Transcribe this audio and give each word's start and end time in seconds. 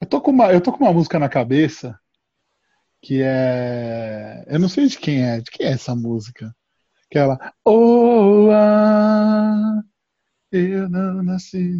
Eu 0.00 0.06
tô 0.06 0.20
com 0.20 0.30
uma, 0.30 0.52
eu 0.52 0.60
tô 0.60 0.72
com 0.72 0.84
uma 0.84 0.92
música 0.92 1.18
na 1.18 1.28
cabeça 1.28 1.98
que 3.02 3.22
é. 3.22 4.44
Eu 4.46 4.58
não 4.58 4.68
sei 4.68 4.86
de 4.86 4.98
quem 4.98 5.22
é. 5.22 5.40
De 5.40 5.50
quem 5.50 5.66
é 5.66 5.72
essa 5.72 5.94
música? 5.94 6.54
Aquela. 7.06 7.52
Oh, 7.64 8.48
ah, 8.52 9.82
eu 10.52 10.88
não 10.88 11.22
nasci. 11.22 11.70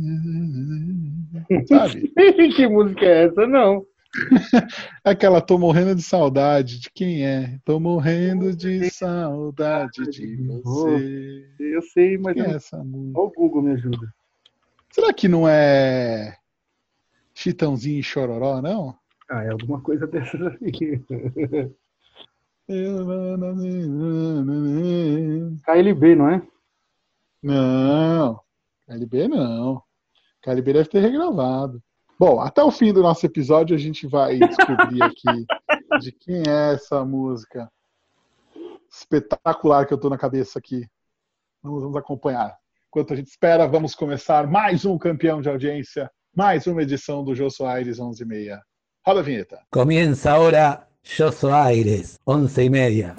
Sabe? 1.67 2.13
que 2.57 2.67
música 2.67 3.05
é 3.05 3.27
essa? 3.27 3.47
Não. 3.47 3.85
Aquela 5.05 5.41
tô 5.41 5.57
morrendo 5.57 5.95
de 5.95 6.03
saudade. 6.03 6.81
De 6.81 6.91
quem 6.93 7.25
é? 7.25 7.59
Tô 7.65 7.79
morrendo 7.79 8.55
de 8.55 8.91
saudade 8.91 10.11
de 10.11 10.37
você. 10.37 11.49
Eu 11.59 11.83
sei, 11.83 12.19
mas 12.19 12.37
é 12.37 12.57
essa 12.57 12.83
música? 12.83 13.21
o 13.21 13.31
Google 13.31 13.63
me 13.63 13.73
ajuda. 13.73 14.13
Será 14.91 15.13
que 15.13 15.29
não 15.29 15.49
é 15.49 16.40
Chitãozinho 17.41 18.01
e 18.01 18.03
Chororó, 18.03 18.61
não? 18.61 18.95
Ah, 19.31 19.43
é 19.43 19.49
alguma 19.49 19.81
coisa 19.81 20.07
dessas 20.07 20.39
aí. 20.43 21.01
KLB, 25.65 26.15
não 26.17 26.29
é? 26.29 26.47
Não, 27.43 28.39
KLB 28.87 29.27
não. 29.27 29.83
KLB 30.43 30.75
deve 30.75 30.91
ter 30.91 31.01
regravado. 31.01 31.83
Bom, 32.19 32.41
até 32.41 32.63
o 32.63 32.71
fim 32.71 32.93
do 32.93 33.01
nosso 33.01 33.25
episódio 33.25 33.75
a 33.75 33.79
gente 33.79 34.07
vai 34.07 34.39
descobrir 34.39 35.03
aqui 35.03 35.47
de 35.99 36.13
quem 36.13 36.43
é 36.47 36.75
essa 36.75 37.03
música 37.07 37.73
espetacular 38.91 39.87
que 39.87 39.95
eu 39.95 39.99
tô 39.99 40.11
na 40.11 40.19
cabeça 40.19 40.59
aqui. 40.59 40.87
Vamos, 41.63 41.81
vamos 41.85 41.97
acompanhar. 41.97 42.55
Enquanto 42.89 43.15
a 43.15 43.17
gente 43.17 43.29
espera, 43.29 43.67
vamos 43.67 43.95
começar 43.95 44.47
mais 44.47 44.85
um 44.85 44.99
campeão 44.99 45.41
de 45.41 45.49
audiência, 45.49 46.11
mais 46.35 46.65
uma 46.69 46.83
edição 46.83 47.25
do 47.25 47.35
Jô 47.35 47.51
Soares 47.51 47.99
11 47.99 48.23
e 48.23 48.27
meia. 48.27 48.61
Roda 49.05 49.19
a 49.19 49.23
vinheta. 49.23 49.59
Comienza 49.73 50.31
ahora 50.31 50.87
Yo 51.19 51.33
Soy 51.33 51.51
Aires, 51.51 52.21
once 52.25 52.63
y 52.63 52.71
media. 52.71 53.17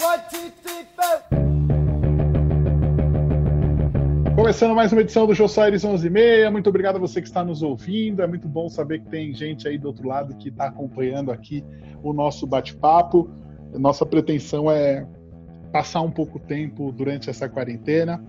Começando 4.34 4.74
mais 4.74 4.92
uma 4.92 5.02
edição 5.02 5.26
do 5.26 5.34
Jô 5.34 5.46
Soares 5.46 5.84
11 5.84 6.06
e 6.06 6.10
meia. 6.10 6.50
Muito 6.50 6.70
obrigado 6.70 6.96
a 6.96 6.98
você 6.98 7.20
que 7.20 7.28
está 7.28 7.44
nos 7.44 7.62
ouvindo. 7.62 8.22
É 8.22 8.26
muito 8.26 8.48
bom 8.48 8.70
saber 8.70 9.00
que 9.00 9.10
tem 9.10 9.34
gente 9.34 9.68
aí 9.68 9.76
do 9.76 9.88
outro 9.88 10.08
lado 10.08 10.34
que 10.36 10.48
está 10.48 10.68
acompanhando 10.68 11.30
aqui 11.30 11.62
o 12.02 12.14
nosso 12.14 12.46
bate-papo. 12.46 13.30
Nossa 13.74 14.06
pretensão 14.06 14.70
é 14.70 15.06
passar 15.70 16.00
um 16.00 16.10
pouco 16.10 16.38
tempo 16.38 16.90
durante 16.90 17.28
essa 17.28 17.46
quarentena. 17.46 18.24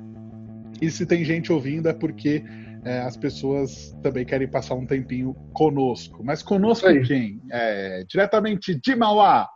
E 0.82 0.92
se 0.92 1.06
tem 1.06 1.24
gente 1.24 1.54
ouvindo 1.54 1.88
é 1.88 1.94
porque 1.94 2.44
é, 2.86 3.00
as 3.02 3.16
pessoas 3.16 3.96
também 4.02 4.26
querem 4.26 4.48
passar 4.48 4.76
um 4.76 4.86
tempinho 4.86 5.34
conosco. 5.54 6.24
Mas 6.24 6.44
conosco 6.44 6.88
aí. 6.88 7.02
quem? 7.04 7.42
É, 7.52 8.04
diretamente 8.08 8.80
de 8.80 8.96
Mauá, 8.96 9.48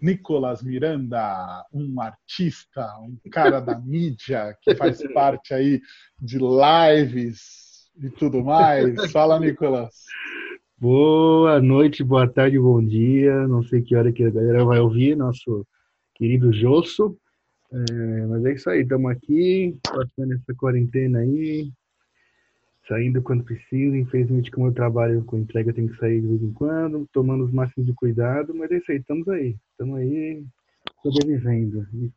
Nicolas 0.00 0.62
Miranda, 0.62 1.64
um 1.72 2.00
artista, 2.00 2.86
um 3.02 3.16
cara 3.30 3.60
da 3.60 3.78
mídia 3.80 4.56
que 4.62 4.74
faz 4.74 5.00
parte 5.12 5.52
aí 5.52 5.80
de 6.20 6.38
lives 6.38 7.90
e 8.00 8.08
tudo 8.10 8.42
mais. 8.42 9.10
Fala, 9.12 9.38
Nicolas. 9.38 9.94
Boa 10.78 11.60
noite, 11.60 12.02
boa 12.02 12.26
tarde, 12.26 12.58
bom 12.58 12.82
dia. 12.82 13.46
Não 13.46 13.62
sei 13.62 13.82
que 13.82 13.94
hora 13.94 14.12
que 14.12 14.24
a 14.24 14.30
galera 14.30 14.64
vai 14.64 14.78
ouvir, 14.78 15.16
nosso 15.16 15.66
querido 16.14 16.52
Josso. 16.52 17.18
É, 17.72 18.26
mas 18.26 18.44
é 18.46 18.52
isso 18.52 18.70
aí, 18.70 18.80
estamos 18.82 19.10
aqui, 19.10 19.78
passando 19.84 20.34
essa 20.34 20.54
quarentena 20.56 21.20
aí, 21.20 21.70
saindo 22.90 23.22
quando 23.22 23.44
precisa. 23.44 23.96
Infelizmente, 23.96 24.50
como 24.50 24.66
eu 24.66 24.72
trabalho 24.72 25.24
com 25.24 25.38
entrega, 25.38 25.70
eu 25.70 25.74
tenho 25.74 25.88
que 25.88 25.98
sair 25.98 26.20
de 26.20 26.26
vez 26.26 26.42
em 26.42 26.52
quando, 26.52 27.08
tomando 27.12 27.44
os 27.44 27.52
máximos 27.52 27.86
de 27.86 27.94
cuidado, 27.94 28.52
mas 28.54 28.70
é 28.72 28.78
isso 28.78 28.90
aí, 28.90 28.98
estamos 28.98 29.28
aí, 29.28 29.56
estamos 29.70 29.96
aí 29.96 30.44
sobrevivendo. 31.00 31.86
E 31.94 32.10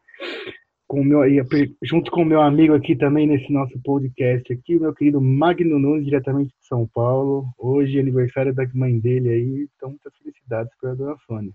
com 0.88 1.04
meu, 1.04 1.26
e 1.26 1.42
junto 1.82 2.12
com 2.12 2.22
o 2.22 2.26
meu 2.26 2.42
amigo 2.42 2.74
aqui 2.74 2.96
também 2.96 3.26
nesse 3.26 3.52
nosso 3.52 3.80
podcast 3.82 4.52
aqui, 4.52 4.78
o 4.78 4.82
meu 4.82 4.94
querido 4.94 5.22
Magno 5.22 5.80
Nunes, 5.80 6.06
diretamente 6.06 6.50
de 6.50 6.68
São 6.68 6.88
Paulo. 6.88 7.48
Hoje 7.58 8.00
aniversário 8.00 8.54
da 8.54 8.68
mãe 8.74 9.00
dele 9.00 9.30
aí, 9.30 9.70
então 9.76 9.90
muitas 9.90 10.16
felicidades 10.18 10.72
para 10.80 10.92
a 10.92 10.96
dona 10.96 11.16
Sônia. 11.26 11.52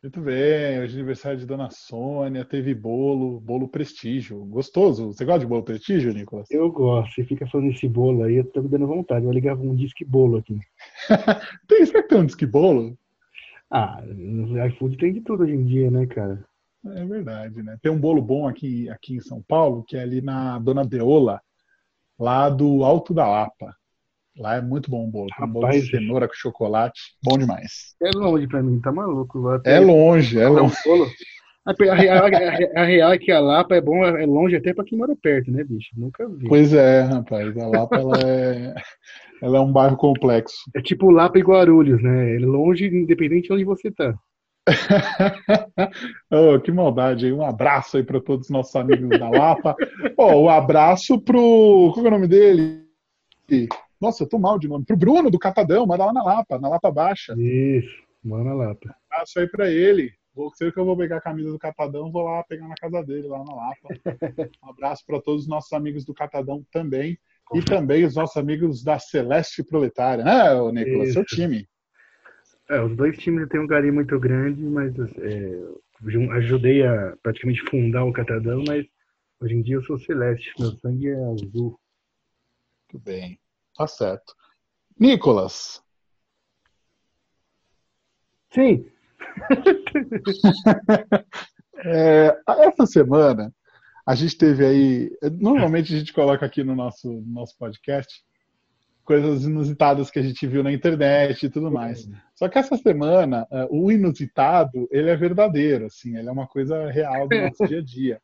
Muito 0.00 0.20
bem, 0.20 0.78
hoje 0.78 0.92
é 0.92 1.00
aniversário 1.00 1.40
de 1.40 1.44
Dona 1.44 1.70
Sônia, 1.72 2.44
teve 2.44 2.72
bolo, 2.72 3.40
bolo 3.40 3.66
prestígio. 3.66 4.44
Gostoso. 4.44 5.08
Você 5.08 5.24
gosta 5.24 5.40
de 5.40 5.46
bolo 5.46 5.64
prestígio, 5.64 6.14
Nicolas? 6.14 6.48
Eu 6.52 6.70
gosto, 6.70 7.16
você 7.16 7.24
fica 7.24 7.48
falando 7.48 7.72
esse 7.72 7.88
bolo 7.88 8.22
aí, 8.22 8.36
eu 8.36 8.44
tô 8.44 8.62
me 8.62 8.68
dando 8.68 8.86
vontade. 8.86 9.24
Vou 9.24 9.34
ligar 9.34 9.56
um 9.56 9.74
disque 9.74 10.04
bolo 10.04 10.36
aqui. 10.36 10.56
Tem, 11.66 11.84
será 11.84 12.00
que 12.04 12.10
tem 12.10 12.18
um 12.18 12.26
disque 12.26 12.46
bolo? 12.46 12.96
Ah, 13.68 14.00
no 14.06 14.64
iFood 14.66 14.96
tem 14.98 15.12
de 15.12 15.20
tudo 15.20 15.42
hoje 15.42 15.54
em 15.54 15.64
dia, 15.64 15.90
né, 15.90 16.06
cara? 16.06 16.44
É 16.86 17.04
verdade, 17.04 17.60
né? 17.60 17.76
Tem 17.82 17.90
um 17.90 17.98
bolo 17.98 18.22
bom 18.22 18.46
aqui, 18.46 18.88
aqui 18.90 19.16
em 19.16 19.20
São 19.20 19.42
Paulo, 19.42 19.82
que 19.82 19.96
é 19.96 20.02
ali 20.02 20.20
na 20.20 20.60
Dona 20.60 20.84
Deola, 20.84 21.42
lá 22.16 22.48
do 22.48 22.84
Alto 22.84 23.12
da 23.12 23.26
Lapa. 23.26 23.74
Lá 24.38 24.56
é 24.56 24.60
muito 24.60 24.90
bom 24.90 25.04
o 25.04 25.10
bolo. 25.10 25.26
Tem 25.36 25.46
um 25.46 25.50
bolo 25.50 25.66
de 25.68 25.76
Rapaz, 25.78 25.90
cenoura 25.90 26.28
com 26.28 26.34
chocolate. 26.34 27.00
Bom 27.24 27.36
demais. 27.36 27.94
É 28.02 28.10
longe 28.16 28.46
pra 28.46 28.62
mim, 28.62 28.80
tá 28.80 28.92
maluco. 28.92 29.48
Até- 29.48 29.76
É 29.76 29.80
longe, 29.80 30.38
é 30.38 30.48
longe. 30.48 30.74
A, 31.66 31.94
real, 31.94 32.24
a- 32.26 32.80
a 32.80 32.84
real 32.84 33.12
é 33.12 33.18
que 33.18 33.30
a 33.30 33.40
Lapa 33.40 33.74
é 33.76 33.80
bom, 33.80 34.02
é 34.04 34.24
longe 34.24 34.56
até 34.56 34.72
pra 34.72 34.84
quem 34.84 34.96
mora 34.96 35.14
perto, 35.20 35.50
né, 35.50 35.62
bicho? 35.64 35.90
Nunca 35.96 36.26
vi. 36.28 36.48
Pois 36.48 36.72
é, 36.72 37.02
rapaz. 37.02 37.56
A 37.58 37.66
Lapa, 37.66 37.96
ela 37.96 38.18
é, 38.24 38.74
ela 39.42 39.58
é 39.58 39.60
um 39.60 39.70
bairro 39.72 39.96
complexo. 39.96 40.56
É 40.74 40.80
tipo 40.80 41.10
Lapa 41.10 41.38
e 41.38 41.42
Guarulhos, 41.42 42.02
né? 42.02 42.36
É 42.36 42.38
longe, 42.38 42.86
independente 42.86 43.48
de 43.48 43.52
onde 43.54 43.64
você 43.64 43.90
tá. 43.90 44.14
oh, 46.30 46.60
que 46.60 46.70
maldade, 46.72 47.26
hein? 47.26 47.32
Um 47.32 47.44
abraço 47.44 47.96
aí 47.96 48.02
para 48.02 48.20
todos 48.20 48.46
os 48.46 48.50
nossos 48.50 48.74
amigos 48.76 49.18
da 49.18 49.28
Lapa. 49.28 49.74
Oh, 50.16 50.44
um 50.44 50.48
abraço 50.48 51.20
pro. 51.20 51.90
Qual 51.94 52.04
é 52.04 52.08
o 52.08 52.12
nome 52.12 52.28
dele? 52.28 52.82
Nossa, 54.00 54.22
eu 54.22 54.28
tô 54.28 54.38
mal 54.38 54.58
de 54.58 54.68
nome. 54.68 54.84
Pro 54.84 54.96
Bruno 54.96 55.30
do 55.30 55.38
Catadão, 55.38 55.86
manda 55.86 56.06
lá 56.06 56.12
na 56.12 56.22
Lapa, 56.22 56.58
na 56.58 56.68
Lapa 56.68 56.90
Baixa. 56.90 57.34
Isso, 57.38 58.02
mora 58.22 58.44
na 58.44 58.54
Lapa. 58.54 58.94
Abraço 59.10 59.40
aí 59.40 59.48
pra 59.48 59.70
ele. 59.70 60.12
Vou 60.34 60.54
ser 60.54 60.72
que 60.72 60.78
eu 60.78 60.84
vou 60.84 60.96
pegar 60.96 61.16
a 61.16 61.20
camisa 61.20 61.50
do 61.50 61.58
Catadão, 61.58 62.12
vou 62.12 62.22
lá 62.22 62.44
pegar 62.44 62.68
na 62.68 62.76
casa 62.76 63.02
dele, 63.02 63.26
lá 63.26 63.42
na 63.42 63.54
Lapa. 63.54 63.88
Um 64.62 64.70
abraço 64.70 65.04
para 65.04 65.20
todos 65.20 65.42
os 65.42 65.48
nossos 65.48 65.72
amigos 65.72 66.04
do 66.04 66.14
Catadão 66.14 66.64
também. 66.70 67.18
E 67.54 67.62
também 67.62 68.04
os 68.04 68.14
nossos 68.14 68.36
amigos 68.36 68.84
da 68.84 68.98
Celeste 68.98 69.64
Proletária, 69.64 70.22
né, 70.22 70.54
ô 70.54 70.70
Nicolas? 70.70 71.12
Seu 71.12 71.22
Isso. 71.22 71.34
time. 71.34 71.66
É, 72.68 72.80
os 72.80 72.94
dois 72.94 73.16
times 73.16 73.48
têm 73.48 73.60
um 73.60 73.66
carinho 73.66 73.94
muito 73.94 74.18
grande, 74.20 74.62
mas 74.62 74.94
é, 75.18 76.34
ajudei 76.36 76.86
a 76.86 77.16
praticamente 77.22 77.62
fundar 77.62 78.04
o 78.04 78.12
Catadão, 78.12 78.62
mas 78.66 78.86
hoje 79.40 79.54
em 79.54 79.62
dia 79.62 79.76
eu 79.76 79.82
sou 79.82 79.98
celeste, 79.98 80.52
meu 80.58 80.72
sangue 80.72 81.08
é 81.08 81.24
azul. 81.32 81.80
Muito 82.92 83.04
bem, 83.04 83.40
tá 83.78 83.86
certo. 83.86 84.34
Nicolas, 84.98 85.82
Sim, 88.50 88.86
é, 91.84 92.36
essa 92.48 92.86
semana 92.86 93.52
a 94.06 94.14
gente 94.14 94.38
teve 94.38 94.64
aí. 94.64 95.10
Normalmente 95.38 95.94
a 95.94 95.98
gente 95.98 96.12
coloca 96.14 96.46
aqui 96.46 96.64
no 96.64 96.74
nosso, 96.74 97.12
no 97.12 97.32
nosso 97.34 97.54
podcast 97.58 98.24
coisas 99.04 99.44
inusitadas 99.44 100.10
que 100.10 100.18
a 100.18 100.22
gente 100.22 100.46
viu 100.46 100.62
na 100.62 100.72
internet 100.72 101.44
e 101.46 101.50
tudo 101.50 101.70
mais. 101.70 102.08
Só 102.34 102.46
que 102.48 102.58
essa 102.58 102.76
semana, 102.76 103.46
eh, 103.50 103.66
o 103.70 103.90
inusitado, 103.90 104.86
ele 104.90 105.08
é 105.08 105.16
verdadeiro, 105.16 105.86
assim, 105.86 106.14
ele 106.16 106.28
é 106.28 106.32
uma 106.32 106.46
coisa 106.46 106.90
real 106.90 107.26
do 107.26 107.34
nosso 107.38 107.64
dia 107.68 107.78
a 107.78 107.82
dia. 107.82 108.20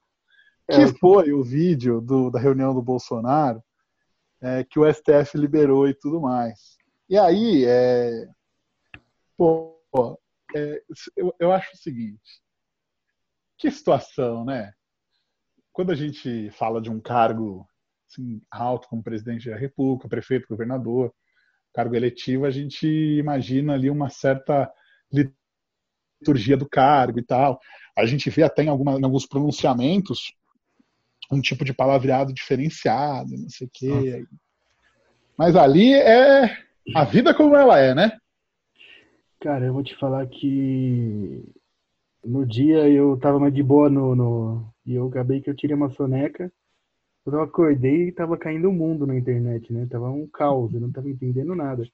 É, 0.69 0.77
Que 0.77 0.87
foi 0.99 1.33
o 1.33 1.43
vídeo 1.43 2.03
do- 2.03 2.31
da 2.31 2.39
reunião 2.39 2.75
do 2.75 2.83
Bolsonaro, 2.83 3.63
eh, 4.45 4.63
que 4.65 4.79
o 4.79 4.93
STF 4.93 5.39
liberou 5.39 5.89
e 5.89 5.95
tudo 5.95 6.21
mais. 6.21 6.77
E 7.09 7.17
aí, 7.17 7.65
é, 7.65 8.29
pô, 9.39 9.81
é, 10.55 10.83
eu, 11.17 11.35
eu 11.41 11.51
acho 11.51 11.73
o 11.75 11.79
seguinte, 11.79 12.43
que 13.57 13.71
situação, 13.71 14.45
né? 14.45 14.73
Quando 15.73 15.93
a 15.93 15.95
gente 15.95 16.51
fala 16.51 16.81
de 16.81 16.91
um 16.91 17.01
cargo 17.01 17.67
assim, 18.07 18.43
alto 18.51 18.87
como 18.89 19.03
presidente 19.03 19.49
da 19.49 19.57
República, 19.57 20.09
prefeito, 20.09 20.47
governador, 20.49 21.13
cargo 21.73 21.95
eletivo, 21.95 22.45
a 22.45 22.51
gente 22.51 22.87
imagina 22.87 23.73
ali 23.73 23.89
uma 23.89 24.11
certa 24.11 24.71
liturgia 25.11 26.57
do 26.57 26.69
cargo 26.69 27.19
e 27.19 27.25
tal. 27.25 27.59
A 27.97 28.05
gente 28.05 28.29
vê 28.29 28.43
até 28.43 28.63
em, 28.63 28.69
alguma, 28.69 28.93
em 28.99 29.05
alguns 29.05 29.27
pronunciamentos 29.27 30.35
um 31.31 31.41
tipo 31.41 31.65
de 31.65 31.75
palavreado 31.75 32.33
diferenciado, 32.35 33.31
não 33.37 33.49
sei 33.51 33.67
o 33.67 33.71
quê. 33.73 34.27
Mas 35.37 35.57
ali 35.57 35.93
é 35.95 36.57
a 36.95 37.05
vida 37.05 37.35
como 37.35 37.57
ela 37.57 37.79
é, 37.79 37.95
né? 37.95 38.13
cara, 39.41 39.67
eu 39.67 39.73
vou 39.73 39.83
te 39.83 39.95
falar 39.97 40.27
que 40.29 41.45
no 42.25 42.47
dia 42.47 42.89
eu 42.91 43.19
tava 43.19 43.39
mais 43.41 43.55
de 43.55 43.63
boa 43.63 43.91
no, 43.91 44.15
no- 44.17 44.75
e 44.87 44.95
eu 44.95 45.09
acabei 45.09 45.41
que 45.41 45.51
eu 45.51 45.57
tirei 45.57 45.77
uma 45.77 45.91
soneca. 45.91 46.53
Quando 47.25 47.37
eu 47.39 47.43
acordei, 47.43 48.13
tava 48.13 48.39
caindo 48.39 48.69
o 48.71 48.73
mundo 48.73 49.07
na 49.07 49.17
internet, 49.17 49.73
né? 49.73 49.87
Tava 49.91 50.11
um 50.11 50.27
caos, 50.29 50.75
eu 50.75 50.81
não 50.81 50.93
tava 50.93 51.11
entendendo 51.11 51.55
nada. 51.55 51.85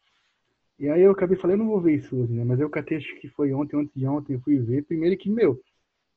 E 0.79 0.89
aí 0.89 1.03
eu 1.03 1.13
acabei 1.13 1.39
falando, 1.39 1.61
eu 1.61 1.65
não 1.67 1.73
vou 1.73 1.81
ver 1.83 1.97
isso 1.97 2.17
hoje, 2.17 2.33
né? 2.33 2.45
Mas 2.45 2.61
eu 2.61 2.71
catei, 2.71 2.99
acho 2.99 3.21
que 3.21 3.29
foi 3.31 3.53
ontem, 3.55 3.77
ontem 3.77 3.93
de 3.97 4.07
ontem, 4.07 4.35
eu 4.35 4.41
fui 4.43 4.59
ver. 4.61 4.85
Primeiro 4.85 5.17
que, 5.19 5.31
meu, 5.31 5.61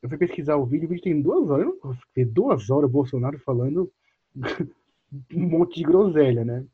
eu 0.03 0.09
fui 0.09 0.17
pesquisar 0.17 0.57
o 0.57 0.65
vídeo, 0.65 0.85
o 0.85 0.89
vídeo 0.89 1.03
tem 1.03 1.21
duas 1.21 1.49
horas. 1.49 1.65
Eu 1.65 1.71
não 1.71 1.79
posso 1.79 2.01
ver 2.13 2.25
duas 2.25 2.69
horas 2.69 2.89
o 2.89 2.91
Bolsonaro 2.91 3.39
falando 3.39 3.89
um 5.33 5.47
monte 5.47 5.75
de 5.75 5.83
groselha, 5.83 6.43
né? 6.43 6.65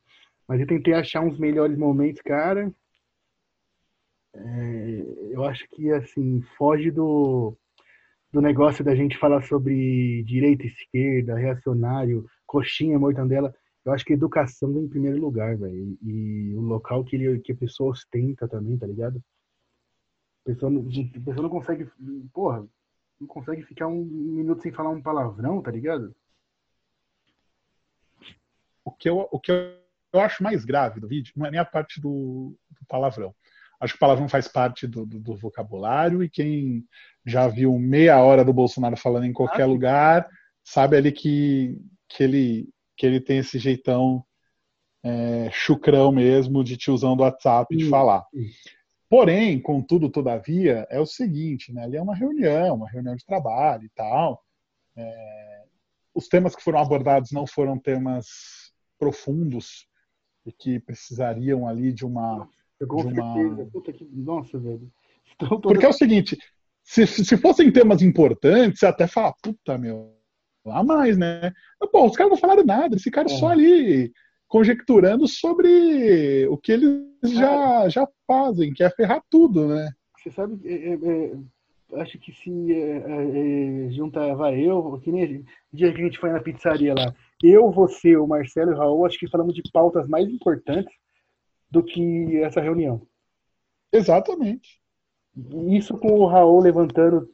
Mas 0.48 0.60
eu 0.60 0.66
tentei 0.66 0.96
achar 0.96 1.22
uns 1.22 1.38
melhores 1.38 1.78
momentos, 1.78 2.22
cara. 2.24 2.74
É, 4.34 5.06
eu 5.30 5.44
acho 5.46 5.68
que, 5.70 5.92
assim, 5.92 6.42
foge 6.58 6.90
do, 6.90 7.56
do 8.34 8.42
negócio 8.42 8.84
da 8.84 8.96
gente 8.96 9.16
falar 9.16 9.44
sobre 9.44 10.24
direita, 10.24 10.66
esquerda, 10.66 11.36
reacionário, 11.36 12.26
coxinha, 12.48 12.98
mortandela. 12.98 13.54
Eu 13.86 13.94
acho 13.94 14.04
que 14.04 14.14
educação 14.14 14.74
vem 14.74 14.86
em 14.86 14.90
primeiro 14.90 15.20
lugar, 15.20 15.56
velho. 15.56 15.96
E 16.02 16.56
o 16.56 16.62
local 16.62 17.04
que, 17.04 17.16
ele, 17.16 17.40
que 17.42 17.52
a 17.52 17.56
pessoa 17.56 17.92
ostenta 17.92 18.48
também, 18.48 18.76
tá 18.76 18.88
ligado? 18.88 19.22
A 20.44 20.50
pessoa, 20.50 20.72
não, 20.72 20.82
a 20.82 21.26
pessoa 21.26 21.44
não 21.44 21.50
consegue. 21.50 21.88
Porra, 22.34 22.68
não 23.20 23.28
consegue 23.28 23.64
ficar 23.64 23.88
um 23.88 24.04
minuto 24.04 24.62
sem 24.62 24.72
falar 24.72 24.90
um 24.90 25.02
palavrão, 25.02 25.62
tá 25.62 25.72
ligado? 25.72 26.16
O 28.84 28.92
que 28.92 29.10
eu, 29.10 29.28
o 29.32 29.40
que 29.40 29.52
eu 29.52 30.20
acho 30.22 30.42
mais 30.42 30.66
grave 30.66 31.00
do 31.00 31.08
vídeo 31.08 31.34
não 31.36 31.46
é 31.46 31.52
nem 31.52 31.60
a 31.60 31.66
parte 31.66 32.00
do, 32.00 32.56
do 32.70 32.86
palavrão. 32.88 33.36
Acho 33.80 33.94
que 33.94 33.98
o 33.98 34.00
palavrão 34.00 34.28
faz 34.28 34.48
parte 34.48 34.88
do, 34.88 35.06
do, 35.06 35.20
do, 35.20 35.36
vocabulário 35.36 36.24
e 36.24 36.30
quem 36.30 36.86
já 37.26 37.48
viu 37.48 37.78
meia 37.78 38.22
hora 38.22 38.44
do 38.44 38.54
Bolsonaro 38.54 38.98
falando 38.98 39.26
em 39.26 39.34
qualquer 39.34 39.64
ah, 39.64 39.68
lugar 39.68 40.30
sabe 40.64 40.98
ali 40.98 41.12
que, 41.12 41.78
que 42.08 42.24
ele 42.24 42.70
que 42.98 43.06
ele 43.06 43.22
tem 43.22 43.38
esse 43.38 43.58
jeitão 43.58 44.26
é, 45.02 45.50
chucrão 45.52 46.12
mesmo 46.12 46.62
de 46.62 46.76
tiozão 46.76 47.16
do 47.16 47.24
WhatsApp 47.24 47.76
de 47.76 47.88
falar. 47.88 48.26
Porém, 49.10 49.60
contudo, 49.60 50.08
todavia, 50.10 50.86
é 50.90 51.00
o 51.00 51.06
seguinte, 51.06 51.74
né? 51.74 51.84
Ali 51.84 51.98
é 51.98 52.02
uma 52.02 52.16
reunião, 52.16 52.76
uma 52.76 52.90
reunião 52.90 53.16
de 53.16 53.26
trabalho 53.26 53.84
e 53.84 53.90
tal. 53.90 54.44
É, 54.96 55.64
os 56.14 56.28
temas 56.28 56.56
que 56.56 56.64
foram 56.64 56.80
abordados 56.80 57.32
não 57.32 57.48
foram 57.48 57.80
temas 57.80 58.28
profundos 59.00 59.88
e 60.46 60.52
que 60.52 60.80
precisariam 60.80 61.68
ali 61.68 61.92
de 61.92 62.06
uma. 62.06 62.48
De 62.80 62.86
uma... 62.86 63.66
Puta 63.72 63.92
que... 63.92 64.06
Nossa, 64.06 64.60
velho. 64.60 64.92
Porque 65.62 65.86
é 65.86 65.90
o 65.90 65.94
seguinte, 65.94 66.38
se, 66.84 67.08
se 67.08 67.38
fossem 67.38 67.72
temas 67.72 68.02
importantes, 68.02 68.80
você 68.80 68.86
até 68.86 69.08
fala, 69.08 69.34
puta, 69.42 69.78
meu, 69.78 70.16
a 70.66 70.84
mais, 70.84 71.18
né? 71.18 71.52
Pô, 71.92 72.06
os 72.06 72.16
caras 72.16 72.32
não 72.32 72.38
falaram 72.38 72.66
nada, 72.66 72.94
eles 72.94 73.04
ficaram 73.04 73.32
é. 73.32 73.38
só 73.38 73.48
ali 73.48 74.12
conjecturando 74.50 75.28
sobre 75.28 76.48
o 76.48 76.58
que 76.58 76.72
eles 76.74 77.06
já, 77.24 77.88
já 77.88 78.08
fazem, 78.28 78.74
que 78.74 78.84
é 78.84 78.90
ferrar 78.90 79.24
tudo, 79.30 79.68
né? 79.68 79.92
Você 80.18 80.32
sabe, 80.32 80.60
é, 80.66 80.94
é, 80.94 80.94
é 80.96 82.02
acho 82.02 82.20
que 82.20 82.34
se 82.34 82.74
é, 82.74 82.98
é, 82.98 83.88
é, 83.88 83.92
juntava 83.92 84.52
eu, 84.54 85.00
que 85.04 85.12
nem 85.12 85.38
o 85.38 85.46
dia 85.72 85.94
que 85.94 86.02
a 86.02 86.06
gente 86.06 86.20
foi 86.20 86.32
na 86.32 86.42
pizzaria 86.42 86.94
lá, 86.94 87.14
eu, 87.42 87.72
você, 87.72 88.18
o 88.18 88.28
Marcelo 88.28 88.72
e 88.72 88.74
o 88.74 88.78
Raul, 88.78 89.06
acho 89.06 89.18
que 89.18 89.30
falamos 89.30 89.54
de 89.54 89.62
pautas 89.72 90.08
mais 90.10 90.28
importantes 90.28 90.94
do 91.70 91.84
que 91.84 92.38
essa 92.42 92.60
reunião. 92.60 93.02
Exatamente. 93.94 94.80
Isso 95.70 95.98
com 95.98 96.12
o 96.12 96.26
Raul 96.26 96.60
levantando, 96.60 97.30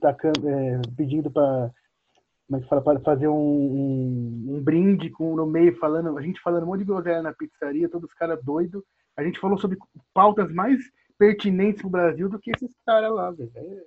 tacando, 0.00 0.40
pedindo 0.96 1.30
para 1.30 1.70
como 2.52 2.56
é 2.56 2.60
que 2.60 2.68
fala, 2.68 3.00
fazer 3.00 3.28
um, 3.28 3.34
um, 3.34 4.44
um, 4.48 4.62
brinde 4.62 5.08
com 5.08 5.34
no 5.34 5.46
meio, 5.46 5.74
falando, 5.78 6.18
a 6.18 6.22
gente 6.22 6.40
falando 6.40 6.64
um 6.64 6.66
monte 6.66 6.80
de 6.80 6.84
groselha 6.84 7.22
na 7.22 7.32
pizzaria, 7.32 7.88
todos 7.88 8.10
os 8.10 8.14
caras 8.14 8.42
doidos. 8.44 8.82
A 9.16 9.24
gente 9.24 9.40
falou 9.40 9.56
sobre 9.56 9.78
pautas 10.12 10.52
mais 10.52 10.78
pertinentes 11.18 11.80
pro 11.80 11.90
Brasil 11.90 12.28
do 12.28 12.38
que 12.38 12.50
esses 12.50 12.70
caras 12.84 13.10
lá, 13.10 13.30
velho. 13.30 13.50
É... 13.54 13.82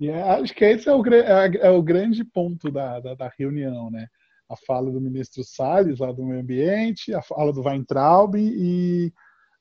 Yeah, 0.00 0.34
acho 0.34 0.54
que 0.54 0.64
esse 0.64 0.88
é 0.88 0.94
o, 0.94 1.02
é, 1.06 1.56
é 1.56 1.70
o 1.70 1.82
grande 1.82 2.24
ponto 2.24 2.70
da, 2.70 3.00
da, 3.00 3.14
da, 3.14 3.32
reunião, 3.36 3.90
né? 3.90 4.06
A 4.48 4.56
fala 4.56 4.90
do 4.90 5.00
ministro 5.00 5.42
Salles, 5.42 5.98
lá 5.98 6.12
do 6.12 6.24
meio 6.24 6.40
ambiente, 6.40 7.14
a 7.14 7.22
fala 7.22 7.52
do 7.52 7.62
Weintraub 7.62 8.36
e 8.36 9.12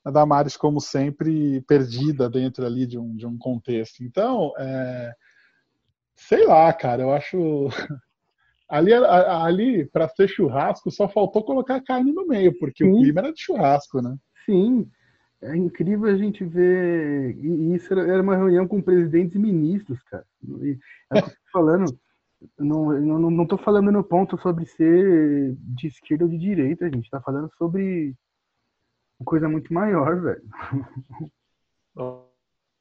a 0.04 0.12
Damares, 0.12 0.56
como 0.56 0.80
sempre, 0.80 1.62
perdida 1.62 2.30
dentro 2.30 2.66
ali 2.66 2.86
de 2.86 3.00
um, 3.00 3.16
de 3.16 3.26
um 3.26 3.38
contexto. 3.38 4.04
Então, 4.04 4.54
é, 4.58 5.14
Sei 6.18 6.46
lá, 6.46 6.74
cara, 6.74 7.04
eu 7.04 7.14
acho. 7.14 7.68
Ali, 8.70 8.92
ali 8.94 9.86
para 9.86 10.10
ser 10.10 10.28
churrasco, 10.28 10.92
só 10.92 11.08
faltou 11.08 11.42
colocar 11.42 11.80
carne 11.80 12.12
no 12.12 12.28
meio, 12.28 12.54
porque 12.60 12.84
Sim. 12.84 12.92
o 12.92 12.98
clima 12.98 13.22
era 13.22 13.32
de 13.32 13.42
churrasco, 13.42 14.02
né? 14.02 14.14
Sim. 14.46 14.92
É 15.42 15.56
incrível 15.56 16.14
a 16.14 16.18
gente 16.18 16.44
ver. 16.44 17.38
E 17.38 17.76
isso 17.76 17.94
era 17.94 18.22
uma 18.22 18.36
reunião 18.36 18.68
com 18.68 18.82
presidentes 18.82 19.36
e 19.36 19.40
ministros, 19.40 20.04
cara. 20.04 20.26
E, 20.62 20.78
é 21.14 21.16
falando. 21.54 21.98
Não, 22.60 22.92
não, 23.00 23.32
não 23.32 23.48
tô 23.48 23.58
falando 23.58 23.90
no 23.90 24.04
ponto 24.04 24.38
sobre 24.38 24.66
ser 24.66 25.56
de 25.60 25.88
esquerda 25.88 26.26
ou 26.26 26.30
de 26.30 26.38
direita, 26.38 26.86
a 26.86 26.90
gente 26.90 27.10
tá 27.10 27.22
falando 27.22 27.50
sobre 27.58 28.14
uma 29.18 29.26
coisa 29.26 29.48
muito 29.48 29.74
maior, 29.74 30.22
velho. 30.22 30.44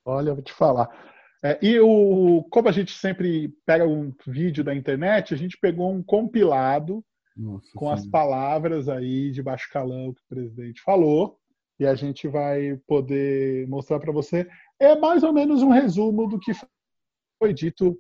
Olha, 0.05 0.31
eu 0.31 0.35
vou 0.35 0.43
te 0.43 0.53
falar. 0.53 0.91
É, 1.46 1.58
e 1.62 1.78
o, 1.78 2.43
como 2.50 2.69
a 2.69 2.72
gente 2.72 2.93
sempre 2.93 3.54
pega 3.64 3.87
um 3.87 4.12
vídeo 4.26 4.64
da 4.64 4.75
internet, 4.75 5.32
a 5.32 5.37
gente 5.37 5.56
pegou 5.56 5.93
um 5.93 6.02
compilado 6.02 7.04
Nossa, 7.37 7.69
com 7.76 7.87
sim. 7.87 7.93
as 7.93 8.06
palavras 8.08 8.88
aí 8.88 9.31
de 9.31 9.44
baixo 9.44 9.69
calão 9.72 10.12
que 10.12 10.20
o 10.22 10.28
presidente 10.28 10.82
falou 10.82 11.38
e 11.78 11.87
a 11.87 11.94
gente 11.94 12.26
vai 12.26 12.76
poder 12.84 13.69
mostrar 13.69 14.00
para 14.00 14.10
você. 14.10 14.48
É 14.81 14.98
mais 14.98 15.22
ou 15.22 15.32
menos 15.32 15.62
um 15.62 15.70
resumo 15.70 16.26
do 16.26 16.37
que 16.40 16.50
foi 17.38 17.54
dito 17.54 17.96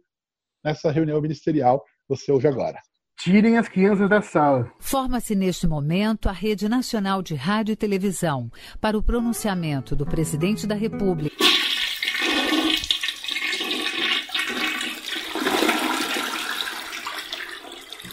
nessa 0.64 0.90
reunião 0.90 1.20
ministerial. 1.20 1.84
Você 2.08 2.32
ouve 2.32 2.48
agora. 2.48 2.80
Tirem 3.16 3.58
as 3.58 3.68
crianças 3.68 4.10
da 4.10 4.20
sala. 4.20 4.72
Forma-se 4.80 5.36
neste 5.36 5.68
momento 5.68 6.28
a 6.28 6.32
Rede 6.32 6.68
Nacional 6.68 7.22
de 7.22 7.36
Rádio 7.36 7.74
e 7.74 7.76
Televisão 7.76 8.50
para 8.80 8.98
o 8.98 9.02
pronunciamento 9.02 9.94
do 9.94 10.04
presidente 10.04 10.66
da 10.66 10.74
República. 10.74 11.36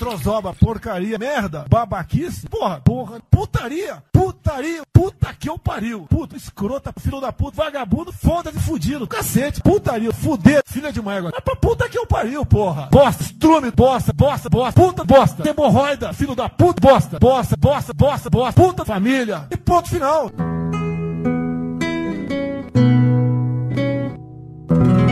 Trozoba, 0.03 0.53
porcaria, 0.53 1.17
merda, 1.17 1.65
babaquice, 1.69 2.45
porra, 2.49 2.81
porra, 2.81 3.21
putaria, 3.31 4.03
putaria, 4.11 4.81
puta 4.91 5.33
que 5.33 5.49
eu 5.49 5.57
pariu, 5.57 6.01
puta, 6.09 6.35
escrota, 6.35 6.93
filho 6.99 7.21
da 7.21 7.31
puta, 7.31 7.63
vagabundo, 7.63 8.11
foda-se, 8.11 8.59
fudido, 8.59 9.07
cacete, 9.07 9.61
putaria, 9.61 10.11
fuder, 10.11 10.61
filha 10.65 10.91
de 10.91 10.99
égua, 10.99 11.31
é 11.33 11.39
pra 11.39 11.55
puta 11.55 11.87
que 11.87 11.97
eu 11.97 12.05
pariu, 12.05 12.45
porra, 12.45 12.89
bosta, 12.91 13.23
estrume, 13.23 13.71
bosta, 13.71 14.11
bosta, 14.11 14.49
bosta, 14.49 14.81
puta, 14.81 15.05
bosta, 15.05 15.49
hemorroida, 15.49 16.11
filho 16.11 16.35
da 16.35 16.49
puta, 16.49 16.81
bosta, 16.81 17.17
bosta, 17.17 17.55
bosta, 17.55 17.93
bosta, 17.93 18.29
bosta, 18.29 18.61
puta, 18.61 18.83
família, 18.83 19.47
e 19.49 19.55
ponto 19.55 19.87
final. 19.87 20.29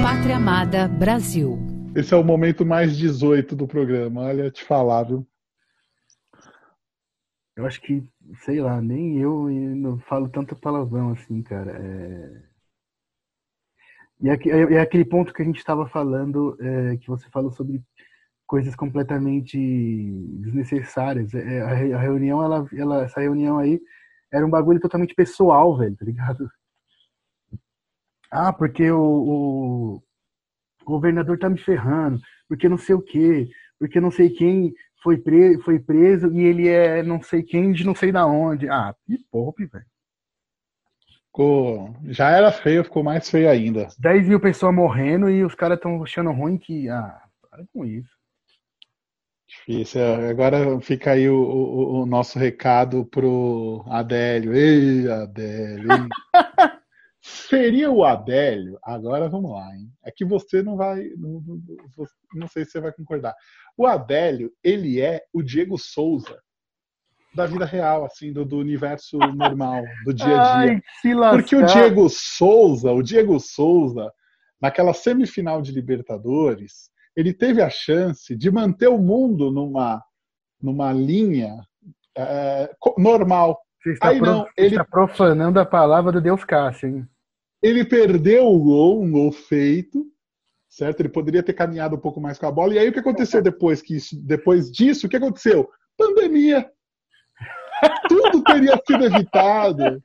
Pátria 0.04 0.36
Amada 0.36 0.90
Brasil. 0.90 1.71
Esse 1.94 2.14
é 2.14 2.18
o 2.18 2.24
momento 2.24 2.66
mais 2.66 2.98
18 2.98 3.54
do 3.54 3.68
programa. 3.68 4.22
Olha, 4.22 4.50
te 4.50 4.64
falar, 4.64 5.04
viu? 5.04 5.28
Eu 7.56 7.66
acho 7.66 7.82
que, 7.82 8.02
sei 8.46 8.62
lá, 8.62 8.82
nem 8.82 9.20
eu 9.20 9.50
não 9.76 10.00
falo 10.00 10.30
tanto 10.30 10.56
palavrão 10.56 11.12
assim, 11.12 11.44
cara. 11.44 11.72
É... 11.72 12.44
E 14.22 14.30
é, 14.30 14.74
é, 14.76 14.80
aquele 14.80 15.04
ponto 15.04 15.34
que 15.34 15.42
a 15.42 15.46
gente 15.46 15.58
estava 15.58 15.86
falando, 15.90 16.58
é, 16.62 16.96
que 16.98 17.08
você 17.08 17.30
falou 17.30 17.52
sobre 17.52 17.84
coisas 18.48 18.74
completamente 18.74 19.58
desnecessárias. 20.40 21.34
É, 21.34 21.62
a, 21.62 22.00
reunião, 22.00 22.42
ela, 22.42 22.66
ela, 22.74 23.04
essa 23.04 23.20
reunião 23.20 23.58
aí 23.58 23.82
era 24.32 24.46
um 24.46 24.50
bagulho 24.50 24.80
totalmente 24.80 25.14
pessoal, 25.14 25.78
velho, 25.78 25.98
tá 25.98 26.06
ligado? 26.06 26.50
Ah, 28.32 28.54
porque 28.54 28.90
o 28.90 30.02
o 30.82 30.86
governador 30.86 31.38
tá 31.38 31.50
me 31.50 31.58
ferrando, 31.58 32.20
porque 32.48 32.68
não 32.70 32.78
sei 32.78 32.96
o 32.96 33.02
quê, 33.02 33.50
porque 33.80 34.00
não 34.00 34.12
sei 34.12 34.30
quem 34.30 34.74
foi, 35.02 35.18
pre 35.18 35.58
foi 35.60 35.80
preso 35.80 36.32
e 36.34 36.42
ele 36.42 36.68
é 36.68 37.04
não 37.04 37.22
sei 37.22 37.44
quem 37.44 37.72
de 37.72 37.86
não 37.86 37.96
sei 37.96 38.12
da 38.12 38.26
onde. 38.26 38.70
Ah, 38.70 38.96
me 39.08 39.18
poupe, 39.32 39.66
velho. 39.66 39.86
Ficou... 41.26 41.96
Já 42.06 42.30
era 42.30 42.52
feio, 42.52 42.84
ficou 42.84 43.04
mais 43.04 43.30
feio 43.30 43.50
ainda. 43.50 43.88
10 43.98 44.28
mil 44.28 44.40
pessoas 44.40 44.76
morrendo 44.76 45.30
e 45.30 45.44
os 45.44 45.56
caras 45.56 45.78
estão 45.78 46.04
achando 46.04 46.32
ruim 46.32 46.58
que. 46.58 46.90
Ah, 46.90 47.22
para 47.50 47.64
com 47.74 47.86
isso. 47.86 48.12
Difícil. 49.48 50.02
Agora 50.30 50.80
fica 50.80 51.12
aí 51.12 51.30
o, 51.30 51.36
o, 51.36 52.02
o 52.02 52.06
nosso 52.06 52.40
recado 52.40 53.06
pro 53.06 53.84
Adélio. 53.88 54.54
Ei, 54.54 55.10
Adélio. 55.10 56.08
Seria 57.22 57.92
o 57.92 58.04
Adélio, 58.04 58.80
agora 58.84 59.30
vamos 59.30 59.52
lá, 59.52 59.76
hein? 59.76 59.92
É 60.04 60.12
que 60.12 60.26
você 60.26 60.64
não 60.64 60.76
vai, 60.76 61.10
não, 61.18 61.42
não, 61.42 61.62
não 62.34 62.48
sei 62.48 62.66
se 62.66 62.72
você 62.72 62.80
vai 62.82 62.92
concordar. 62.92 63.36
O 63.78 63.86
Adélio, 63.86 64.52
ele 64.64 65.00
é 65.00 65.24
o 65.32 65.44
Diego 65.44 65.78
Souza 65.78 66.42
da 67.34 67.46
vida 67.46 67.66
real, 67.66 68.04
assim, 68.06 68.34
do, 68.34 68.44
do 68.44 68.58
universo 68.58 69.18
normal, 69.18 69.84
do 70.06 70.14
dia 70.14 70.42
a 70.42 70.66
dia. 70.66 70.82
Ai. 71.14 71.32
Porque 71.32 71.56
o 71.56 71.66
Diego 71.66 72.10
Souza, 72.10 72.92
o 72.92 73.02
Diego 73.02 73.40
Souza, 73.40 74.12
naquela 74.62 74.94
semifinal 74.94 75.62
de 75.62 75.72
Libertadores, 75.72 76.90
ele 77.16 77.34
teve 77.34 77.62
a 77.62 77.70
chance 77.70 78.36
de 78.36 78.52
manter 78.52 78.88
o 78.88 78.98
mundo 78.98 79.52
numa, 79.52 80.04
numa 80.62 80.92
linha 80.92 81.56
é, 82.18 82.70
normal. 82.98 83.60
Você 83.84 83.94
está, 83.94 84.10
Aí 84.10 84.18
pro- 84.20 84.28
não, 84.28 84.48
ele- 84.58 84.76
está 84.76 84.86
profanando 84.86 85.60
a 85.60 85.66
palavra 85.66 86.12
do 86.12 86.22
Deus 86.22 86.44
Cássio, 86.44 86.90
hein? 86.90 87.08
Ele 87.64 87.84
perdeu 87.86 88.46
o 88.48 88.60
gol, 88.60 89.02
um 89.04 89.12
gol 89.12 89.32
feito, 89.32 90.06
certo? 90.70 91.00
Ele 91.02 91.10
poderia 91.10 91.44
ter 91.44 91.54
caminhado 91.54 91.96
um 91.96 92.00
pouco 92.00 92.20
mais 92.22 92.38
com 92.38 92.46
a 92.48 92.52
bola. 92.52 92.74
E 92.74 92.80
aí 92.80 92.90
o 92.90 92.94
que 92.94 93.00
aconteceu 93.00 93.42
depois 93.42 93.82
que 93.82 93.96
isso, 93.96 94.16
depois 94.24 94.72
disso? 94.72 95.08
O 95.08 95.10
que 95.10 95.18
aconteceu? 95.18 95.70
Pandemia. 95.98 96.70
Tudo 98.10 98.44
teria 98.44 98.80
sido 98.88 99.04
evitado. 99.06 100.02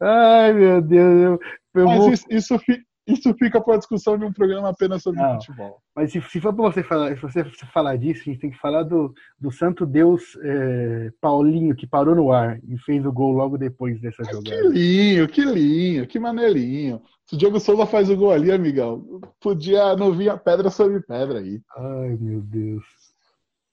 Ai, 0.00 0.52
meu 0.52 0.80
Deus. 0.80 1.20
Eu, 1.22 1.40
eu 1.82 1.86
Mas 1.86 1.98
vou- 1.98 2.12
isso, 2.12 2.26
isso, 2.30 2.60
isso 3.08 3.34
fica 3.34 3.60
para 3.60 3.78
discussão 3.78 4.16
de 4.18 4.24
um 4.24 4.32
programa 4.32 4.68
apenas 4.68 5.02
sobre 5.02 5.20
Não. 5.20 5.34
futebol. 5.34 5.80
Mas 5.96 6.12
se, 6.12 6.20
se 6.22 6.40
for 6.40 6.52
pra 6.54 6.64
você 6.70 6.82
falar, 6.82 7.16
se 7.16 7.22
você 7.22 7.44
falar 7.72 7.96
disso, 7.96 8.20
a 8.20 8.24
gente 8.24 8.38
tem 8.40 8.50
que 8.50 8.58
falar 8.58 8.82
do, 8.84 9.12
do 9.40 9.50
santo 9.50 9.84
Deus 9.86 10.36
é, 10.42 11.10
Paulinho, 11.20 11.74
que 11.74 11.86
parou 11.86 12.14
no 12.14 12.30
ar 12.32 12.58
e 12.68 12.78
fez 12.78 13.04
o 13.04 13.12
gol 13.12 13.32
logo 13.32 13.56
depois 13.58 14.00
dessa 14.00 14.22
Que 14.22 14.32
jogada. 14.32 14.68
linho, 14.68 15.26
que 15.28 15.44
linho, 15.44 16.06
que 16.06 16.18
maneirinho. 16.20 17.00
Se 17.26 17.34
o 17.34 17.38
Diego 17.38 17.58
Souza 17.60 17.84
faz 17.86 18.08
o 18.08 18.16
gol 18.16 18.30
ali, 18.32 18.50
amigão, 18.52 19.20
podia 19.40 19.94
não 19.96 20.12
vir 20.12 20.30
a 20.30 20.36
pedra 20.36 20.70
sobre 20.70 21.00
pedra 21.00 21.40
aí. 21.40 21.60
Ai, 21.76 22.16
meu 22.20 22.40
Deus. 22.40 22.84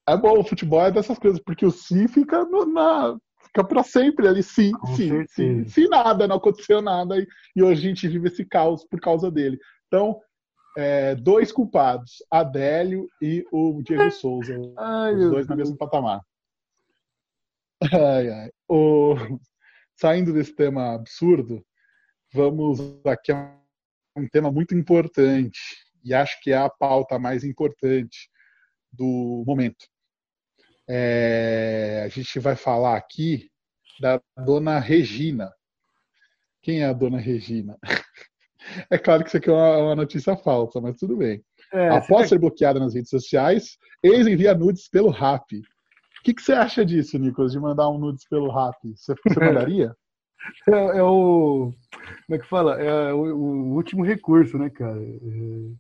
É 0.08 0.16
bom, 0.16 0.40
o 0.40 0.44
futebol 0.44 0.82
é 0.82 0.92
dessas 0.92 1.18
coisas, 1.18 1.40
porque 1.40 1.66
o 1.66 1.72
si 1.72 2.08
fica 2.08 2.46
no- 2.46 2.66
na. 2.66 3.18
Fica 3.56 3.64
pra 3.66 3.84
sempre 3.84 4.28
ali, 4.28 4.44
sim, 4.44 4.74
Com 4.74 4.98
sim, 4.98 5.26
sim. 5.28 5.66
Se 5.70 5.88
nada, 5.88 6.28
não 6.28 6.36
aconteceu 6.36 6.82
nada, 6.82 7.18
e, 7.18 7.26
e 7.56 7.64
hoje 7.64 7.80
a 7.86 7.90
gente 7.90 8.06
vive 8.06 8.28
esse 8.28 8.44
caos 8.44 8.84
por 8.84 9.00
causa 9.00 9.32
dele. 9.32 9.58
Então, 9.88 10.20
é, 10.78 11.16
dois 11.16 11.54
culpados, 11.54 12.16
Adélio 12.30 13.10
e 13.22 13.46
o 13.54 13.82
Diego 13.82 14.12
Souza, 14.12 14.54
Ai, 14.78 15.16
os 15.16 15.30
dois 15.30 15.48
no 15.48 15.56
Deus. 15.56 15.70
mesmo 15.70 15.78
patamar. 15.78 16.20
Ai, 17.82 18.30
ai. 18.30 18.52
O- 18.68 19.16
Saindo 19.96 20.34
desse 20.34 20.54
tema 20.54 20.94
absurdo, 20.94 21.66
vamos 22.34 22.82
aqui 23.06 23.32
a 23.32 23.58
um 24.18 24.28
tema 24.28 24.52
muito 24.52 24.76
importante, 24.76 25.62
e 26.04 26.14
acho 26.14 26.42
que 26.42 26.52
é 26.52 26.58
a 26.58 26.70
pauta 26.70 27.18
mais 27.18 27.46
importante 27.46 28.30
do 28.92 29.46
momento. 29.48 29.86
É, 30.88 32.04
a 32.06 32.10
gente 32.10 32.40
vai 32.40 32.56
falar 32.56 32.96
aqui 32.96 33.50
da 34.00 34.22
dona 34.46 34.80
Regina. 34.80 35.52
Quem 36.62 36.82
é 36.82 36.86
a 36.86 36.94
dona 36.94 37.20
Regina? 37.20 37.78
É 38.90 38.98
claro 38.98 39.22
que 39.22 39.30
isso 39.30 39.38
aqui 39.38 39.48
é 39.48 39.54
uma, 39.54 39.78
uma 39.78 39.96
notícia 39.96 40.36
falsa, 40.36 40.82
mas 40.82 40.98
tudo 40.98 41.18
bem. 41.18 41.40
É, 41.72 41.90
Após 41.90 42.30
ser 42.30 42.40
bloqueada 42.40 42.80
nas 42.80 42.96
redes 42.96 43.10
sociais, 43.12 43.78
ex 44.02 44.26
envia 44.26 44.56
nudes 44.56 44.90
pelo 44.90 45.10
Rap. 45.10 45.56
O 45.56 46.24
que, 46.24 46.34
que 46.34 46.42
você 46.42 46.54
acha 46.54 46.84
disso, 46.84 47.20
Nicolas, 47.20 47.52
de 47.52 47.60
mandar 47.60 47.90
um 47.90 48.00
nudes 48.00 48.28
pelo 48.28 48.52
Rap? 48.52 48.76
Você, 48.96 49.14
você 49.24 49.40
mandaria? 49.40 49.96
é, 50.68 50.98
é 50.98 51.04
o. 51.04 51.74
Como 52.26 52.36
é 52.36 52.40
que 52.40 52.48
fala? 52.48 52.82
É 52.82 53.14
o, 53.14 53.36
o 53.36 53.76
último 53.76 54.04
recurso, 54.04 54.58
né, 54.58 54.70
cara? 54.70 55.00
É, 55.00 55.76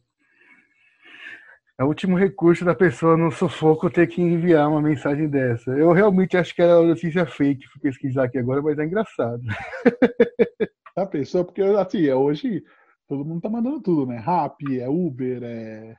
é 1.77 1.83
o 1.83 1.87
último 1.87 2.17
recurso 2.17 2.63
da 2.63 2.73
pessoa 2.73 3.17
no 3.17 3.31
sufoco 3.31 3.89
ter 3.89 4.07
que 4.07 4.21
enviar 4.21 4.69
uma 4.69 4.81
mensagem 4.81 5.27
dessa. 5.29 5.71
Eu 5.71 5.91
realmente 5.91 6.37
acho 6.37 6.55
que 6.55 6.61
era 6.61 6.79
uma 6.79 6.87
notícia 6.89 7.25
fake, 7.25 7.67
fui 7.67 7.81
pesquisar 7.81 8.25
aqui 8.25 8.37
agora, 8.37 8.61
mas 8.61 8.77
é 8.79 8.85
engraçado. 8.85 9.41
Já 10.97 11.05
pensou? 11.05 11.43
Porque 11.45 11.61
assim, 11.61 12.05
é 12.07 12.15
hoje 12.15 12.63
todo 13.07 13.25
mundo 13.25 13.41
tá 13.41 13.49
mandando 13.49 13.81
tudo, 13.81 14.05
né? 14.05 14.17
Rap, 14.17 14.55
é 14.79 14.87
Uber, 14.89 15.43
é. 15.43 15.95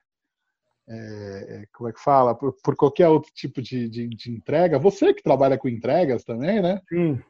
é- 0.89 1.63
é- 1.63 1.67
como 1.75 1.89
é 1.89 1.93
que 1.93 2.01
fala? 2.01 2.35
Por, 2.35 2.55
por 2.63 2.77
qualquer 2.77 3.09
outro 3.09 3.31
tipo 3.35 3.61
de, 3.63 3.89
de, 3.89 4.09
de 4.09 4.31
entrega. 4.33 4.79
Você 4.79 5.13
que 5.15 5.23
trabalha 5.23 5.59
com 5.59 5.69
entregas 5.69 6.25
também, 6.25 6.63
né? 6.63 6.81
Sim. 6.89 7.21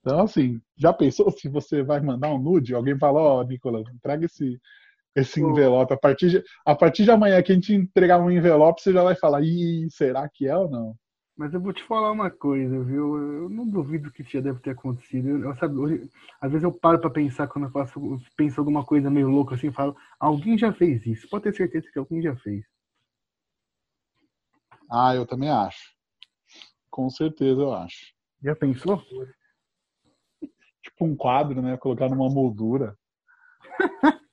Então, 0.00 0.20
assim, 0.22 0.60
já 0.76 0.92
pensou 0.92 1.30
se 1.30 1.48
você 1.48 1.82
vai 1.82 2.00
mandar 2.00 2.32
um 2.32 2.38
nude? 2.38 2.74
Alguém 2.74 2.98
fala, 2.98 3.20
ó, 3.20 3.42
Nicolas, 3.44 3.86
entrega 3.92 4.24
esse, 4.24 4.58
esse 5.14 5.40
envelope. 5.40 5.92
A 5.92 5.96
partir, 5.96 6.30
de, 6.30 6.44
a 6.64 6.74
partir 6.74 7.04
de 7.04 7.10
amanhã 7.10 7.42
que 7.42 7.52
a 7.52 7.54
gente 7.54 7.74
entregar 7.74 8.18
um 8.20 8.30
envelope, 8.30 8.80
você 8.82 8.92
já 8.92 9.02
vai 9.02 9.14
falar, 9.14 9.42
ih, 9.42 9.88
será 9.90 10.28
que 10.28 10.46
é 10.46 10.56
ou 10.56 10.70
não? 10.70 10.94
Mas 11.36 11.54
eu 11.54 11.60
vou 11.60 11.72
te 11.72 11.82
falar 11.84 12.12
uma 12.12 12.30
coisa, 12.30 12.82
viu? 12.84 13.16
Eu 13.16 13.48
não 13.48 13.66
duvido 13.66 14.10
que 14.12 14.20
isso 14.20 14.32
já 14.32 14.40
deve 14.40 14.60
ter 14.60 14.70
acontecido. 14.70 15.26
Eu, 15.28 15.40
eu 15.44 15.56
sabe, 15.56 15.74
hoje- 15.76 16.08
às 16.40 16.50
vezes 16.50 16.64
eu 16.64 16.72
paro 16.72 17.00
pra 17.00 17.08
pensar 17.08 17.48
quando 17.48 17.64
eu 17.64 17.70
faço, 17.70 17.98
eu 17.98 18.20
penso 18.36 18.60
alguma 18.60 18.84
coisa 18.84 19.08
meio 19.10 19.28
louca 19.28 19.54
assim, 19.54 19.72
falo, 19.72 19.96
alguém 20.18 20.58
já 20.58 20.70
fez 20.72 21.06
isso. 21.06 21.28
Pode 21.30 21.44
ter 21.44 21.54
certeza 21.54 21.90
que 21.90 21.98
alguém 21.98 22.20
já 22.20 22.36
fez. 22.36 22.64
Ah, 24.90 25.14
eu 25.14 25.24
também 25.26 25.48
acho. 25.48 25.94
Com 26.90 27.08
certeza 27.08 27.60
eu 27.60 27.72
acho. 27.72 28.12
Já 28.42 28.54
pensou? 28.54 29.02
Tipo 30.82 31.04
um 31.04 31.16
quadro, 31.16 31.62
né? 31.62 31.76
Colocar 31.76 32.08
numa 32.08 32.28
moldura. 32.28 32.96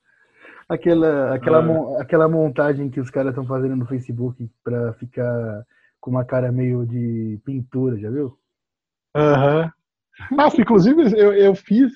Aquela, 0.68 1.34
aquela, 1.34 1.58
Ah. 1.58 1.62
mon- 1.62 1.98
aquela 1.98 2.28
montagem 2.28 2.90
que 2.90 3.00
os 3.00 3.10
caras 3.10 3.30
estão 3.30 3.46
fazendo 3.46 3.74
no 3.76 3.86
Facebook 3.86 4.48
pra 4.62 4.92
ficar 4.94 5.64
com 6.00 6.10
uma 6.10 6.24
cara 6.24 6.52
meio 6.52 6.86
de 6.86 7.40
pintura, 7.44 7.98
já 7.98 8.10
viu? 8.10 8.38
Aham. 9.16 9.72
Nossa, 10.30 10.60
inclusive 10.60 11.02
eu, 11.18 11.32
eu 11.32 11.54
fiz 11.54 11.90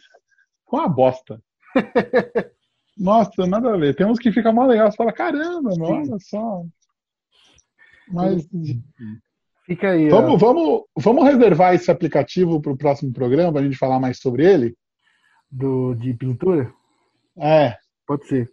com 0.64 0.78
a 0.78 0.88
bosta. 0.88 1.40
Nossa, 2.96 3.46
nada 3.46 3.74
a 3.74 3.76
ver. 3.76 3.94
Tem 3.94 4.06
uns 4.06 4.18
que 4.18 4.32
fica 4.32 4.52
mó 4.52 4.64
legal. 4.66 4.90
Você 4.90 4.96
fala, 4.96 5.12
caramba, 5.12 5.70
mano, 5.76 5.84
olha 5.84 6.16
só. 6.20 6.64
Mas 8.08 8.46
Fica 9.64 9.90
aí, 9.90 10.10
ó. 10.12 10.20
vamos, 10.20 10.40
vamos, 10.40 10.82
vamos 10.98 11.24
reservar 11.24 11.74
esse 11.74 11.90
aplicativo 11.90 12.60
para 12.60 12.72
o 12.72 12.76
próximo 12.76 13.12
programa, 13.12 13.52
para 13.52 13.60
a 13.62 13.64
gente 13.64 13.76
falar 13.78 13.98
mais 14.00 14.18
sobre 14.18 14.44
ele? 14.44 14.76
Do, 15.50 15.94
de 15.94 16.12
pintura? 16.14 16.72
É, 17.38 17.76
Pode 18.06 18.26
ser. 18.26 18.50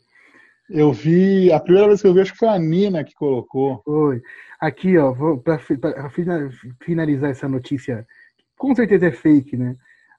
Eu 0.70 0.92
vi, 0.94 1.52
a 1.52 1.60
primeira 1.60 1.88
vez 1.88 2.02
que 2.02 2.08
eu 2.08 2.14
vi, 2.14 2.22
acho 2.22 2.34
que 2.34 2.38
foi 2.40 2.48
a 2.48 2.60
Nina 2.60 3.04
que 3.04 3.14
colocou. 3.14 3.82
Oi. 3.86 4.22
Aqui, 4.60 4.98
ó, 4.98 5.14
fina- 6.10 6.50
finalizar 6.84 7.32
essa 7.32 7.48
notícia, 7.48 8.06
com 8.58 8.76
certeza 8.76 9.08
é 9.08 9.12
fake, 9.12 9.56
né? 9.58 9.76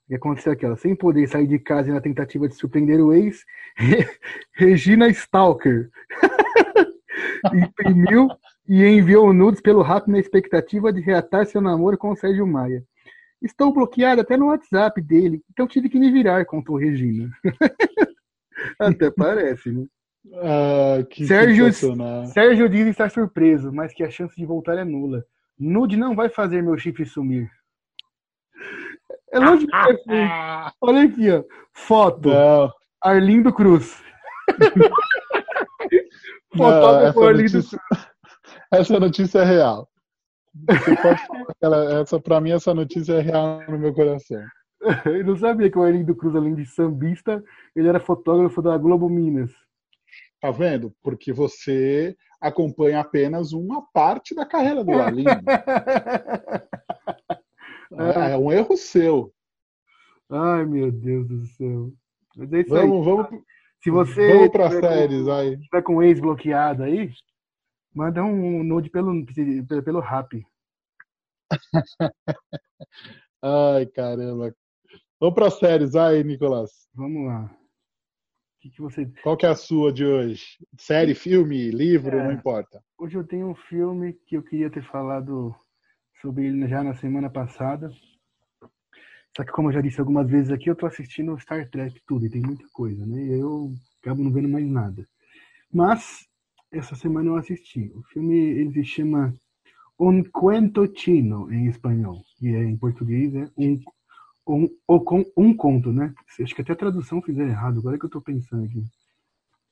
Que 0.08 0.14
aconteceu 0.16 0.52
aqui, 0.52 0.66
ó, 0.66 0.74
sem 0.76 0.94
poder 0.96 1.28
sair 1.28 1.46
de 1.46 1.58
casa 1.58 1.88
e 1.88 1.92
na 1.92 2.00
tentativa 2.00 2.48
de 2.48 2.54
surpreender 2.54 3.00
o 3.00 3.12
ex, 3.12 3.44
Regina 4.54 5.08
Stalker 5.08 5.90
imprimiu 7.54 8.28
e 8.68 8.84
enviou 8.84 9.32
nudes 9.32 9.60
pelo 9.60 9.82
rato 9.82 10.10
na 10.10 10.18
expectativa 10.18 10.92
de 10.92 11.00
reatar 11.00 11.46
seu 11.46 11.60
namoro 11.60 11.96
com 11.98 12.10
o 12.10 12.16
Sérgio 12.16 12.46
Maia. 12.46 12.82
Estou 13.42 13.72
bloqueada 13.72 14.22
até 14.22 14.36
no 14.36 14.46
WhatsApp 14.46 15.00
dele, 15.00 15.42
então 15.50 15.66
tive 15.66 15.88
que 15.88 15.98
me 15.98 16.10
virar, 16.10 16.44
contou 16.44 16.76
Regina. 16.76 17.30
Até 18.78 19.10
parece, 19.10 19.72
né? 19.72 19.86
Ah, 20.34 21.02
que 21.10 21.26
Sérgio-. 21.26 21.72
Sérgio 22.32 22.68
diz 22.68 22.86
estar 22.86 23.10
surpreso, 23.10 23.72
mas 23.72 23.92
que 23.92 24.04
a 24.04 24.10
chance 24.10 24.36
de 24.36 24.44
voltar 24.44 24.76
é 24.78 24.84
nula. 24.84 25.24
Nude 25.58 25.96
não 25.96 26.14
vai 26.14 26.28
fazer 26.28 26.62
meu 26.62 26.76
chifre 26.76 27.04
sumir. 27.04 27.50
É 29.32 29.38
lógico 29.38 29.70
que 29.70 29.76
é 29.76 29.96
fake. 29.96 30.76
Olha 30.80 31.02
aqui, 31.02 31.30
ó. 31.30 31.44
Foto. 31.72 32.28
Não, 32.28 32.72
Arlindo 33.00 33.52
Cruz. 33.52 34.02
Fotógrafo 36.56 37.20
essa, 37.20 37.28
Arlindo 37.28 37.52
notícia, 37.56 37.78
essa 38.72 39.00
notícia 39.00 39.38
é 39.38 39.44
real. 39.44 39.88
Você 40.68 40.96
pode 40.96 41.26
falar 41.26 41.44
que 41.46 41.64
ela, 41.64 42.00
essa, 42.00 42.20
pra 42.20 42.40
mim, 42.40 42.50
essa 42.50 42.74
notícia 42.74 43.12
é 43.14 43.20
real 43.20 43.62
no 43.68 43.78
meu 43.78 43.94
coração. 43.94 44.42
Eu 45.06 45.24
não 45.24 45.36
sabia 45.36 45.70
que 45.70 45.78
o 45.78 45.82
Arlindo 45.82 46.14
Cruz, 46.14 46.34
além 46.34 46.54
de 46.54 46.66
sambista, 46.66 47.42
ele 47.76 47.88
era 47.88 48.00
fotógrafo 48.00 48.60
da 48.60 48.76
Globo 48.76 49.08
Minas. 49.08 49.52
Tá 50.40 50.50
vendo? 50.50 50.94
Porque 51.02 51.32
você 51.32 52.16
acompanha 52.40 53.00
apenas 53.00 53.52
uma 53.52 53.82
parte 53.92 54.34
da 54.34 54.46
carreira 54.46 54.82
do 54.84 54.92
Arlindo. 54.92 55.30
É, 57.92 58.32
é 58.32 58.38
um 58.38 58.52
erro 58.52 58.76
seu. 58.76 59.32
Ai, 60.30 60.64
meu 60.64 60.92
Deus 60.92 61.26
do 61.26 61.44
céu. 61.46 61.92
Mas 62.36 62.52
é 62.52 62.60
isso 62.60 62.72
aí. 62.74 62.86
Vamos, 62.86 63.04
vamos, 63.04 63.42
Se 63.82 63.90
você 63.90 64.28
vamos 64.32 64.48
para 64.50 64.68
tiver 64.68 64.80
com- 64.80 64.86
séries 64.88 65.28
aí. 65.28 65.58
tiver 65.60 65.82
com 65.82 65.96
o 65.96 66.02
ex 66.02 66.20
bloqueado 66.20 66.84
aí, 66.84 67.10
manda 67.92 68.22
um 68.22 68.62
nude 68.62 68.88
pelo, 68.90 69.26
pelo, 69.66 69.82
pelo 69.82 69.98
rap. 70.00 70.46
Ai, 73.42 73.86
caramba. 73.86 74.54
Vamos 75.18 75.34
para 75.34 75.50
séries 75.50 75.96
aí, 75.96 76.22
Nicolas. 76.22 76.88
Vamos 76.94 77.26
lá. 77.26 77.50
Que, 78.60 78.70
que 78.70 78.80
você. 78.80 79.06
Qual 79.22 79.36
que 79.36 79.46
é 79.46 79.48
a 79.48 79.54
sua 79.54 79.90
de 79.92 80.04
hoje? 80.04 80.58
Série, 80.78 81.14
filme, 81.14 81.70
livro, 81.70 82.14
É. 82.16 82.24
não 82.24 82.32
importa. 82.32 82.82
Hoje 82.98 83.16
eu 83.16 83.24
tenho 83.24 83.48
um 83.48 83.54
filme 83.54 84.12
que 84.26 84.36
eu 84.36 84.42
queria 84.42 84.70
ter 84.70 84.82
falado 84.84 85.54
sobre 86.20 86.46
ele 86.46 86.68
já 86.68 86.82
na 86.84 86.94
semana 86.94 87.30
passada. 87.30 87.90
Só 89.34 89.44
que, 89.44 89.52
como 89.52 89.68
eu 89.68 89.72
já 89.72 89.80
disse 89.80 89.98
algumas 90.00 90.28
vezes 90.28 90.50
aqui, 90.50 90.68
eu 90.68 90.76
tô 90.76 90.86
assistindo 90.86 91.38
Star 91.38 91.70
Trek 91.70 91.98
tudo, 92.06 92.26
e 92.26 92.30
tem 92.30 92.42
muita 92.42 92.64
coisa, 92.72 93.06
né? 93.06 93.22
E 93.22 93.40
eu 93.40 93.72
acabo 94.02 94.22
não 94.22 94.32
vendo 94.32 94.48
mais 94.48 94.66
nada. 94.66 95.08
Mas, 95.72 96.26
essa 96.70 96.94
semana 96.96 97.28
eu 97.30 97.36
assisti. 97.36 97.90
O 97.94 98.02
filme, 98.12 98.36
ele 98.36 98.72
se 98.72 98.84
chama 98.84 99.32
Un 99.98 100.22
Cuento 100.24 100.84
Chino, 100.94 101.50
em 101.50 101.66
espanhol. 101.68 102.20
E 102.42 102.48
é, 102.48 102.64
em 102.64 102.76
português 102.76 103.34
é 103.34 103.48
um, 103.56 103.80
um, 104.46 104.68
um, 104.88 105.24
um 105.36 105.56
conto, 105.56 105.92
né? 105.92 106.14
Acho 106.40 106.54
que 106.54 106.62
até 106.62 106.72
a 106.72 106.76
tradução 106.76 107.22
fizer 107.22 107.46
errado, 107.46 107.78
agora 107.78 107.98
que 107.98 108.04
eu 108.04 108.10
tô 108.10 108.20
pensando 108.20 108.64
aqui. 108.64 108.82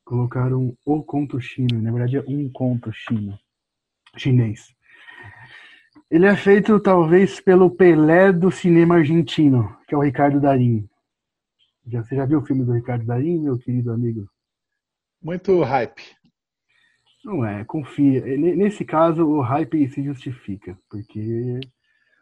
Colocaram 0.04 0.76
o 0.84 1.02
conto 1.02 1.40
chino, 1.40 1.82
na 1.82 1.92
verdade 1.92 2.16
é 2.16 2.24
um 2.26 2.50
conto 2.50 2.90
chino, 2.92 3.38
chinês. 4.16 4.74
Ele 6.10 6.26
é 6.26 6.34
feito 6.34 6.80
talvez 6.80 7.38
pelo 7.40 7.70
Pelé 7.70 8.32
do 8.32 8.50
cinema 8.50 8.96
argentino, 8.96 9.76
que 9.86 9.94
é 9.94 9.98
o 9.98 10.02
Ricardo 10.02 10.40
Darim. 10.40 10.88
Já, 11.86 12.02
você 12.02 12.16
já 12.16 12.24
viu 12.24 12.38
o 12.38 12.46
filme 12.46 12.64
do 12.64 12.72
Ricardo 12.72 13.04
Darim, 13.04 13.38
meu 13.40 13.58
querido 13.58 13.92
amigo? 13.92 14.26
Muito 15.22 15.62
hype. 15.62 16.02
Não 17.24 17.44
é, 17.44 17.64
confia. 17.64 18.24
Nesse 18.38 18.84
caso, 18.84 19.26
o 19.26 19.40
hype 19.40 19.88
se 19.88 20.02
justifica, 20.02 20.78
porque. 20.88 21.60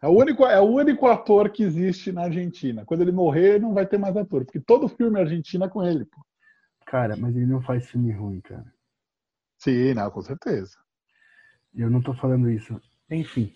É 0.01 0.07
o, 0.07 0.11
único, 0.11 0.45
é 0.45 0.59
o 0.59 0.65
único 0.65 1.07
ator 1.07 1.49
que 1.49 1.63
existe 1.63 2.11
na 2.11 2.23
Argentina. 2.23 2.85
Quando 2.85 3.01
ele 3.01 3.11
morrer, 3.11 3.59
não 3.59 3.73
vai 3.73 3.85
ter 3.85 3.97
mais 3.97 4.15
ator, 4.15 4.45
porque 4.45 4.59
todo 4.59 4.87
filme 4.87 5.19
argentino 5.19 5.65
é 5.65 5.69
com 5.69 5.83
ele. 5.83 6.05
Pô. 6.05 6.21
Cara, 6.85 7.17
mas 7.17 7.35
ele 7.35 7.45
não 7.45 7.61
faz 7.61 7.89
filme 7.89 8.11
ruim, 8.11 8.39
cara. 8.41 8.65
Sim, 9.57 9.93
não, 9.95 10.09
com 10.11 10.21
certeza. 10.21 10.77
Eu 11.73 11.89
não 11.89 12.01
tô 12.01 12.13
falando 12.13 12.49
isso. 12.49 12.79
Enfim. 13.09 13.53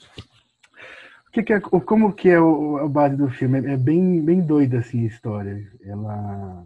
O 1.28 1.32
que, 1.32 1.44
que 1.44 1.54
é, 1.54 1.60
como 1.60 2.14
que 2.14 2.30
é 2.30 2.40
o, 2.40 2.78
a 2.78 2.88
base 2.90 3.16
do 3.16 3.30
filme? 3.30 3.60
É 3.66 3.78
bem, 3.78 4.22
bem 4.22 4.42
doida 4.42 4.80
assim 4.80 5.04
a 5.04 5.08
história. 5.08 5.66
Ela, 5.82 6.66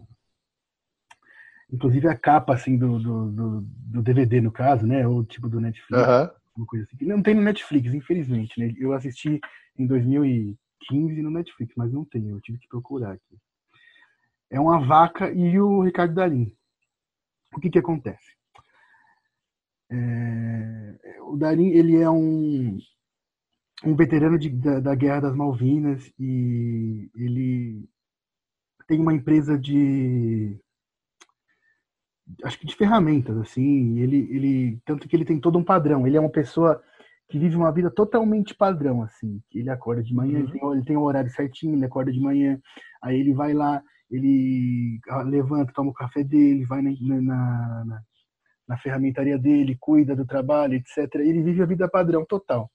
inclusive 1.71 2.07
a 2.07 2.17
capa 2.17 2.53
assim 2.53 2.77
do, 2.77 2.97
do, 2.97 3.31
do, 3.31 3.61
do 3.61 4.01
DVD 4.01 4.41
no 4.41 4.51
caso, 4.51 4.87
né? 4.87 5.07
Ou 5.07 5.23
tipo 5.23 5.47
do 5.47 5.61
Netflix, 5.61 6.01
uhum. 6.01 6.29
uma 6.57 6.65
coisa 6.65 6.85
assim. 6.85 7.05
Não 7.05 7.21
tem 7.21 7.35
no 7.35 7.43
Netflix, 7.43 7.93
infelizmente. 7.93 8.59
Né? 8.59 8.73
Eu 8.77 8.93
assisti 8.93 9.39
em 9.77 9.85
2015 9.85 11.21
no 11.21 11.31
Netflix, 11.31 11.73
mas 11.75 11.91
não 11.91 12.05
tem. 12.05 12.29
Eu 12.29 12.41
tive 12.41 12.59
que 12.59 12.67
procurar 12.67 13.13
aqui. 13.13 13.37
É 14.49 14.59
uma 14.59 14.85
vaca 14.85 15.31
e 15.31 15.59
o 15.59 15.81
Ricardo 15.81 16.13
Darim. 16.13 16.55
O 17.55 17.59
que 17.59 17.69
que 17.69 17.79
acontece? 17.79 18.35
É, 19.89 21.19
o 21.21 21.37
Darim 21.37 21.69
ele 21.69 21.97
é 21.97 22.09
um, 22.09 22.77
um 23.83 23.95
veterano 23.95 24.37
de, 24.37 24.49
da, 24.49 24.79
da, 24.79 24.95
Guerra 24.95 25.21
das 25.21 25.35
Malvinas 25.35 26.11
e 26.19 27.09
ele 27.15 27.87
tem 28.87 28.99
uma 28.99 29.13
empresa 29.13 29.57
de 29.57 30.59
acho 32.43 32.59
que 32.59 32.65
de 32.65 32.75
ferramentas 32.75 33.37
assim 33.37 33.99
ele 33.99 34.27
ele 34.31 34.81
tanto 34.83 35.07
que 35.07 35.15
ele 35.15 35.25
tem 35.25 35.39
todo 35.39 35.59
um 35.59 35.63
padrão 35.63 36.07
ele 36.07 36.17
é 36.17 36.19
uma 36.19 36.31
pessoa 36.31 36.83
que 37.29 37.39
vive 37.39 37.55
uma 37.55 37.71
vida 37.71 37.89
totalmente 37.89 38.53
padrão 38.55 39.01
assim 39.01 39.41
ele 39.53 39.69
acorda 39.69 40.03
de 40.03 40.13
manhã 40.13 40.39
uhum. 40.39 40.43
ele, 40.43 40.51
tem, 40.51 40.71
ele 40.71 40.85
tem 40.85 40.97
um 40.97 41.03
horário 41.03 41.31
certinho 41.31 41.75
ele 41.75 41.85
acorda 41.85 42.11
de 42.11 42.19
manhã 42.19 42.59
aí 43.03 43.19
ele 43.19 43.33
vai 43.33 43.53
lá 43.53 43.81
ele 44.09 44.99
levanta 45.25 45.73
toma 45.73 45.89
o 45.89 45.93
café 45.93 46.23
dele 46.23 46.65
vai 46.65 46.81
na, 46.81 46.91
na, 47.01 47.85
na 47.85 48.01
na 48.67 48.77
ferramentaria 48.77 49.37
dele, 49.37 49.77
cuida 49.79 50.15
do 50.15 50.25
trabalho, 50.25 50.75
etc. 50.75 51.15
Ele 51.15 51.41
vive 51.41 51.61
a 51.61 51.65
vida 51.65 51.87
padrão 51.87 52.25
total. 52.25 52.69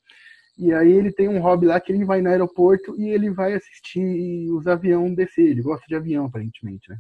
E 0.59 0.73
aí 0.73 0.93
ele 0.93 1.13
tem 1.13 1.29
um 1.29 1.41
hobby 1.41 1.67
lá 1.67 1.81
que 1.81 1.93
ele 1.93 2.05
vai 2.05 2.21
no 2.21 2.29
aeroporto 2.29 2.95
e 3.01 3.09
ele 3.09 3.31
vai 3.31 3.55
assistir 3.55 4.51
os 4.53 4.67
aviões 4.67 5.17
descer. 5.17 5.49
Ele 5.49 5.63
gosta 5.63 5.85
de 5.89 5.95
avião, 5.95 6.27
aparentemente, 6.27 6.89
né? 6.91 6.99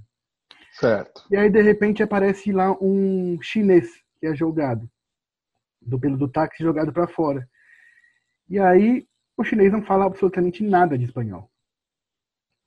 Certo. 0.73 1.27
E 1.31 1.37
aí, 1.37 1.51
de 1.51 1.61
repente, 1.61 2.03
aparece 2.03 2.53
lá 2.53 2.73
um 2.81 3.39
chinês 3.43 3.89
que 4.19 4.27
é 4.27 4.35
jogado. 4.35 4.89
Do 5.81 5.99
pelo 5.99 6.17
do 6.17 6.29
táxi 6.29 6.63
jogado 6.63 6.93
para 6.93 7.09
fora. 7.09 7.49
E 8.49 8.59
aí, 8.59 9.07
o 9.37 9.45
chinês 9.45 9.73
não 9.73 9.83
fala 9.83 10.07
absolutamente 10.07 10.63
nada 10.63 10.99
de 10.99 11.05
espanhol. 11.05 11.51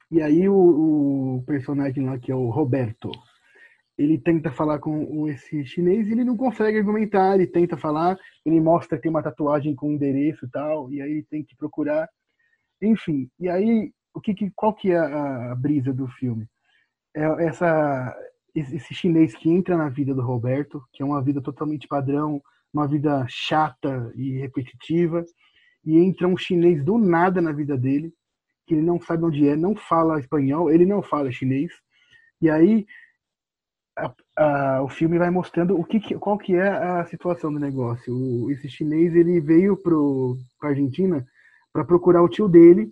E 0.10 0.22
aí, 0.22 0.48
o, 0.48 1.38
o 1.38 1.44
personagem 1.46 2.06
lá, 2.06 2.18
que 2.18 2.32
é 2.32 2.36
o 2.36 2.50
Roberto, 2.50 3.12
ele 3.98 4.18
tenta 4.18 4.52
falar 4.52 4.80
com 4.80 5.28
esse 5.30 5.66
chinês 5.66 6.08
e 6.08 6.12
ele 6.12 6.24
não 6.24 6.36
consegue 6.36 6.78
argumentar, 6.78 7.36
ele 7.36 7.48
tenta 7.48 7.78
falar, 7.78 8.18
ele 8.46 8.60
mostra 8.60 8.98
que 8.98 9.04
tem 9.04 9.10
uma 9.10 9.22
tatuagem 9.22 9.76
com 9.76 9.90
um 9.90 9.94
endereço 9.94 10.46
e 10.46 10.50
tal, 10.50 10.92
e 10.92 11.02
aí 11.02 11.12
ele 11.12 11.24
tem 11.30 11.44
que 11.44 11.56
procurar. 11.56 12.10
Enfim, 12.82 13.30
e 13.40 13.48
aí 13.48 13.92
o 14.14 14.20
que, 14.20 14.52
qual 14.56 14.74
que 14.74 14.92
é 14.92 14.98
a, 14.98 15.52
a 15.52 15.56
brisa 15.56 15.94
do 15.94 16.08
filme? 16.08 16.48
É 17.16 17.24
essa 17.46 18.16
esse 18.56 18.94
chinês 18.94 19.36
que 19.36 19.50
entra 19.50 19.76
na 19.76 19.90
vida 19.90 20.14
do 20.14 20.22
Roberto, 20.22 20.84
que 20.92 21.02
é 21.02 21.06
uma 21.06 21.22
vida 21.24 21.42
totalmente 21.42 21.88
padrão, 21.88 22.40
uma 22.74 22.88
vida 22.88 23.26
chata 23.30 24.12
e 24.16 24.40
repetitiva, 24.40 25.24
e 25.86 25.98
entra 26.00 26.28
um 26.28 26.38
chinês 26.38 26.84
do 26.84 26.98
nada 26.98 27.42
na 27.42 27.52
vida 27.52 27.78
dele, 27.78 28.14
que 28.66 28.74
ele 28.74 28.82
não 28.82 29.00
sabe 29.00 29.26
onde 29.26 29.48
é, 29.48 29.56
não 29.56 29.76
fala 29.76 30.20
espanhol, 30.20 30.72
ele 30.72 30.86
não 30.86 31.02
fala 31.02 31.32
chinês, 31.32 31.72
e 32.42 32.50
aí 32.50 32.86
a, 33.98 34.14
a, 34.38 34.84
o 34.84 34.90
filme 34.90 35.18
vai 35.18 35.30
mostrando 35.30 35.78
o 35.78 35.84
que, 35.84 36.00
qual 36.16 36.38
que 36.38 36.56
é 36.56 36.68
a 36.68 37.06
situação 37.06 37.54
do 37.54 37.60
negócio. 37.60 38.14
O, 38.14 38.50
esse 38.52 38.68
chinês 38.70 39.14
ele 39.16 39.40
veio 39.40 39.78
para 39.78 40.68
a 40.68 40.72
Argentina 40.72 41.26
para 41.72 41.86
procurar 41.86 42.24
o 42.24 42.30
tio 42.30 42.48
dele 42.48 42.92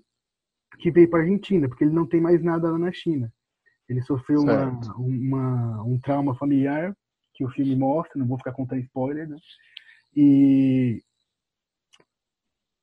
que 0.80 0.92
veio 0.92 1.10
para 1.10 1.20
a 1.20 1.24
Argentina, 1.24 1.68
porque 1.68 1.84
ele 1.84 1.94
não 1.94 2.08
tem 2.08 2.20
mais 2.20 2.44
nada 2.44 2.72
lá 2.72 2.78
na 2.78 2.92
China. 2.92 3.32
Ele 3.88 4.02
sofreu 4.02 4.42
uma, 4.42 4.80
uma, 4.98 5.84
um 5.84 6.00
trauma 6.00 6.34
familiar 6.36 6.96
que 7.34 7.44
o 7.44 7.50
filme 7.50 7.76
mostra, 7.76 8.18
não 8.18 8.28
vou 8.28 8.38
ficar 8.38 8.54
contando 8.54 8.82
spoiler, 8.82 9.28
né? 9.28 9.38
E 10.16 11.02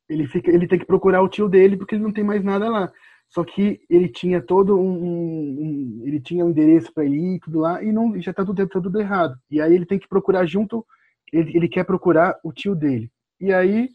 ele 0.09 0.27
fica, 0.27 0.51
ele 0.51 0.67
tem 0.67 0.79
que 0.79 0.87
procurar 0.87 1.23
o 1.23 1.29
tio 1.29 1.49
dele 1.49 1.77
porque 1.77 1.95
ele 1.95 2.03
não 2.03 2.13
tem 2.13 2.25
mais 2.25 2.43
nada 2.43 2.69
lá. 2.69 2.93
Só 3.29 3.45
que 3.45 3.81
ele 3.91 4.09
tinha 4.09 4.41
todo 4.41 4.79
um, 4.79 5.05
um, 5.05 6.01
um 6.01 6.03
ele 6.07 6.19
tinha 6.19 6.45
um 6.45 6.51
endereço 6.51 6.93
para 6.93 7.05
ir 7.05 7.37
e 7.37 7.41
tudo 7.41 7.61
lá 7.61 7.83
e 7.83 7.93
não 7.93 8.19
já 8.21 8.33
tá 8.33 8.45
tudo, 8.45 8.67
tá 8.67 8.81
tudo 8.81 9.01
errado. 9.01 9.39
E 9.51 9.61
aí 9.61 9.75
ele 9.75 9.85
tem 9.85 9.99
que 9.99 10.09
procurar 10.09 10.47
junto, 10.47 10.85
ele, 11.31 11.55
ele 11.55 11.69
quer 11.69 11.85
procurar 11.85 12.39
o 12.43 12.53
tio 12.53 12.75
dele. 12.75 13.11
E 13.39 13.53
aí 13.53 13.91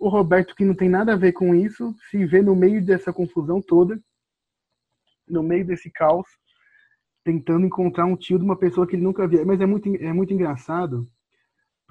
o 0.00 0.08
Roberto 0.08 0.56
que 0.56 0.64
não 0.64 0.74
tem 0.74 0.88
nada 0.88 1.12
a 1.12 1.16
ver 1.16 1.32
com 1.32 1.54
isso 1.54 1.94
se 2.10 2.24
vê 2.24 2.40
no 2.40 2.56
meio 2.56 2.84
dessa 2.84 3.12
confusão 3.12 3.60
toda, 3.60 4.00
no 5.28 5.42
meio 5.42 5.66
desse 5.66 5.90
caos, 5.90 6.26
tentando 7.22 7.66
encontrar 7.66 8.06
um 8.06 8.16
tio 8.16 8.38
de 8.38 8.44
uma 8.44 8.56
pessoa 8.56 8.86
que 8.86 8.96
ele 8.96 9.04
nunca 9.04 9.28
via. 9.28 9.44
Mas 9.44 9.60
é 9.60 9.66
muito 9.66 9.94
é 9.96 10.12
muito 10.14 10.32
engraçado 10.32 11.06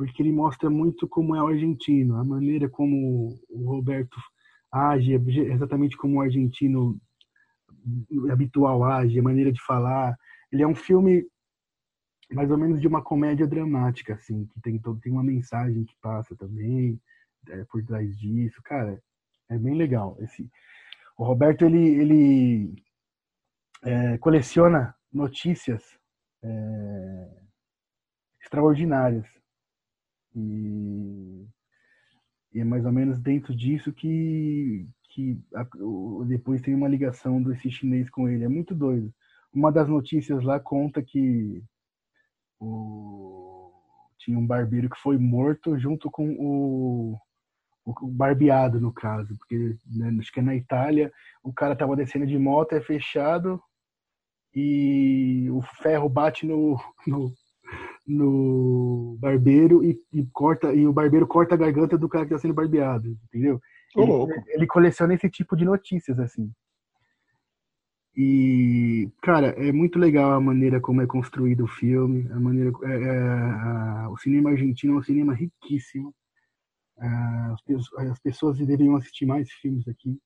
porque 0.05 0.23
ele 0.23 0.31
mostra 0.31 0.67
muito 0.67 1.07
como 1.07 1.35
é 1.35 1.43
o 1.43 1.47
argentino, 1.47 2.15
a 2.15 2.23
maneira 2.23 2.67
como 2.67 3.39
o 3.49 3.69
Roberto 3.69 4.17
age 4.71 5.13
exatamente 5.13 5.95
como 5.95 6.17
o 6.17 6.21
argentino 6.21 6.99
habitual 8.31 8.83
age, 8.83 9.19
a 9.19 9.23
maneira 9.23 9.51
de 9.51 9.61
falar. 9.61 10.17
Ele 10.51 10.63
é 10.63 10.67
um 10.67 10.73
filme 10.73 11.23
mais 12.33 12.49
ou 12.49 12.57
menos 12.57 12.81
de 12.81 12.87
uma 12.87 13.03
comédia 13.03 13.45
dramática, 13.45 14.15
assim, 14.15 14.47
que 14.47 14.59
tem, 14.61 14.79
todo, 14.79 14.99
tem 14.99 15.11
uma 15.11 15.23
mensagem 15.23 15.83
que 15.83 15.93
passa 16.01 16.35
também 16.35 16.99
é, 17.49 17.63
por 17.65 17.83
trás 17.85 18.17
disso. 18.17 18.59
Cara, 18.63 18.99
é 19.49 19.57
bem 19.59 19.75
legal. 19.75 20.17
Esse, 20.19 20.49
o 21.15 21.23
Roberto, 21.23 21.63
ele, 21.63 21.77
ele 21.77 22.83
é, 23.83 24.17
coleciona 24.17 24.95
notícias 25.13 25.83
é, 26.43 27.29
extraordinárias. 28.41 29.40
E 30.35 31.47
e 32.53 32.59
é 32.59 32.63
mais 32.63 32.85
ou 32.85 32.91
menos 32.91 33.17
dentro 33.17 33.55
disso 33.55 33.93
que, 33.93 34.85
que 35.09 35.39
a, 35.55 35.65
depois 36.25 36.61
tem 36.61 36.75
uma 36.75 36.87
ligação 36.87 37.41
desse 37.41 37.71
chinês 37.71 38.09
com 38.09 38.27
ele. 38.27 38.43
É 38.43 38.49
muito 38.49 38.75
doido. 38.75 39.13
Uma 39.53 39.71
das 39.71 39.87
notícias 39.87 40.43
lá 40.43 40.59
conta 40.59 41.01
que 41.01 41.63
o, 42.59 43.71
tinha 44.17 44.37
um 44.37 44.45
barbeiro 44.45 44.89
que 44.89 44.99
foi 44.99 45.17
morto 45.17 45.77
junto 45.79 46.11
com 46.11 46.29
o, 46.37 47.17
o 47.85 48.07
barbeado, 48.07 48.81
no 48.81 48.91
caso. 48.91 49.37
Porque 49.37 49.77
né, 49.87 50.13
acho 50.19 50.31
que 50.31 50.41
é 50.41 50.43
na 50.43 50.55
Itália, 50.55 51.11
o 51.41 51.53
cara 51.53 51.75
tava 51.75 51.95
descendo 51.95 52.27
de 52.27 52.37
moto, 52.37 52.73
é 52.73 52.81
fechado 52.81 53.61
e 54.53 55.49
o 55.51 55.61
ferro 55.61 56.09
bate 56.09 56.45
no, 56.45 56.77
no, 57.07 57.33
no 58.11 59.17
barbeiro 59.19 59.83
e, 59.83 59.99
e, 60.11 60.25
corta 60.33 60.73
e 60.73 60.85
o 60.85 60.93
barbeiro 60.93 61.25
corta 61.25 61.55
a 61.55 61.57
garganta 61.57 61.97
do 61.97 62.09
cara 62.09 62.25
que 62.25 62.33
está 62.33 62.41
sendo 62.41 62.53
barbeado, 62.53 63.17
entendeu? 63.25 63.59
Ele, 63.95 64.43
ele, 64.47 64.67
coleciona 64.67 65.13
esse 65.13 65.29
tipo 65.29 65.55
de 65.55 65.65
notícias 65.65 66.19
assim. 66.19 66.51
E 68.15 69.09
cara, 69.21 69.47
é 69.47 69.71
muito 69.71 69.97
legal 69.97 70.31
a 70.31 70.39
maneira 70.39 70.79
como 70.79 71.01
é 71.01 71.07
construído 71.07 71.63
o 71.63 71.67
filme, 71.67 72.29
a 72.31 72.39
maneira 72.39 72.71
é, 72.83 73.03
é, 73.03 73.19
a, 73.19 74.09
o 74.11 74.17
cinema 74.17 74.49
argentino 74.49 74.95
é 74.95 74.97
um 74.97 75.03
cinema 75.03 75.33
riquíssimo. 75.33 76.13
As, 76.97 78.09
as, 78.09 78.19
pessoas 78.19 78.57
deveriam 78.57 78.95
assistir 78.95 79.25
mais 79.25 79.49
filmes 79.53 79.87
aqui. 79.87 80.19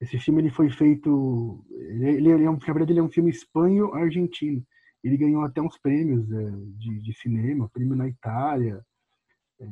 Esse 0.00 0.18
filme 0.18 0.42
ele 0.42 0.50
foi 0.50 0.70
feito, 0.70 1.64
ele, 1.70 2.30
ele 2.30 2.44
é 2.44 2.50
um, 2.50 2.58
na 2.58 2.72
verdade 2.72 2.92
ele 2.92 3.00
é 3.00 3.02
um 3.02 3.10
filme 3.10 3.30
espanho-argentino. 3.30 4.64
Ele 5.04 5.18
ganhou 5.18 5.42
até 5.42 5.60
uns 5.60 5.76
prêmios 5.78 6.30
é, 6.32 6.50
de, 6.78 7.02
de, 7.02 7.12
cinema, 7.12 7.68
prêmio 7.68 7.94
na 7.94 8.08
Itália, 8.08 8.82
é, 9.60 9.66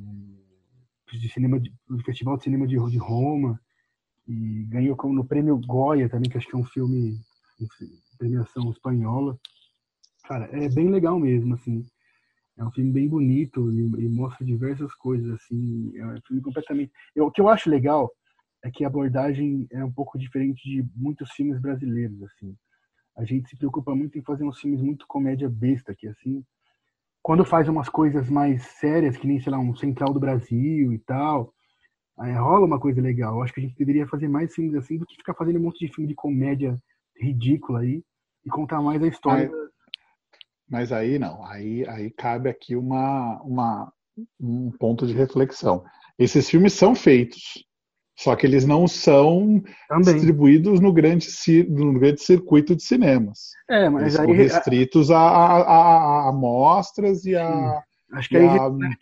de 1.13 1.29
cinema 1.31 1.59
de, 1.59 1.73
do 1.89 2.05
Festival 2.05 2.37
de 2.37 2.45
Cinema 2.45 2.67
de, 2.67 2.77
de 2.77 2.99
Roma 2.99 3.59
e 4.29 4.65
ganhou 4.69 4.95
como 4.95 5.15
no 5.15 5.25
prêmio 5.25 5.59
Goya 5.59 6.09
também, 6.09 6.31
que 6.31 6.37
acho 6.37 6.47
que 6.47 6.55
é 6.55 6.59
um 6.59 6.65
filme, 6.65 7.19
premiação 8.19 8.71
espanhola. 8.71 9.39
Cara, 10.25 10.45
é 10.53 10.69
bem 10.69 10.89
legal 10.89 11.19
mesmo, 11.19 11.55
assim. 11.55 11.85
É 12.57 12.65
um 12.65 12.71
filme 12.71 12.93
bem 12.93 13.09
bonito 13.09 13.73
e, 13.73 14.05
e 14.05 14.09
mostra 14.09 14.45
diversas 14.45 14.95
coisas, 14.95 15.31
assim. 15.33 15.97
É 15.97 16.07
um 16.07 16.21
filme 16.27 16.43
completamente. 16.43 16.93
Eu, 17.15 17.27
o 17.27 17.31
que 17.31 17.41
eu 17.41 17.49
acho 17.49 17.71
legal 17.71 18.11
é 18.63 18.71
que 18.71 18.85
a 18.85 18.87
abordagem 18.87 19.67
é 19.73 19.85
um 19.85 19.93
pouco 19.93 20.19
diferente 20.19 20.63
de 20.63 20.87
muitos 20.95 21.31
filmes 21.33 21.61
brasileiros, 21.61 22.23
assim. 22.23 22.57
A 23.17 23.25
gente 23.25 23.49
se 23.49 23.57
preocupa 23.57 23.95
muito 23.95 24.19
em 24.19 24.23
fazer 24.23 24.45
uns 24.45 24.59
filmes 24.59 24.81
muito 24.81 25.07
comédia 25.07 25.49
besta, 25.49 25.95
que 25.95 26.09
assim, 26.09 26.45
quando 27.23 27.45
faz 27.45 27.69
umas 27.69 27.89
coisas 27.89 28.29
mais 28.29 28.63
sérias, 28.63 29.17
que 29.17 29.27
nem, 29.27 29.41
sei 29.41 29.53
lá, 29.53 29.59
um 29.59 29.77
Central 29.77 30.13
do 30.13 30.21
Brasil 30.21 30.93
e 30.93 30.99
tal, 30.99 31.53
Aí 32.19 32.33
rola 32.35 32.67
uma 32.67 32.79
coisa 32.79 33.01
legal. 33.01 33.37
Eu 33.37 33.43
acho 33.43 33.53
que 33.53 33.61
a 33.61 33.63
gente 33.63 33.77
deveria 33.77 34.07
fazer 34.07 34.29
mais 34.29 34.55
filmes 34.55 34.75
assim 34.75 34.99
do 34.99 35.07
que 35.07 35.17
ficar 35.17 35.35
fazendo 35.35 35.59
um 35.59 35.63
monte 35.63 35.85
de 35.85 35.93
filme 35.93 36.09
de 36.09 36.15
comédia 36.15 36.79
ridícula 37.21 37.81
aí 37.81 38.03
e 38.45 38.51
contar 38.51 38.81
mais 38.83 39.03
a 39.03 39.07
história. 39.07 39.51
Mas, 40.69 40.93
aí 40.93 41.19
não, 41.19 41.45
aí, 41.45 41.87
aí 41.89 42.11
cabe 42.11 42.49
aqui 42.49 42.77
uma, 42.77 43.41
uma, 43.43 43.93
um 44.41 44.71
ponto 44.71 45.07
de 45.07 45.13
reflexão. 45.13 45.85
Esses 46.19 46.49
filmes 46.49 46.73
são 46.73 46.95
feitos, 46.95 47.65
só 48.23 48.37
que 48.37 48.47
eles 48.47 48.65
não 48.65 48.87
são 48.87 49.61
Também. 49.89 50.15
distribuídos 50.15 50.81
no 50.81 50.93
grande, 50.93 51.27
no 51.69 51.99
grande 51.99 52.23
circuito 52.23 52.77
de 52.77 52.83
cinemas. 52.83 53.51
É, 53.69 53.89
mas 53.89 54.03
eles 54.03 54.21
aí, 54.21 54.27
são 54.27 54.35
restritos 54.35 55.11
a, 55.11 55.19
a, 55.19 55.63
a, 55.63 56.27
a 56.27 56.29
amostras 56.29 57.25
e 57.25 57.35
a. 57.35 57.83
Acho 58.13 58.29
que 58.29 58.37
aí 58.37 58.47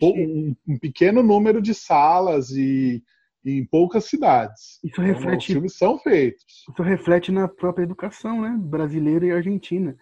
um, 0.01 0.55
um, 0.67 0.79
pequeno 0.79 1.21
número 1.21 1.61
de 1.61 1.73
salas 1.73 2.49
e, 2.51 3.03
e 3.45 3.59
em 3.59 3.65
poucas 3.65 4.05
cidades. 4.05 4.79
Isso 4.83 5.01
reflete. 5.01 5.27
Então, 5.27 5.37
os 5.37 5.45
filmes 5.45 5.77
são 5.77 5.99
feitos. 5.99 6.65
Isso 6.69 6.81
reflete 6.81 7.31
na 7.31 7.47
própria 7.47 7.83
educação, 7.83 8.41
né, 8.41 8.57
brasileira 8.57 9.25
e 9.25 9.31
argentina, 9.31 9.95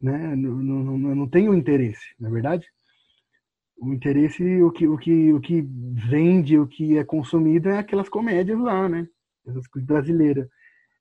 né? 0.00 0.36
Não, 0.36 0.54
não, 0.54 1.14
não 1.14 1.28
tem 1.28 1.48
o 1.48 1.54
interesse, 1.54 2.14
na 2.20 2.28
é 2.28 2.30
verdade. 2.32 2.66
O 3.76 3.92
interesse, 3.92 4.62
o 4.62 4.70
que, 4.70 4.86
o 4.86 4.96
que, 4.96 5.32
o 5.32 5.40
que 5.40 5.66
vende, 6.08 6.58
o 6.58 6.66
que 6.66 6.98
é 6.98 7.04
consumido 7.04 7.68
é 7.68 7.78
aquelas 7.78 8.08
comédias 8.08 8.58
lá, 8.60 8.88
né? 8.88 9.06
Essas 9.46 9.66
coisas 9.66 9.86
brasileiras. 9.86 10.48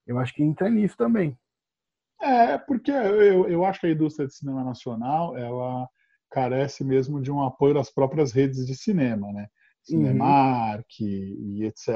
Eu 0.08 0.18
acho 0.18 0.34
que 0.34 0.44
entra 0.44 0.70
nisso 0.70 0.98
também. 0.98 1.38
É, 2.22 2.58
porque 2.58 2.92
eu, 2.92 3.48
eu 3.48 3.66
acho 3.66 3.80
que 3.80 3.88
a 3.88 3.92
indústria 3.92 4.28
de 4.28 4.36
cinema 4.36 4.64
nacional, 4.64 5.38
ela 5.38 5.88
carece 6.30 6.84
mesmo 6.84 7.22
de 7.22 7.32
um 7.32 7.42
apoio 7.44 7.74
das 7.74 7.92
próprias 7.92 8.32
redes 8.32 8.66
de 8.66 8.76
cinema, 8.76 9.32
né? 9.32 9.48
Cinemark 9.84 10.86
uhum. 11.00 11.08
e, 11.08 11.60
e 11.60 11.66
etc. 11.66 11.90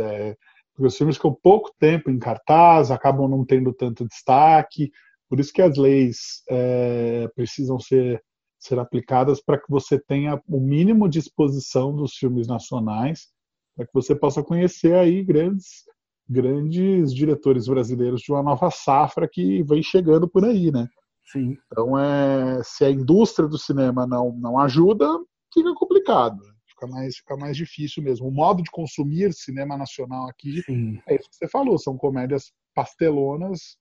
É, 0.00 0.36
porque 0.74 0.88
os 0.88 0.96
filmes 0.96 1.16
ficam 1.16 1.36
pouco 1.42 1.72
tempo 1.78 2.10
em 2.10 2.18
cartaz, 2.18 2.90
acabam 2.90 3.28
não 3.28 3.44
tendo 3.44 3.72
tanto 3.72 4.06
destaque, 4.06 4.90
por 5.28 5.38
isso 5.40 5.52
que 5.52 5.62
as 5.62 5.76
leis 5.76 6.42
é, 6.48 7.28
precisam 7.34 7.78
ser, 7.78 8.22
ser 8.66 8.78
aplicadas 8.78 9.42
para 9.42 9.58
que 9.58 9.70
você 9.70 9.98
tenha 9.98 10.40
o 10.48 10.60
mínimo 10.60 11.08
de 11.08 11.18
exposição 11.18 11.94
dos 11.94 12.14
filmes 12.14 12.46
nacionais, 12.46 13.28
para 13.76 13.86
que 13.86 13.92
você 13.92 14.14
possa 14.14 14.42
conhecer 14.42 14.94
aí 14.94 15.22
grandes 15.22 15.84
grandes 16.26 17.14
diretores 17.14 17.66
brasileiros 17.66 18.22
de 18.22 18.32
uma 18.32 18.42
nova 18.42 18.70
safra 18.70 19.28
que 19.30 19.62
vem 19.62 19.82
chegando 19.82 20.26
por 20.26 20.44
aí, 20.44 20.72
né? 20.72 20.88
Sim. 21.30 21.56
Então, 21.66 21.98
é, 21.98 22.62
se 22.62 22.84
a 22.84 22.90
indústria 22.90 23.48
do 23.48 23.58
cinema 23.58 24.06
não, 24.06 24.32
não 24.32 24.58
ajuda, 24.58 25.06
fica 25.52 25.74
complicado. 25.74 26.38
Fica 26.66 26.86
mais, 26.86 27.16
fica 27.16 27.36
mais 27.36 27.56
difícil 27.56 28.02
mesmo. 28.02 28.26
O 28.26 28.32
modo 28.32 28.62
de 28.62 28.70
consumir 28.70 29.32
cinema 29.32 29.76
nacional 29.76 30.28
aqui 30.28 30.62
Sim. 30.62 30.98
é 31.06 31.16
isso 31.16 31.28
que 31.30 31.36
você 31.36 31.48
falou, 31.48 31.78
são 31.78 31.96
comédias 31.96 32.52
pastelonas 32.74 33.76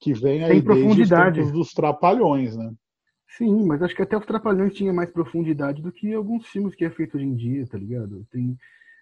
que 0.00 0.12
vêm 0.12 0.44
aí 0.44 0.62
profundidade. 0.62 1.36
desde 1.36 1.52
dos 1.52 1.72
trapalhões, 1.72 2.56
né? 2.56 2.72
Sim, 3.36 3.66
mas 3.66 3.82
acho 3.82 3.94
que 3.94 4.02
até 4.02 4.16
os 4.16 4.24
Trapalhões 4.24 4.74
tinha 4.74 4.92
mais 4.92 5.10
profundidade 5.10 5.82
do 5.82 5.92
que 5.92 6.12
alguns 6.14 6.46
filmes 6.46 6.74
que 6.74 6.84
é 6.84 6.90
feito 6.90 7.16
hoje 7.16 7.26
em 7.26 7.34
dia, 7.34 7.66
tá 7.66 7.76
ligado? 7.76 8.26
Tem, 8.30 8.56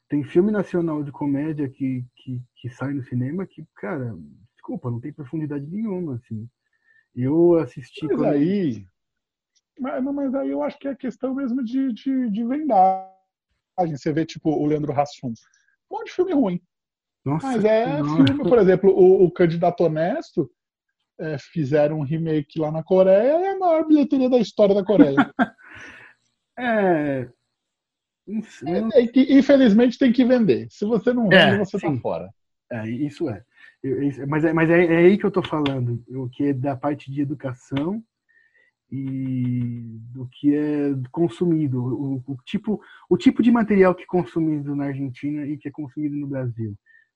tem 0.08 0.24
filme 0.24 0.50
nacional 0.50 1.04
de 1.04 1.12
comédia 1.12 1.68
que, 1.68 2.04
que, 2.16 2.42
que 2.56 2.68
sai 2.68 2.92
no 2.94 3.04
cinema 3.04 3.46
que, 3.46 3.64
cara, 3.76 4.16
desculpa, 4.54 4.90
não 4.90 5.00
tem 5.00 5.12
profundidade 5.12 5.64
nenhuma, 5.66 6.16
assim. 6.16 6.48
Eu 7.14 7.58
assisti. 7.58 8.06
Mas 8.06 8.22
aí. 8.22 8.86
Mas, 9.78 10.02
mas 10.02 10.34
aí 10.34 10.50
eu 10.50 10.62
acho 10.64 10.78
que 10.80 10.88
é 10.88 10.96
questão 10.96 11.32
mesmo 11.32 11.62
de, 11.62 11.92
de, 11.92 12.30
de 12.30 12.44
vendagem. 12.44 13.96
Você 13.96 14.12
vê, 14.12 14.26
tipo, 14.26 14.50
o 14.50 14.66
Leandro 14.66 14.92
Hassum. 14.92 15.28
Um 15.90 15.98
monte 15.98 16.06
de 16.06 16.12
filme 16.12 16.32
ruim. 16.32 16.60
Nossa, 17.24 17.46
mas 17.46 17.64
é 17.64 18.02
nossa. 18.02 18.24
filme, 18.24 18.42
por 18.42 18.58
exemplo, 18.58 18.90
o, 18.90 19.24
o 19.24 19.30
Candidato 19.30 19.84
Honesto. 19.84 20.50
É, 21.18 21.38
fizeram 21.38 22.00
um 22.00 22.02
remake 22.02 22.58
lá 22.58 22.72
na 22.72 22.82
Coreia 22.82 23.16
é 23.16 23.52
a 23.52 23.58
maior 23.58 23.86
bilheteria 23.86 24.28
da 24.28 24.38
história 24.38 24.74
da 24.74 24.84
Coreia. 24.84 25.14
é. 26.58 27.28
é, 28.66 29.02
é 29.02 29.06
que, 29.06 29.20
infelizmente 29.38 29.98
tem 29.98 30.12
que 30.12 30.24
vender. 30.24 30.66
Se 30.70 30.84
você 30.84 31.12
não 31.12 31.28
vende, 31.28 31.36
é, 31.36 31.58
você 31.58 31.78
tá 31.78 31.88
sim. 31.88 31.94
tá 31.94 32.00
fora. 32.00 32.30
É, 32.70 32.88
isso 32.88 33.28
é. 33.28 33.44
Mas, 34.26 34.44
é, 34.44 34.52
mas 34.52 34.70
é, 34.70 34.84
é 34.84 34.96
aí 34.96 35.18
que 35.18 35.24
eu 35.24 35.28
estou 35.28 35.44
falando, 35.44 36.02
o 36.08 36.28
que 36.28 36.44
é 36.44 36.52
da 36.52 36.74
parte 36.74 37.12
de 37.12 37.20
educação 37.20 38.02
e 38.90 39.98
do 40.12 40.28
que 40.30 40.54
é 40.54 40.90
consumido, 41.10 41.82
o, 41.82 42.22
o, 42.26 42.36
tipo, 42.44 42.80
o 43.08 43.16
tipo 43.16 43.42
de 43.42 43.50
material 43.50 43.94
que 43.94 44.04
é 44.04 44.06
consumido 44.06 44.74
na 44.74 44.86
Argentina 44.86 45.46
e 45.46 45.58
que 45.58 45.68
é 45.68 45.70
consumido 45.70 46.16
no 46.16 46.26
Brasil. 46.26 46.74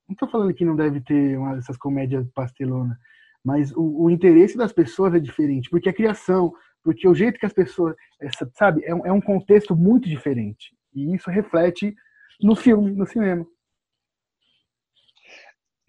Não 0.09 0.15
estou 0.15 0.29
falando 0.29 0.55
que 0.55 0.65
não 0.65 0.75
deve 0.75 1.01
ter 1.01 1.39
uma 1.39 1.55
dessas 1.55 1.77
comédias 1.77 2.27
pastelonas, 2.35 2.97
mas 3.45 3.73
o, 3.73 4.05
o, 4.05 4.11
interesse 4.11 4.57
das 4.57 4.73
pessoas 4.73 5.15
é 5.15 5.19
diferente, 5.19 5.71
porque 5.71 5.89
a 5.89 5.95
criação, 5.95 6.53
porque 6.83 7.07
o 7.09 7.15
jeito 7.15 7.39
que 7.39 7.47
as 7.47 7.53
pessoas, 7.53 7.95
essa, 8.21 8.51
sabe, 8.55 8.85
é 8.85 8.95
um, 8.95 9.07
é 9.07 9.13
um 9.13 9.21
contexto 9.21 9.77
muito 9.77 10.09
diferente. 10.09 10.77
E 10.95 11.15
isso 11.15 11.31
reflete 11.31 11.95
no 12.41 12.55
filme, 12.55 12.93
no 12.93 13.07
cinema. 13.07 13.47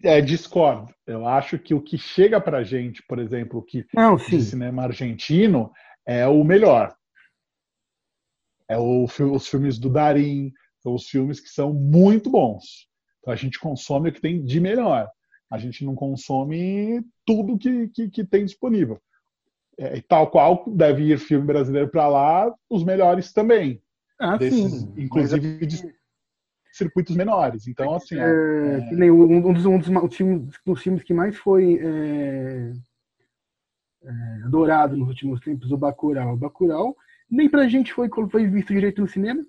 É, 0.02 0.20
discordo. 0.20 0.92
Eu 1.06 1.26
acho 1.26 1.58
que 1.58 1.74
o 1.74 1.82
que 1.82 1.98
chega 1.98 2.40
pra 2.40 2.62
gente, 2.62 3.02
por 3.06 3.18
exemplo, 3.18 3.58
o 3.58 3.62
que 3.62 3.86
Não, 3.92 4.16
de 4.16 4.42
cinema 4.42 4.84
argentino 4.84 5.70
é 6.06 6.26
o 6.26 6.42
melhor. 6.42 6.94
É 8.68 8.78
o, 8.78 9.04
os 9.04 9.48
filmes 9.48 9.78
do 9.78 9.90
Darim, 9.90 10.52
são 10.78 10.94
os 10.94 11.08
filmes 11.08 11.40
que 11.40 11.48
são 11.48 11.74
muito 11.74 12.30
bons. 12.30 12.88
Então 13.18 13.32
a 13.32 13.36
gente 13.36 13.58
consome 13.58 14.08
o 14.08 14.12
que 14.12 14.20
tem 14.20 14.42
de 14.42 14.60
melhor. 14.60 15.08
A 15.50 15.58
gente 15.58 15.84
não 15.84 15.94
consome 15.94 17.04
tudo 17.26 17.58
que, 17.58 17.88
que, 17.88 18.08
que 18.08 18.24
tem 18.24 18.44
disponível. 18.44 19.00
É, 19.76 20.00
tal 20.02 20.30
qual 20.30 20.64
deve 20.68 21.04
ir 21.04 21.18
filme 21.18 21.46
brasileiro 21.46 21.88
para 21.88 22.06
lá, 22.06 22.54
os 22.68 22.84
melhores 22.84 23.32
também. 23.32 23.82
Ah, 24.18 24.36
desses, 24.36 24.72
sim. 24.72 24.94
Inclusive 24.96 25.66
de 25.66 25.94
circuitos 26.72 27.16
menores. 27.16 27.66
Então, 27.66 27.94
assim. 27.94 28.16
É, 28.16 28.78
é... 28.92 29.12
Um, 29.12 29.52
dos, 29.52 29.66
um 29.66 29.78
dos, 29.78 29.88
um 29.88 30.10
filmes, 30.10 30.54
dos 30.64 30.82
filmes 30.82 31.02
que 31.02 31.14
mais 31.14 31.36
foi 31.36 31.78
é, 31.82 32.72
é, 34.02 34.12
adorado 34.44 34.96
nos 34.96 35.08
últimos 35.08 35.40
tempos, 35.40 35.72
o 35.72 35.76
Bacurau. 35.76 36.34
O 36.34 36.36
Bacurau 36.36 36.96
nem 37.30 37.48
pra 37.48 37.68
gente 37.68 37.92
foi, 37.92 38.08
foi 38.30 38.46
visto 38.46 38.72
direito 38.72 39.00
no 39.00 39.08
cinema. 39.08 39.44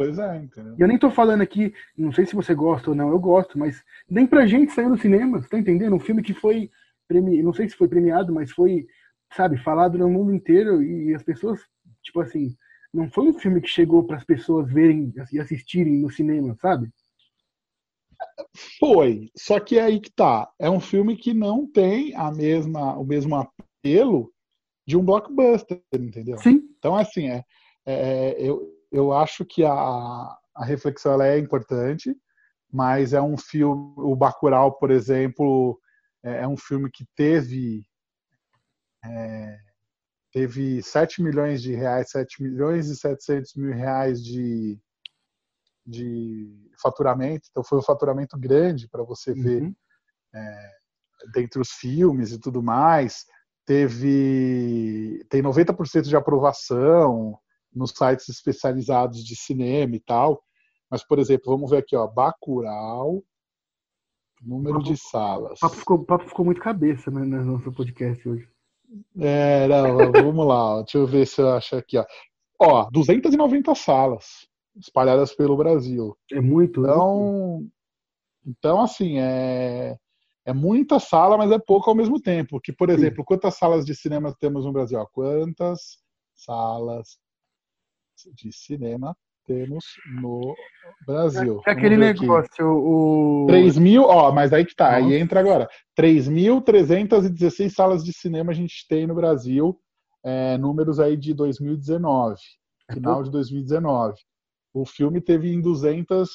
Pois 0.00 0.18
é, 0.18 0.36
entendeu? 0.38 0.76
Eu 0.78 0.88
nem 0.88 0.98
tô 0.98 1.10
falando 1.10 1.42
aqui, 1.42 1.74
não 1.94 2.10
sei 2.10 2.24
se 2.24 2.34
você 2.34 2.54
gosta 2.54 2.88
ou 2.88 2.96
não, 2.96 3.10
eu 3.10 3.18
gosto, 3.18 3.58
mas 3.58 3.84
nem 4.08 4.26
pra 4.26 4.46
gente 4.46 4.72
saiu 4.72 4.88
no 4.88 4.96
cinema, 4.96 5.42
você 5.42 5.46
tá 5.50 5.58
entendendo? 5.58 5.94
Um 5.94 6.00
filme 6.00 6.22
que 6.22 6.32
foi, 6.32 6.70
premi... 7.06 7.42
não 7.42 7.52
sei 7.52 7.68
se 7.68 7.76
foi 7.76 7.86
premiado, 7.86 8.32
mas 8.32 8.50
foi, 8.50 8.86
sabe, 9.36 9.58
falado 9.58 9.98
no 9.98 10.08
mundo 10.08 10.32
inteiro 10.32 10.82
e 10.82 11.14
as 11.14 11.22
pessoas, 11.22 11.60
tipo 12.02 12.18
assim, 12.18 12.56
não 12.94 13.10
foi 13.10 13.28
um 13.28 13.38
filme 13.38 13.60
que 13.60 13.68
chegou 13.68 14.02
para 14.02 14.16
as 14.16 14.24
pessoas 14.24 14.72
verem 14.72 15.12
e 15.30 15.38
assistirem 15.38 16.00
no 16.00 16.10
cinema, 16.10 16.56
sabe? 16.62 16.88
Foi, 18.78 19.28
só 19.36 19.60
que 19.60 19.78
é 19.78 19.82
aí 19.82 20.00
que 20.00 20.10
tá. 20.10 20.50
É 20.58 20.70
um 20.70 20.80
filme 20.80 21.14
que 21.14 21.34
não 21.34 21.70
tem 21.70 22.16
a 22.16 22.32
mesma, 22.32 22.96
o 22.96 23.04
mesmo 23.04 23.36
apelo 23.36 24.32
de 24.86 24.96
um 24.96 25.04
blockbuster, 25.04 25.78
entendeu? 25.92 26.38
Sim. 26.38 26.62
Então, 26.78 26.96
assim, 26.96 27.28
é, 27.28 27.44
é 27.84 28.36
eu, 28.38 28.79
eu 28.90 29.12
acho 29.12 29.44
que 29.44 29.64
a, 29.64 29.72
a 29.72 30.64
reflexão 30.64 31.20
é 31.22 31.38
importante, 31.38 32.14
mas 32.72 33.12
é 33.12 33.20
um 33.20 33.36
filme, 33.36 33.94
o 33.96 34.14
Bacurau, 34.16 34.72
por 34.78 34.90
exemplo, 34.90 35.80
é, 36.22 36.42
é 36.42 36.48
um 36.48 36.56
filme 36.56 36.90
que 36.90 37.04
teve 37.16 37.84
é, 39.04 39.58
teve 40.32 40.82
7 40.82 41.22
milhões 41.22 41.62
de 41.62 41.74
reais, 41.74 42.10
7 42.10 42.42
milhões 42.42 42.88
e 42.88 42.96
700 42.96 43.54
mil 43.56 43.72
reais 43.72 44.22
de, 44.22 44.78
de 45.86 46.70
faturamento, 46.80 47.48
então 47.50 47.64
foi 47.64 47.78
um 47.78 47.82
faturamento 47.82 48.38
grande 48.38 48.88
para 48.88 49.02
você 49.02 49.32
ver 49.34 49.62
Uhum. 49.62 49.74
é, 50.34 50.70
dentre 51.32 51.60
os 51.60 51.70
filmes 51.70 52.32
e 52.32 52.38
tudo 52.38 52.62
mais. 52.62 53.24
Teve 53.66 55.24
tem 55.28 55.42
90% 55.42 56.02
de 56.02 56.16
aprovação 56.16 57.38
nos 57.74 57.90
sites 57.90 58.28
especializados 58.28 59.24
de 59.24 59.36
cinema 59.36 59.94
e 59.94 60.00
tal. 60.00 60.42
Mas, 60.90 61.04
por 61.04 61.18
exemplo, 61.18 61.52
vamos 61.52 61.70
ver 61.70 61.78
aqui, 61.78 61.94
ó, 61.94 62.06
Bacurau, 62.06 63.22
número 64.42 64.82
de 64.82 64.96
salas. 64.96 65.58
O 65.58 65.60
papo 65.60 65.76
ficou, 65.76 65.96
o 65.98 66.04
papo 66.04 66.28
ficou 66.28 66.44
muito 66.44 66.60
cabeça 66.60 67.10
né, 67.10 67.20
no 67.20 67.44
nosso 67.44 67.72
podcast 67.72 68.28
hoje. 68.28 68.48
É, 69.18 69.68
não, 69.68 70.10
vamos 70.10 70.46
lá, 70.46 70.78
ó, 70.78 70.82
deixa 70.82 70.98
eu 70.98 71.06
ver 71.06 71.26
se 71.26 71.40
eu 71.40 71.50
acho 71.50 71.76
aqui, 71.76 71.96
ó. 71.96 72.04
Ó, 72.58 72.90
290 72.90 73.74
salas 73.74 74.48
espalhadas 74.76 75.34
pelo 75.34 75.56
Brasil. 75.56 76.16
É 76.32 76.40
muito. 76.40 76.80
né? 76.80 76.90
Então, 76.90 77.66
então 78.46 78.80
assim, 78.82 79.18
é, 79.18 79.96
é 80.44 80.52
muita 80.52 80.98
sala, 80.98 81.38
mas 81.38 81.50
é 81.50 81.58
pouco 81.58 81.88
ao 81.88 81.96
mesmo 81.96 82.20
tempo. 82.20 82.60
Que, 82.60 82.72
por 82.72 82.90
exemplo, 82.90 83.24
quantas 83.24 83.56
salas 83.56 83.84
de 83.86 83.94
cinema 83.94 84.34
temos 84.38 84.64
no 84.64 84.72
Brasil? 84.72 84.98
Ó, 84.98 85.06
Quantas 85.06 85.98
salas 86.34 87.18
de 88.34 88.52
cinema 88.52 89.16
temos 89.46 89.84
no 90.20 90.54
Brasil? 91.06 91.60
É 91.66 91.70
aquele 91.72 91.96
negócio, 91.96 92.66
o. 92.66 93.46
3 93.48 93.76
mil, 93.78 94.02
ó, 94.04 94.30
mas 94.32 94.52
aí 94.52 94.64
que 94.64 94.74
tá, 94.74 94.94
aí 94.94 95.02
Nossa. 95.02 95.14
entra 95.16 95.40
agora. 95.40 95.68
3.316 95.96 97.70
salas 97.70 98.04
de 98.04 98.12
cinema 98.12 98.52
a 98.52 98.54
gente 98.54 98.86
tem 98.88 99.06
no 99.06 99.14
Brasil, 99.14 99.78
é, 100.24 100.56
números 100.58 101.00
aí 101.00 101.16
de 101.16 101.34
2019, 101.34 102.36
final 102.92 103.22
de 103.22 103.30
2019. 103.30 104.14
O 104.72 104.84
filme 104.86 105.20
teve 105.20 105.52
em 105.52 105.60
200, 105.60 106.28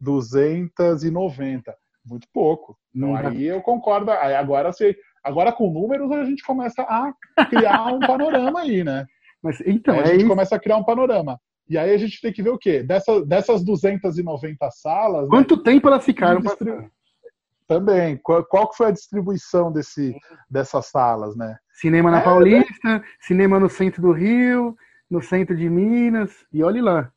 290, 0.00 1.76
muito 2.04 2.28
pouco. 2.32 2.76
Então 2.94 3.12
dá- 3.14 3.28
aí 3.28 3.44
eu 3.44 3.60
concordo, 3.60 4.10
aí 4.10 4.34
agora, 4.34 4.72
se, 4.72 4.96
agora 5.22 5.50
com 5.52 5.70
números 5.70 6.12
a 6.12 6.24
gente 6.24 6.44
começa 6.44 6.82
a 6.82 7.12
criar 7.48 7.86
um 7.86 8.00
panorama 8.00 8.60
aí, 8.60 8.84
né? 8.84 9.06
Mas 9.44 9.60
então, 9.66 9.94
Aí 9.94 10.00
a 10.00 10.14
é 10.14 10.18
gente 10.18 10.26
começa 10.26 10.56
a 10.56 10.58
criar 10.58 10.78
um 10.78 10.84
panorama. 10.84 11.38
E 11.68 11.76
aí 11.76 11.92
a 11.92 11.98
gente 11.98 12.18
tem 12.18 12.32
que 12.32 12.42
ver 12.42 12.48
o 12.48 12.58
quê? 12.58 12.82
Dessa, 12.82 13.24
dessas 13.24 13.62
290 13.62 14.70
salas, 14.70 15.24
né, 15.24 15.28
Quanto 15.28 15.62
tempo 15.62 15.86
elas 15.86 16.02
ficaram 16.04 16.40
Distribu- 16.40 16.90
também, 17.66 18.16
qual, 18.22 18.44
qual 18.44 18.72
foi 18.74 18.88
a 18.88 18.90
distribuição 18.90 19.70
desse, 19.72 20.14
dessas 20.50 20.86
salas, 20.86 21.34
né? 21.36 21.56
Cinema 21.72 22.10
na 22.10 22.20
É, 22.20 22.24
Paulista, 22.24 23.02
cinema 23.20 23.58
no 23.60 23.68
centro 23.70 24.02
do 24.02 24.12
Rio, 24.12 24.76
no 25.10 25.22
centro 25.22 25.56
de 25.56 25.68
Minas, 25.68 26.30
e 26.52 26.62
olhe 26.62 26.80
lá. 26.82 27.10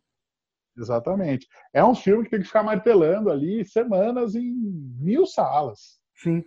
Exatamente. 0.78 1.48
É 1.74 1.84
um 1.84 1.96
filme 1.96 2.24
que 2.24 2.30
tem 2.30 2.40
que 2.40 2.46
ficar 2.46 2.64
martelando 2.64 3.30
ali 3.30 3.66
semanas 3.66 4.36
em 4.36 4.54
mil 5.00 5.26
salas. 5.26 6.00
Sim. 6.16 6.44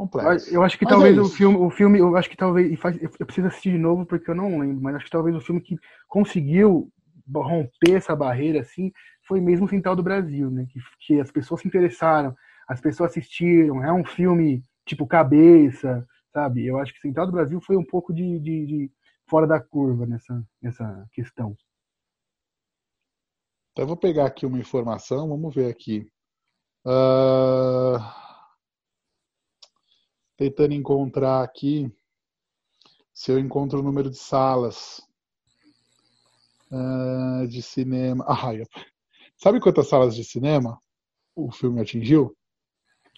Complexo. 0.00 0.54
Eu 0.54 0.62
acho 0.62 0.78
que 0.78 0.84
Mas 0.84 0.94
talvez 0.94 1.16
é 1.16 1.20
o 1.20 1.28
filme, 1.28 1.56
o 1.58 1.70
filme, 1.70 1.98
eu 1.98 2.16
acho 2.16 2.30
que 2.30 2.36
talvez, 2.36 2.78
eu 3.18 3.26
preciso 3.26 3.48
assistir 3.48 3.72
de 3.72 3.78
novo 3.78 4.06
porque 4.06 4.30
eu 4.30 4.34
não 4.34 4.58
lembro, 4.58 4.80
mas 4.82 4.94
acho 4.96 5.04
que 5.04 5.10
talvez 5.10 5.36
o 5.36 5.40
filme 5.40 5.60
que 5.60 5.76
conseguiu 6.08 6.90
romper 7.34 7.96
essa 7.96 8.16
barreira 8.16 8.60
assim 8.60 8.90
foi 9.28 9.40
mesmo 9.40 9.66
o 9.66 9.68
Central 9.68 9.94
do 9.94 10.02
Brasil, 10.02 10.50
né? 10.50 10.66
Que, 10.70 10.80
que 11.06 11.20
as 11.20 11.30
pessoas 11.30 11.60
se 11.60 11.68
interessaram, 11.68 12.34
as 12.66 12.80
pessoas 12.80 13.10
assistiram. 13.10 13.84
É 13.84 13.92
um 13.92 14.04
filme 14.04 14.64
tipo 14.86 15.06
cabeça, 15.06 16.04
sabe? 16.32 16.66
Eu 16.66 16.78
acho 16.78 16.92
que 16.94 17.00
Central 17.00 17.26
do 17.26 17.32
Brasil 17.32 17.60
foi 17.60 17.76
um 17.76 17.84
pouco 17.84 18.12
de, 18.12 18.40
de- 18.40 18.66
de 18.66 18.90
fora 19.28 19.46
da 19.46 19.60
curva 19.60 20.06
nessa, 20.06 20.42
nessa 20.62 21.06
questão. 21.12 21.54
Então 23.72 23.84
eu 23.84 23.86
vou 23.88 23.96
pegar 23.96 24.26
aqui 24.26 24.46
uma 24.46 24.58
informação, 24.58 25.28
vamos 25.28 25.54
ver 25.54 25.70
aqui. 25.70 26.06
Ah, 26.86 28.19
tentando 30.40 30.72
encontrar 30.72 31.44
aqui 31.44 31.92
se 33.12 33.30
eu 33.30 33.38
encontro 33.38 33.78
o 33.78 33.82
número 33.82 34.08
de 34.08 34.16
salas 34.16 35.02
ah, 36.72 37.44
de 37.46 37.60
cinema. 37.62 38.24
Ah, 38.26 38.54
eu- 38.54 38.64
sabe 39.36 39.60
quantas 39.60 39.86
salas 39.88 40.16
de 40.16 40.24
cinema 40.24 40.80
o 41.36 41.52
filme 41.52 41.82
atingiu? 41.82 42.34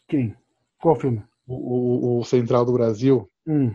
Quem? 0.08 0.36
Qual 0.80 0.96
filme? 0.96 1.22
O, 1.46 2.16
o- 2.16 2.20
o 2.20 2.24
Central 2.24 2.64
do 2.64 2.72
Brasil. 2.72 3.30
Hum. 3.46 3.72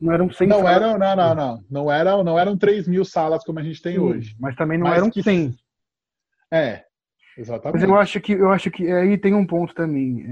não 0.00 0.12
eram 0.12 0.30
100 0.30 0.46
Não 0.48 0.58
salas. 0.58 0.72
eram, 0.76 0.98
não, 0.98 1.16
não, 1.16 1.34
não. 1.34 1.64
Não 1.70 1.90
eram, 1.92 2.22
não 2.22 2.38
eram 2.38 2.56
3 2.56 2.86
mil 2.86 3.04
salas 3.04 3.42
como 3.42 3.58
a 3.58 3.62
gente 3.62 3.80
tem 3.82 3.94
Sim, 3.94 3.98
hoje. 3.98 4.36
Mas 4.38 4.54
também 4.54 4.78
não 4.78 4.86
Mas 4.86 4.98
eram 4.98 5.10
que- 5.10 5.22
100. 5.22 5.56
É, 6.52 6.84
Mas 7.36 7.48
exatamente. 7.48 7.84
eu 7.84 7.96
acho 7.96 8.20
que 8.20 8.32
eu 8.32 8.50
acho 8.52 8.70
que 8.70 8.90
aí 8.92 9.18
tem 9.18 9.34
um 9.34 9.46
ponto 9.46 9.74
também. 9.74 10.24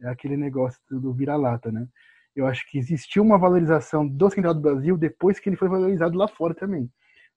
É, 0.00 0.06
é 0.06 0.08
aquele 0.10 0.36
negócio 0.36 0.78
do 0.90 1.12
vira-lata, 1.12 1.72
né? 1.72 1.86
Eu 2.34 2.46
acho 2.46 2.68
que 2.68 2.78
existiu 2.78 3.22
uma 3.22 3.38
valorização 3.38 4.06
do 4.06 4.30
Central 4.30 4.54
do 4.54 4.60
Brasil 4.60 4.96
depois 4.96 5.38
que 5.38 5.48
ele 5.48 5.56
foi 5.56 5.68
valorizado 5.68 6.16
lá 6.16 6.26
fora 6.26 6.54
também. 6.54 6.90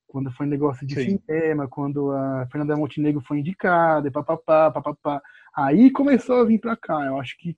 Quando 0.07 0.31
foi 0.31 0.45
negócio 0.45 0.88
de 0.88 0.95
Sim. 0.95 1.19
cinema, 1.27 1.67
quando 1.67 2.12
a 2.12 2.47
Fernanda 2.51 2.75
Montenegro 2.75 3.21
foi 3.21 3.39
indicada, 3.39 4.07
e 4.07 4.12
papapá, 4.12 4.71
papapá. 4.71 5.21
Aí 5.55 5.91
começou 5.91 6.38
a 6.38 6.45
vir 6.45 6.60
pra 6.60 6.75
cá. 6.75 7.05
Eu 7.05 7.19
acho 7.19 7.38
que 7.38 7.57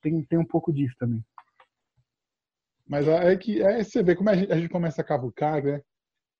tem, 0.00 0.22
tem 0.24 0.38
um 0.38 0.44
pouco 0.44 0.72
disso 0.72 0.94
também. 0.98 1.24
Mas 2.88 3.06
é 3.06 3.36
que 3.36 3.62
é, 3.62 3.84
você 3.84 4.02
vê 4.02 4.16
como 4.16 4.30
a 4.30 4.34
gente, 4.34 4.50
a 4.50 4.56
gente 4.56 4.68
começa 4.68 5.00
a 5.00 5.04
cavucar, 5.04 5.62
né? 5.62 5.80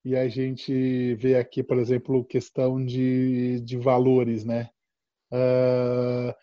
E 0.05 0.17
a 0.17 0.29
gente 0.29 1.15
vê 1.15 1.37
aqui, 1.37 1.63
por 1.63 1.79
exemplo, 1.79 2.25
questão 2.25 2.85
de, 2.85 3.61
de 3.61 3.77
valores, 3.77 4.45
né? 4.45 4.71
Ah, 5.31 6.35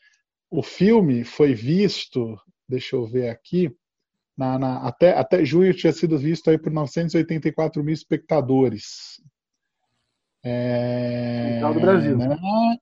o 0.50 0.64
filme 0.64 1.24
foi 1.24 1.54
visto, 1.54 2.40
deixa 2.68 2.96
eu 2.96 3.06
ver 3.06 3.30
aqui, 3.30 3.76
na, 4.38 4.60
na- 4.60 4.88
até, 4.88 5.18
até 5.18 5.44
junho 5.44 5.74
tinha 5.74 5.92
sido 5.92 6.18
visto 6.18 6.50
aí 6.50 6.58
por 6.58 6.72
984 6.72 7.84
mil 7.84 7.94
espectadores. 7.94 9.22
É, 10.44 11.54
Central 11.54 11.74
do 11.74 11.80
Brasil. 11.80 12.18
né? 12.18 12.38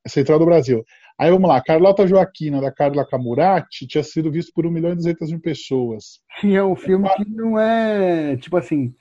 Central 0.08 0.40
do 0.40 0.46
Brasil. 0.46 0.84
Aí 1.18 1.32
vamos 1.32 1.48
lá, 1.50 1.62
Carlota 1.64 2.06
Joaquina, 2.06 2.60
da 2.62 2.72
Carla 2.72 3.08
Camurati, 3.08 3.88
tinha 3.88 4.04
sido 4.04 4.30
visto 4.30 4.52
por 4.54 4.66
1 4.66 4.72
milhão 4.72 4.92
e 4.92 4.96
200 4.96 5.32
mil 5.32 5.40
pessoas. 5.40 6.20
Sim, 6.42 6.56
é 6.56 6.64
um 6.64 6.76
filme 6.76 7.08
que 7.16 7.26
não 7.30 7.58
é, 7.58 8.36
tipo 8.38 8.58
assim, 8.58 8.94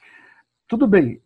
tudo 0.68 0.86
bem, 0.86 1.20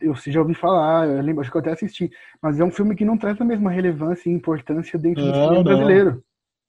eu 0.00 0.14
já 0.14 0.40
ouvi 0.40 0.54
falar, 0.54 1.08
eu 1.08 1.22
lembro, 1.22 1.40
acho 1.40 1.50
que 1.50 1.56
eu 1.56 1.60
até 1.60 1.70
assisti, 1.70 2.10
mas 2.42 2.58
é 2.58 2.64
um 2.64 2.70
filme 2.72 2.96
que 2.96 3.04
não 3.04 3.16
traz 3.16 3.40
a 3.40 3.44
mesma 3.44 3.70
relevância 3.70 4.28
e 4.28 4.32
importância 4.32 4.98
dentro 4.98 5.22
do 5.22 5.30
Não, 5.30 5.42
cinema 5.44 5.56
não. 5.56 5.64
brasileiro. 5.64 6.24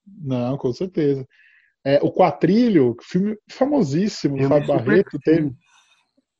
Não, 0.06 0.56
com 0.56 0.72
certeza. 0.72 1.26
É, 1.84 1.98
o 2.02 2.12
Quatrilho, 2.12 2.96
filme 3.02 3.36
famosíssimo 3.50 4.36
Filme 4.36 4.48
Fábio 4.48 4.68
Barreto, 4.68 5.18
teve 5.18 5.48
sim. 5.48 5.56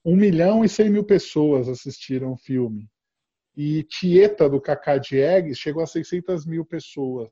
1 0.04 0.16
milhão 0.16 0.64
e 0.64 0.68
100 0.68 0.90
mil 0.90 1.04
pessoas 1.04 1.68
assistiram 1.68 2.32
o 2.32 2.36
filme. 2.36 2.88
E 3.56 3.82
Tieta, 3.84 4.48
do 4.48 4.60
Cacá 4.60 4.96
Diegues, 4.98 5.58
chegou 5.58 5.82
a 5.82 5.86
600 5.86 6.46
mil 6.46 6.64
pessoas. 6.64 7.28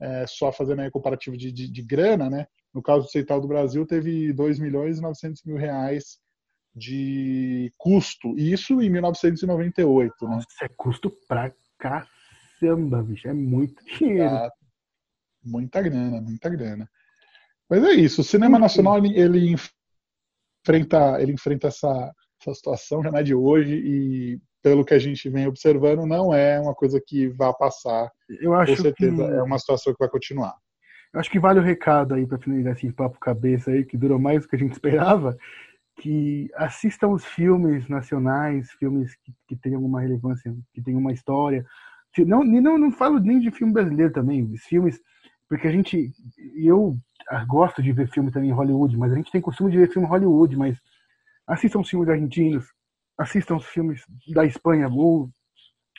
É, 0.00 0.26
só 0.26 0.50
fazendo 0.50 0.80
aí 0.80 0.90
comparativo 0.90 1.36
de, 1.36 1.52
de, 1.52 1.70
de 1.70 1.82
grana, 1.82 2.28
né? 2.28 2.46
No 2.74 2.82
caso 2.82 3.04
do 3.04 3.10
Central 3.10 3.40
do 3.40 3.46
Brasil, 3.46 3.86
teve 3.86 4.32
2 4.32 4.58
milhões 4.58 4.98
e 4.98 5.02
900 5.02 5.44
mil 5.44 5.56
reais 5.56 6.18
de 6.74 7.72
custo. 7.76 8.36
E 8.36 8.52
Isso 8.52 8.80
em 8.80 8.90
1998, 8.90 10.26
né? 10.26 10.36
Nossa, 10.36 10.46
é 10.62 10.68
custo 10.68 11.10
pra 11.28 11.52
caçamba, 11.78 13.02
bicho, 13.02 13.28
é 13.28 13.32
muito 13.32 13.84
dinheiro. 13.84 14.50
Muita 15.44 15.80
grana, 15.80 16.20
muita 16.20 16.48
grana. 16.48 16.88
Mas 17.68 17.84
é 17.84 17.92
isso, 17.92 18.20
o 18.20 18.24
cinema 18.24 18.58
nacional 18.58 18.98
ele, 18.98 19.18
ele 19.18 19.54
enfrenta, 20.64 21.20
ele 21.20 21.32
enfrenta 21.32 21.68
essa, 21.68 22.12
essa 22.40 22.54
situação 22.54 23.02
já 23.02 23.10
não 23.10 23.18
é 23.18 23.22
de 23.22 23.34
hoje 23.34 23.74
e 23.74 24.40
pelo 24.62 24.84
que 24.84 24.94
a 24.94 24.98
gente 24.98 25.28
vem 25.28 25.46
observando 25.46 26.06
não 26.06 26.32
é 26.32 26.60
uma 26.60 26.74
coisa 26.74 27.00
que 27.04 27.28
vá 27.28 27.52
passar. 27.52 28.10
Eu 28.28 28.54
acho 28.54 28.76
Com 28.76 28.82
certeza 28.82 29.16
que 29.16 29.34
é 29.34 29.42
uma 29.42 29.58
situação 29.58 29.92
que 29.92 29.98
vai 29.98 30.08
continuar. 30.08 30.54
Eu 31.12 31.20
acho 31.20 31.30
que 31.30 31.40
vale 31.40 31.58
o 31.58 31.62
recado 31.62 32.14
aí 32.14 32.26
para 32.26 32.38
finalizar 32.38 32.72
esse 32.72 32.90
papo 32.92 33.18
cabeça 33.18 33.70
aí, 33.70 33.84
que 33.84 33.98
durou 33.98 34.18
mais 34.18 34.42
do 34.42 34.48
que 34.48 34.56
a 34.56 34.58
gente 34.58 34.72
esperava, 34.72 35.36
que 35.96 36.50
assistam 36.54 37.08
os 37.08 37.24
filmes 37.24 37.86
nacionais, 37.88 38.70
filmes 38.72 39.14
que, 39.16 39.32
que 39.48 39.56
têm 39.56 39.74
alguma 39.74 40.00
relevância, 40.00 40.54
que 40.72 40.80
têm 40.80 40.94
uma 40.94 41.12
história, 41.12 41.66
Não, 42.18 42.42
não, 42.42 42.78
não 42.78 42.90
falo 42.90 43.18
nem 43.18 43.40
de 43.40 43.50
filme 43.50 43.72
brasileiro 43.72 44.12
também, 44.12 44.42
os 44.42 44.62
filmes, 44.62 45.00
porque 45.52 45.68
a 45.68 45.70
gente. 45.70 46.10
Eu 46.56 46.96
gosto 47.46 47.82
de 47.82 47.92
ver 47.92 48.08
filme 48.08 48.32
também 48.32 48.48
em 48.48 48.54
Hollywood, 48.54 48.96
mas 48.96 49.12
a 49.12 49.16
gente 49.16 49.30
tem 49.30 49.38
costume 49.38 49.70
de 49.70 49.76
ver 49.76 49.92
filme 49.92 50.08
em 50.08 50.10
Hollywood, 50.10 50.56
mas 50.56 50.78
assistam 51.46 51.80
os 51.80 51.90
filmes 51.90 52.08
argentinos, 52.08 52.64
assistam 53.18 53.56
os 53.56 53.66
filmes 53.66 54.02
da 54.28 54.46
Espanha, 54.46 54.88
ou 54.88 55.28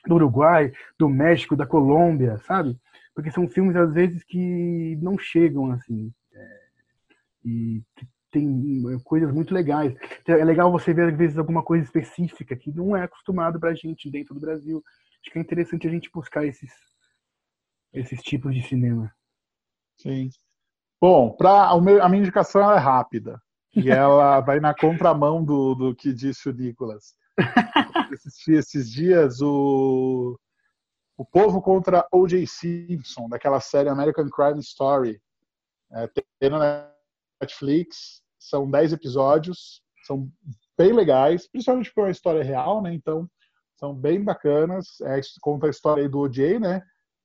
do 0.07 0.15
Uruguai, 0.15 0.71
do 0.97 1.07
México, 1.07 1.55
da 1.55 1.67
Colômbia, 1.67 2.39
sabe? 2.39 2.75
Porque 3.13 3.29
são 3.29 3.47
filmes, 3.47 3.75
às 3.75 3.93
vezes, 3.93 4.23
que 4.23 4.97
não 4.99 5.19
chegam, 5.19 5.71
assim. 5.71 6.11
É, 6.33 6.59
e 7.45 7.83
tem 8.31 8.81
é, 8.91 8.97
coisas 9.03 9.31
muito 9.31 9.53
legais. 9.53 9.93
É 10.25 10.43
legal 10.43 10.71
você 10.71 10.95
ver, 10.95 11.13
às 11.13 11.15
vezes, 11.15 11.37
alguma 11.37 11.61
coisa 11.61 11.85
específica 11.85 12.55
que 12.55 12.71
não 12.71 12.97
é 12.97 13.03
acostumado 13.03 13.59
pra 13.59 13.75
gente 13.75 14.09
dentro 14.09 14.33
do 14.33 14.41
Brasil. 14.41 14.83
Acho 15.21 15.31
que 15.31 15.37
é 15.37 15.41
interessante 15.43 15.87
a 15.87 15.91
gente 15.91 16.09
buscar 16.11 16.43
esses, 16.43 16.71
esses 17.93 18.19
tipos 18.23 18.55
de 18.55 18.63
cinema. 18.63 19.13
Sim. 19.97 20.29
Bom, 21.01 21.31
pra, 21.31 21.69
a 21.69 21.79
minha 22.09 22.21
indicação 22.21 22.71
é 22.71 22.77
rápida. 22.77 23.41
E 23.75 23.89
ela 23.89 24.39
vai 24.41 24.59
na 24.59 24.73
contramão 24.73 25.43
do, 25.43 25.75
do 25.75 25.95
que 25.95 26.13
disse 26.13 26.49
o 26.49 26.53
Nicolas. 26.53 27.15
assisti 28.13 28.53
esses 28.53 28.89
dias 28.89 29.41
o, 29.41 30.39
o 31.17 31.25
Povo 31.25 31.61
contra 31.61 32.07
O.J. 32.11 32.45
Simpson, 32.47 33.27
daquela 33.27 33.59
série 33.59 33.89
American 33.89 34.29
Crime 34.29 34.59
Story. 34.59 35.21
É, 35.91 36.07
tem 36.39 36.49
na 36.49 36.89
Netflix, 37.41 38.21
são 38.39 38.69
10 38.69 38.93
episódios, 38.93 39.81
são 40.05 40.31
bem 40.77 40.91
legais, 40.93 41.47
principalmente 41.47 41.87
porque 41.87 41.99
é 41.99 42.03
uma 42.03 42.11
história 42.11 42.43
real, 42.43 42.81
né? 42.81 42.93
Então, 42.93 43.29
são 43.75 43.93
bem 43.93 44.23
bacanas. 44.23 45.01
É, 45.01 45.19
conta 45.41 45.67
a 45.67 45.69
história 45.69 46.07
do 46.07 46.19
O.J., 46.19 46.59
né? 46.59 46.81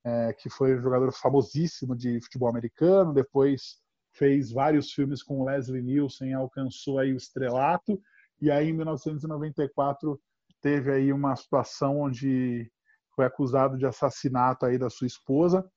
É, 0.08 0.32
que 0.32 0.48
foi 0.48 0.74
um 0.74 0.80
jogador 0.80 1.12
famosíssimo 1.12 1.94
de 1.94 2.18
futebol 2.22 2.48
americano, 2.48 3.12
depois 3.12 3.76
fez 4.12 4.50
vários 4.50 4.90
filmes 4.90 5.22
com 5.22 5.44
Leslie 5.44 5.82
Nielsen, 5.82 6.32
alcançou 6.32 6.98
aí 6.98 7.12
o 7.12 7.16
estrelato, 7.16 8.00
e 8.40 8.50
aí 8.50 8.70
em 8.70 8.72
1994 8.72 10.18
teve 10.62 10.90
aí 10.90 11.12
uma 11.12 11.36
situação 11.36 12.00
onde 12.00 12.70
foi 13.14 13.26
acusado 13.26 13.76
de 13.76 13.84
assassinato 13.84 14.64
aí 14.64 14.78
da 14.78 14.88
sua 14.88 15.06
esposa. 15.06 15.68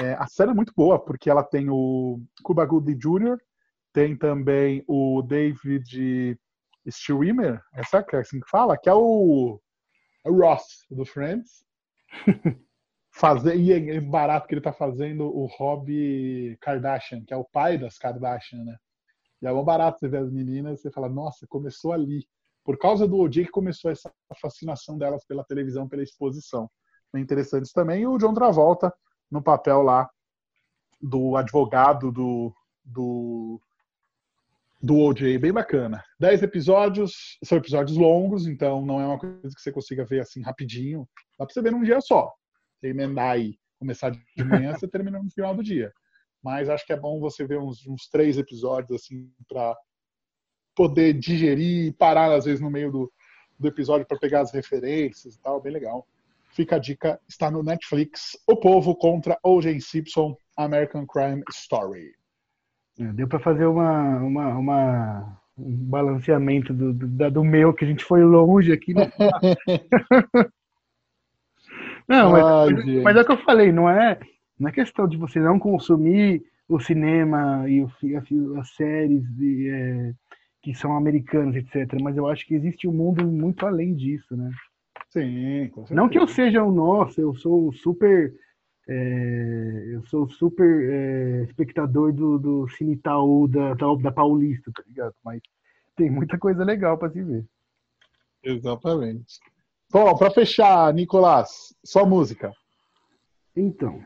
É, 0.00 0.14
a 0.14 0.26
série 0.26 0.50
é 0.50 0.54
muito 0.54 0.72
boa, 0.76 0.98
porque 0.98 1.30
ela 1.30 1.44
tem 1.44 1.70
o 1.70 2.20
Cuba 2.42 2.66
Gooding 2.66 2.98
Jr., 2.98 3.38
tem 3.92 4.16
também 4.16 4.84
o 4.88 5.22
David 5.22 6.36
Schwimmer, 6.90 7.62
essa 7.72 8.04
é 8.12 8.16
assim 8.16 8.40
que 8.40 8.50
fala, 8.50 8.76
que 8.76 8.88
é 8.88 8.94
o, 8.94 9.60
é 10.24 10.30
o 10.30 10.40
Ross 10.40 10.84
do 10.90 11.04
Friends. 11.04 11.64
Fazer, 13.18 13.56
e 13.56 13.72
é 13.72 13.98
barato 13.98 14.46
que 14.46 14.52
ele 14.52 14.60
tá 14.60 14.74
fazendo 14.74 15.24
o 15.24 15.46
Rob 15.46 16.54
Kardashian, 16.60 17.24
que 17.24 17.32
é 17.32 17.36
o 17.36 17.46
pai 17.46 17.78
das 17.78 17.96
Kardashian, 17.96 18.62
né? 18.62 18.76
E 19.40 19.46
é 19.46 19.50
bom 19.50 19.64
barato 19.64 19.98
você 19.98 20.06
ver 20.06 20.18
as 20.18 20.30
meninas 20.30 20.78
e 20.78 20.82
você 20.82 20.90
fala, 20.90 21.08
nossa, 21.08 21.46
começou 21.46 21.92
ali 21.92 22.26
por 22.62 22.76
causa 22.76 23.08
do 23.08 23.16
OJ 23.16 23.46
que 23.46 23.50
começou 23.50 23.90
essa 23.90 24.12
fascinação 24.38 24.98
delas 24.98 25.24
pela 25.24 25.42
televisão, 25.44 25.88
pela 25.88 26.02
exposição. 26.02 26.70
Bem 27.10 27.22
interessantes 27.22 27.72
também. 27.72 28.02
E 28.02 28.06
o 28.06 28.18
John 28.18 28.34
Travolta, 28.34 28.92
no 29.30 29.42
papel 29.42 29.80
lá 29.80 30.10
do 31.00 31.36
advogado 31.36 32.12
do, 32.12 32.52
do, 32.84 33.58
do 34.82 34.98
OJ, 34.98 35.38
bem 35.38 35.54
bacana. 35.54 36.04
Dez 36.20 36.42
episódios, 36.42 37.38
são 37.42 37.56
episódios 37.56 37.96
longos, 37.96 38.46
então 38.46 38.84
não 38.84 39.00
é 39.00 39.06
uma 39.06 39.18
coisa 39.18 39.54
que 39.54 39.62
você 39.62 39.72
consiga 39.72 40.04
ver 40.04 40.20
assim 40.20 40.42
rapidinho. 40.42 41.08
Dá 41.38 41.46
pra 41.46 41.54
você 41.54 41.62
ver 41.62 41.72
num 41.72 41.82
dia 41.82 42.02
só. 42.02 42.30
Você 42.78 42.88
emendar 42.88 43.32
aí, 43.32 43.58
começar 43.78 44.10
de 44.10 44.44
manhã, 44.44 44.74
você 44.74 44.86
termina 44.86 45.22
no 45.22 45.30
final 45.30 45.54
do 45.54 45.62
dia. 45.62 45.92
Mas 46.42 46.68
acho 46.68 46.86
que 46.86 46.92
é 46.92 46.96
bom 46.96 47.18
você 47.18 47.46
ver 47.46 47.58
uns, 47.58 47.86
uns 47.86 48.08
três 48.08 48.38
episódios 48.38 49.02
assim 49.02 49.30
para 49.48 49.76
poder 50.74 51.14
digerir, 51.14 51.94
parar 51.94 52.32
às 52.32 52.44
vezes 52.44 52.60
no 52.60 52.70
meio 52.70 52.92
do, 52.92 53.12
do 53.58 53.66
episódio 53.66 54.06
para 54.06 54.18
pegar 54.18 54.42
as 54.42 54.52
referências 54.52 55.34
e 55.34 55.40
tal, 55.40 55.60
bem 55.60 55.72
legal. 55.72 56.06
Fica 56.52 56.76
a 56.76 56.78
dica, 56.78 57.20
está 57.28 57.50
no 57.50 57.62
Netflix, 57.62 58.32
O 58.46 58.56
Povo 58.56 58.94
contra 58.94 59.38
O.J. 59.42 59.80
Simpson, 59.80 60.36
American 60.56 61.06
Crime 61.06 61.42
Story. 61.50 62.12
É, 62.98 63.12
deu 63.12 63.28
para 63.28 63.40
fazer 63.40 63.66
uma, 63.66 64.18
uma, 64.20 64.48
uma, 64.56 65.42
um 65.58 65.74
balanceamento 65.76 66.72
do, 66.72 66.94
do, 66.94 67.30
do, 67.30 67.44
meu, 67.44 67.74
que 67.74 67.84
a 67.84 67.88
gente 67.88 68.04
foi 68.04 68.22
longe 68.24 68.72
aqui. 68.72 68.94
Né? 68.94 69.10
não, 72.08 72.32
mas, 72.32 72.72
mas, 72.72 73.02
mas, 73.02 73.16
é 73.16 73.20
o 73.20 73.24
que 73.24 73.32
eu 73.32 73.44
falei, 73.44 73.72
não 73.72 73.88
é, 73.88 74.18
não 74.58 74.68
é 74.68 74.72
questão 74.72 75.08
de 75.08 75.16
você 75.16 75.40
não 75.40 75.58
consumir 75.58 76.44
o 76.68 76.80
cinema 76.80 77.68
e 77.68 77.82
o, 77.82 77.90
as 78.58 78.70
séries 78.70 79.24
é, 79.40 80.12
que 80.62 80.74
são 80.74 80.96
americanos, 80.96 81.54
etc. 81.54 82.00
Mas 82.00 82.16
eu 82.16 82.26
acho 82.26 82.46
que 82.46 82.54
existe 82.54 82.88
um 82.88 82.92
mundo 82.92 83.24
muito 83.26 83.66
além 83.66 83.94
disso, 83.94 84.36
né? 84.36 84.50
Sim, 85.10 85.70
Não 85.90 86.08
que 86.08 86.18
eu 86.18 86.26
seja 86.26 86.62
o 86.62 86.72
nosso, 86.72 87.20
eu 87.20 87.34
sou 87.34 87.72
super. 87.72 88.34
É, 88.88 89.84
eu 89.94 90.04
sou 90.04 90.28
super 90.28 90.90
é, 90.92 91.42
espectador 91.44 92.12
do, 92.12 92.38
do 92.38 92.68
Cine 92.68 92.92
Itaú 92.92 93.48
da, 93.48 93.74
da, 93.74 93.94
da 93.94 94.12
Paulista, 94.12 94.70
tá 94.72 94.82
ligado? 94.86 95.14
Mas 95.24 95.40
tem 95.96 96.10
muita 96.10 96.38
coisa 96.38 96.62
legal 96.64 96.96
para 96.98 97.10
se 97.10 97.22
ver. 97.22 97.44
Exatamente. 98.44 99.40
Bom, 99.90 100.16
para 100.16 100.30
fechar, 100.30 100.92
Nicolás, 100.92 101.74
só 101.84 102.04
música. 102.04 102.52
Então. 103.54 104.02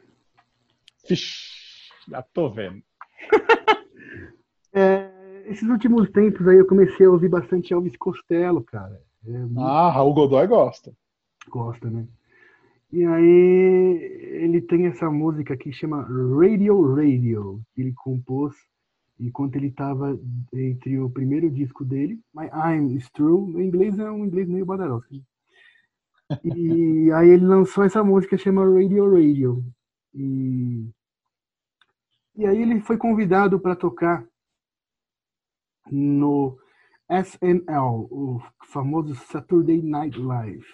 Fish, 1.06 1.90
já 2.08 2.22
tô 2.22 2.50
vendo. 2.50 2.82
é, 4.72 5.10
esses 5.46 5.68
últimos 5.68 6.10
tempos 6.10 6.46
aí 6.46 6.58
eu 6.58 6.66
comecei 6.66 7.06
a 7.06 7.10
ouvir 7.10 7.28
bastante 7.28 7.72
Elvis 7.72 7.96
Costello, 7.96 8.62
cara. 8.62 9.00
É 9.26 9.30
muito... 9.30 9.60
Ah, 9.60 9.90
Raul 9.90 10.14
Godoy 10.14 10.46
gosta. 10.46 10.92
Gosta, 11.48 11.90
né? 11.90 12.06
E 12.92 13.04
aí 13.04 14.40
ele 14.42 14.60
tem 14.60 14.86
essa 14.86 15.10
música 15.10 15.56
que 15.56 15.72
chama 15.72 16.02
Radio 16.02 16.94
Radio, 16.94 17.60
que 17.74 17.82
ele 17.82 17.92
compôs 17.94 18.54
enquanto 19.20 19.56
ele 19.56 19.66
estava 19.66 20.18
entre 20.52 20.98
o 20.98 21.10
primeiro 21.10 21.50
disco 21.50 21.84
dele, 21.84 22.18
My 22.34 22.46
I'm 22.46 22.98
True, 23.12 23.52
em 23.60 23.66
inglês 23.66 23.98
é 23.98 24.10
um 24.10 24.24
inglês 24.24 24.48
meio 24.48 24.64
badarosco. 24.64 25.14
E 26.44 27.10
aí 27.12 27.28
ele 27.28 27.44
lançou 27.44 27.84
essa 27.84 28.04
música 28.04 28.38
chama 28.38 28.64
Radio 28.64 29.10
Radio. 29.10 29.64
E, 30.14 30.88
e 32.36 32.46
aí 32.46 32.62
ele 32.62 32.80
foi 32.80 32.96
convidado 32.96 33.58
para 33.58 33.74
tocar 33.74 34.24
no 35.90 36.56
SNL, 37.10 38.06
o 38.10 38.40
famoso 38.66 39.14
Saturday 39.14 39.82
Night 39.82 40.18
Live, 40.18 40.66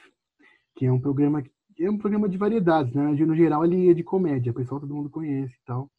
que 0.75 0.85
é 0.85 0.93
um 0.93 1.01
programa 1.01 1.43
é 1.79 1.91
um 1.91 1.99
programa 1.99 2.27
de 2.29 2.39
variedades, 2.39 2.95
né? 2.95 3.03
No 3.03 3.35
geral 3.35 3.65
ele 3.65 3.91
é 3.91 3.95
de 3.95 4.03
comédia, 4.03 4.51
o 4.51 4.55
pessoal 4.55 4.81
todo 4.81 4.95
mundo 4.95 5.11
conhece 5.11 5.55
e 5.55 5.65
tal. 5.67 5.91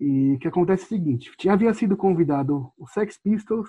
E 0.00 0.34
o 0.34 0.38
que 0.38 0.48
acontece 0.48 0.84
é 0.84 0.86
o 0.86 0.88
seguinte, 0.88 1.32
tinha 1.38 1.52
havia 1.52 1.72
sido 1.74 1.96
convidado 1.96 2.72
o 2.76 2.86
Sex 2.86 3.18
Pistols, 3.18 3.68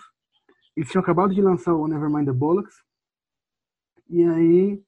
eles 0.76 0.90
tinham 0.90 1.02
acabado 1.02 1.34
de 1.34 1.42
lançar 1.42 1.74
o 1.74 1.88
Nevermind 1.88 2.26
the 2.26 2.34
Bollocks, 2.34 2.76
e 4.10 4.24
aí 4.24 4.82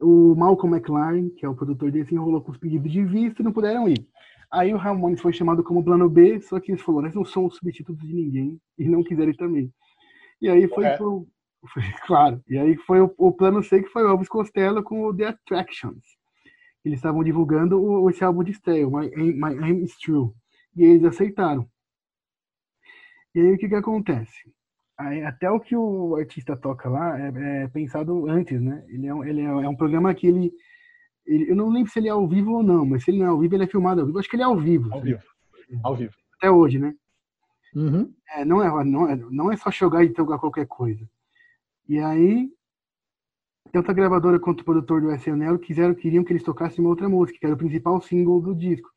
o 0.00 0.34
Malcolm 0.34 0.76
McLaren, 0.76 1.30
que 1.30 1.46
é 1.46 1.48
o 1.48 1.54
produtor 1.54 1.90
desse, 1.90 2.14
enrolou 2.14 2.40
com 2.40 2.52
os 2.52 2.58
pedidos 2.58 2.90
de 2.90 3.04
vista 3.04 3.42
e 3.42 3.44
não 3.44 3.52
puderam 3.52 3.88
ir. 3.88 4.06
Aí 4.50 4.72
o 4.72 4.76
Ramones 4.76 5.20
foi 5.20 5.32
chamado 5.32 5.64
como 5.64 5.84
plano 5.84 6.08
B, 6.08 6.40
só 6.40 6.60
que 6.60 6.70
eles 6.70 6.82
falaram, 6.82 7.06
nós 7.06 7.14
não 7.14 7.24
somos 7.24 7.56
substitutos 7.56 8.06
de 8.06 8.14
ninguém, 8.14 8.60
e 8.78 8.88
não 8.88 9.02
quiseram 9.02 9.30
ir 9.30 9.36
também. 9.36 9.72
E 10.40 10.48
aí 10.48 10.68
foi, 10.68 10.84
é. 10.84 10.96
pro, 10.96 11.26
foi 11.72 11.82
claro, 12.06 12.42
e 12.48 12.58
aí 12.58 12.76
foi 12.76 13.00
o, 13.00 13.12
o, 13.16 13.32
plano 13.32 13.62
C, 13.62 13.82
que 13.82 13.88
foi 13.88 14.04
o 14.04 14.08
Elvis 14.08 14.28
Costello 14.28 14.82
com 14.82 15.06
o 15.06 15.16
The 15.16 15.26
Attractions. 15.26 16.04
Eles 16.84 16.98
estavam 16.98 17.24
divulgando 17.24 17.82
o, 17.82 18.08
esse 18.10 18.22
álbum 18.22 18.44
de 18.44 18.52
estreia, 18.52 18.86
My, 18.86 19.08
My 19.16 19.58
Aim 19.64 19.82
Is 19.82 19.96
True, 19.98 20.30
e 20.76 20.84
eles 20.84 21.04
aceitaram. 21.04 21.68
E 23.34 23.40
aí 23.40 23.54
o 23.54 23.58
que 23.58 23.68
que 23.68 23.74
acontece? 23.74 24.53
Até 24.96 25.50
o 25.50 25.58
que 25.58 25.76
o 25.76 26.16
artista 26.16 26.56
toca 26.56 26.88
lá 26.88 27.18
é, 27.18 27.64
é 27.64 27.68
pensado 27.68 28.28
antes, 28.28 28.60
né? 28.60 28.84
Ele 28.88 29.08
é, 29.08 29.28
ele 29.28 29.40
é, 29.40 29.44
é 29.44 29.68
um 29.68 29.76
programa 29.76 30.14
que 30.14 30.26
ele 30.26 30.52
ele, 31.26 31.50
eu 31.50 31.56
não 31.56 31.70
lembro 31.70 31.90
se 31.90 31.98
ele 31.98 32.08
é 32.08 32.10
ao 32.10 32.28
vivo 32.28 32.52
ou 32.52 32.62
não, 32.62 32.84
mas 32.84 33.04
se 33.04 33.10
ele 33.10 33.18
não 33.18 33.26
é 33.26 33.28
ao 33.30 33.38
vivo, 33.38 33.54
ele 33.54 33.64
é 33.64 33.66
filmado 33.66 34.00
ao 34.00 34.06
vivo. 34.06 34.18
Acho 34.18 34.28
que 34.28 34.36
ele 34.36 34.42
é 34.42 34.46
ao 34.46 34.58
vivo. 34.58 34.92
Ao 34.92 35.00
vivo. 35.00 35.22
Ao 35.82 35.96
vivo. 35.96 36.14
Até 36.36 36.50
hoje, 36.50 36.78
né? 36.78 36.94
Uhum. 37.74 38.12
É, 38.36 38.44
não, 38.44 38.62
é, 38.62 38.84
não, 38.84 39.08
é, 39.08 39.16
não 39.16 39.52
é 39.52 39.56
só 39.56 39.70
jogar 39.70 40.04
e 40.04 40.10
tocar 40.10 40.38
qualquer 40.38 40.66
coisa. 40.66 41.08
E 41.88 41.98
aí, 41.98 42.50
tanto 43.72 43.90
a 43.90 43.94
gravadora 43.94 44.38
quanto 44.38 44.60
o 44.60 44.64
produtor 44.64 45.00
do 45.00 45.10
SNL 45.12 45.58
quiseram, 45.58 45.94
queriam 45.94 46.22
que 46.22 46.32
eles 46.32 46.42
tocassem 46.42 46.80
uma 46.80 46.90
outra 46.90 47.08
música, 47.08 47.38
que 47.38 47.46
era 47.46 47.54
o 47.54 47.58
principal 47.58 48.00
single 48.00 48.40
do 48.40 48.54
disco. 48.54 48.88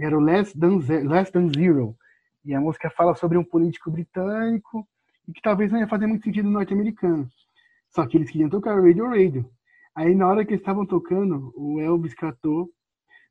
Era 0.00 0.16
o 0.16 0.20
Less 0.20 0.56
Than, 0.58 0.78
Less 1.08 1.32
Than 1.32 1.48
Zero. 1.48 1.96
E 2.44 2.54
a 2.54 2.60
música 2.60 2.90
fala 2.90 3.14
sobre 3.14 3.38
um 3.38 3.44
político 3.44 3.90
britânico 3.90 4.86
e 5.28 5.32
que 5.32 5.42
talvez 5.42 5.70
não 5.70 5.78
ia 5.78 5.86
fazer 5.86 6.06
muito 6.06 6.24
sentido 6.24 6.46
no 6.46 6.52
norte-americano. 6.52 7.28
Só 7.94 8.06
que 8.06 8.16
eles 8.16 8.30
queriam 8.30 8.48
tocar 8.48 8.80
Radio 8.80 9.06
Radio. 9.06 9.46
Aí 9.94 10.14
na 10.14 10.26
hora 10.26 10.44
que 10.44 10.52
eles 10.52 10.60
estavam 10.60 10.86
tocando, 10.86 11.52
o 11.54 11.80
Elvis 11.80 12.14
catou, 12.14 12.70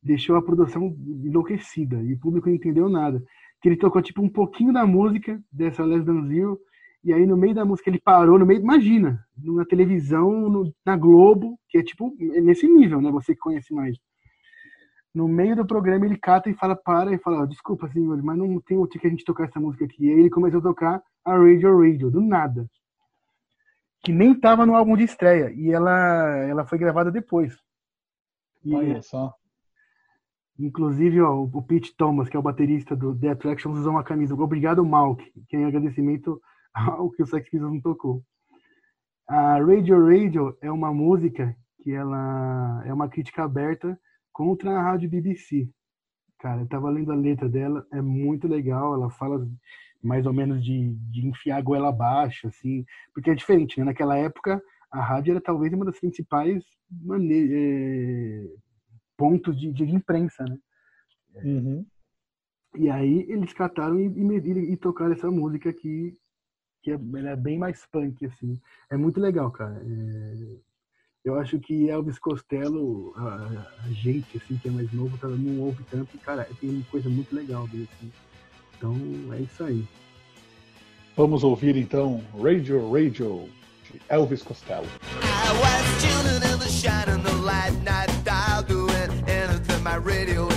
deixou 0.02 0.36
a 0.36 0.42
produção 0.42 0.96
enlouquecida 1.24 2.02
e 2.04 2.14
o 2.14 2.20
público 2.20 2.48
não 2.48 2.56
entendeu 2.56 2.88
nada. 2.88 3.24
Que 3.62 3.70
ele 3.70 3.78
tocou 3.78 4.02
tipo 4.02 4.22
um 4.22 4.30
pouquinho 4.30 4.72
da 4.72 4.86
música 4.86 5.42
dessa 5.52 5.84
Les 5.84 6.06
Than 6.06 6.28
Zero 6.28 6.60
e 7.04 7.14
aí 7.14 7.26
no 7.26 7.38
meio 7.38 7.56
da 7.56 7.66
música 7.66 7.90
ele 7.90 8.00
parou 8.00 8.38
no 8.38 8.46
meio, 8.46 8.60
imagina, 8.60 9.24
na 9.38 9.66
televisão, 9.66 10.50
no, 10.50 10.74
na 10.86 10.98
Globo, 10.98 11.58
que 11.70 11.78
é 11.78 11.84
tipo 11.84 12.14
nesse 12.20 12.68
nível, 12.68 13.02
né? 13.02 13.10
Você 13.12 13.34
que 13.34 13.40
conhece 13.40 13.74
mais. 13.74 13.98
No 15.18 15.28
meio 15.28 15.56
do 15.56 15.66
programa 15.66 16.06
ele 16.06 16.18
cata 16.18 16.50
e 16.50 16.54
fala 16.54 16.76
para 16.76 17.12
e 17.14 17.18
fala, 17.18 17.42
oh, 17.42 17.48
desculpa 17.48 17.90
senhores, 17.90 18.24
mas 18.24 18.38
não 18.38 18.60
tem 18.62 18.78
outro 18.78 19.00
que 19.00 19.08
a 19.08 19.10
gente 19.10 19.26
tocar 19.26 19.46
essa 19.46 19.60
música 19.60 19.86
aqui. 19.86 20.06
E 20.06 20.12
aí 20.12 20.20
ele 20.20 20.30
começou 20.30 20.60
a 20.60 20.64
tocar 20.64 21.04
a 21.26 21.32
Radio 21.36 21.82
Radio, 21.82 22.12
do 22.12 22.22
nada 22.22 22.70
que 24.08 24.12
nem 24.14 24.32
estava 24.32 24.66
no 24.66 24.74
álbum 24.74 24.96
de 24.96 25.04
estreia 25.04 25.52
e 25.52 25.70
ela 25.70 26.38
ela 26.48 26.66
foi 26.66 26.78
gravada 26.78 27.12
depois. 27.12 27.58
E, 28.64 28.74
Olha 28.74 29.02
só. 29.02 29.34
Inclusive, 30.58 31.22
ó, 31.22 31.44
o 31.44 31.62
Pete 31.62 31.94
Thomas, 31.96 32.30
que 32.30 32.36
é 32.38 32.40
o 32.40 32.44
baterista 32.44 32.96
do 32.96 33.14
The 33.14 33.30
Attractions, 33.30 33.78
usou 33.78 33.92
uma 33.92 34.06
camisa 34.06 34.34
Obrigado 34.34 34.86
Malk, 34.86 35.30
que 35.48 35.58
é 35.58 35.60
em 35.60 35.66
agradecimento 35.66 36.42
ao 36.74 37.12
que 37.12 37.22
o 37.22 37.28
Sex 37.28 37.50
Pistols 37.50 37.74
não 37.74 37.82
tocou. 37.82 38.24
A 39.28 39.60
Radio 39.60 40.08
Radio 40.08 40.58
é 40.62 40.72
uma 40.72 40.94
música 40.94 41.54
que 41.84 41.92
ela 41.92 42.82
é 42.86 42.94
uma 42.94 43.10
crítica 43.10 43.44
aberta 43.44 44.00
contra 44.38 44.70
a 44.70 44.84
rádio 44.84 45.10
BBC. 45.10 45.68
Cara, 46.38 46.62
eu 46.62 46.68
tava 46.68 46.92
lendo 46.92 47.12
a 47.12 47.16
letra 47.16 47.50
dela, 47.50 47.84
é 47.92 48.00
muito 48.00 48.48
legal, 48.48 48.94
ela 48.94 49.10
fala 49.10 49.44
mais 50.00 50.28
ou 50.28 50.32
menos 50.32 50.64
de, 50.64 50.94
de 51.10 51.28
enfiar 51.28 51.58
a 51.58 51.62
goela 51.62 51.90
abaixo, 51.90 52.48
assim, 52.48 52.86
porque 53.16 53.32
é 53.32 53.34
diferente, 53.34 53.80
né? 53.80 53.86
Naquela 53.86 54.16
época, 54.16 54.62
a 54.92 55.02
rádio 55.02 55.32
era 55.32 55.42
talvez 55.42 55.74
uma 55.74 55.86
das 55.86 56.00
principais 56.00 56.64
mane 56.92 57.50
é, 57.52 58.48
pontos 59.18 59.60
de, 59.60 59.72
de, 59.74 59.86
imprensa, 59.86 60.46
né? 60.46 60.60
Uhum. 61.44 61.84
E 62.76 62.92
aí 62.92 63.26
eles 63.28 63.54
cataram 63.54 64.00
e, 64.00 64.06
e, 64.06 64.74
e 64.74 64.78
tocaram 64.78 65.14
essa 65.14 65.32
música 65.32 65.72
aqui, 65.72 66.16
que 66.84 66.92
é, 66.92 66.94
é, 66.94 67.36
bem 67.36 67.58
mais 67.58 67.88
punk, 67.88 68.24
assim. 68.24 68.62
É 68.92 68.96
muito 68.96 69.20
legal, 69.20 69.50
cara. 69.50 69.82
É, 69.84 70.58
eu 71.28 71.38
acho 71.38 71.60
que 71.60 71.90
Elvis 71.90 72.18
Costello, 72.18 73.14
a, 73.18 73.66
a, 73.86 73.92
gente, 73.92 74.38
assim, 74.38 74.58
que 74.58 74.70
é 74.70 74.72
mais 74.72 74.92
novo, 74.94 75.18
tá, 75.18 75.28
não 75.28 75.62
ouve 75.62 75.84
tanto, 75.92 76.16
e, 76.16 76.18
cara, 76.18 76.48
tem 76.60 76.70
uma 76.70 76.84
coisa 76.86 77.10
muito 77.10 77.36
legal 77.36 77.68
dele, 77.68 77.90
assim. 77.98 78.12
Então 78.78 78.96
é 79.34 79.42
isso 79.42 79.64
aí. 79.64 79.84
Vamos 81.18 81.44
ouvir 81.44 81.76
então 81.76 82.24
Radio 82.42 82.92
Radio 82.92 83.50
de 83.92 84.00
Elvis 84.08 84.42
Costello. 84.42 84.88
I 85.22 85.52
was 85.60 86.02
tuning 86.02 86.54
in 86.54 86.60
the 86.60 86.70
shine 86.70 87.22
the 87.24 87.34
light 87.44 87.74
night 87.84 88.12
dial 88.24 88.64
doing 88.64 89.12
anything 89.28 89.84
my 89.84 89.98
radio 89.98 90.57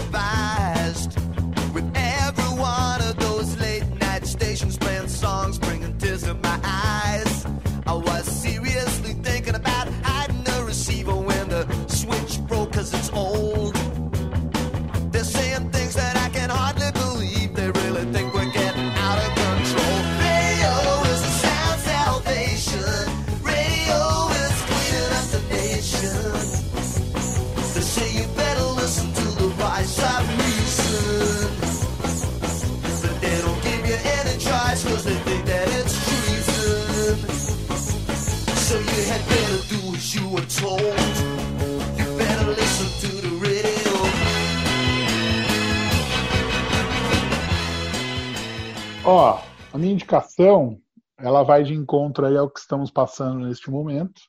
Ó, 49.04 49.40
a 49.72 49.78
minha 49.78 49.92
indicação, 49.92 50.80
ela 51.16 51.44
vai 51.44 51.62
de 51.62 51.74
encontro 51.74 52.26
aí 52.26 52.36
ao 52.36 52.50
que 52.50 52.58
estamos 52.58 52.90
passando 52.90 53.46
neste 53.46 53.70
momento. 53.70 54.20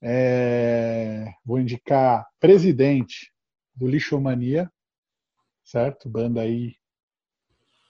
É, 0.00 1.26
vou 1.44 1.58
indicar 1.58 2.24
Presidente 2.38 3.32
do 3.74 3.88
Lixomania, 3.88 4.70
certo? 5.64 6.08
Banda 6.08 6.42
aí 6.42 6.76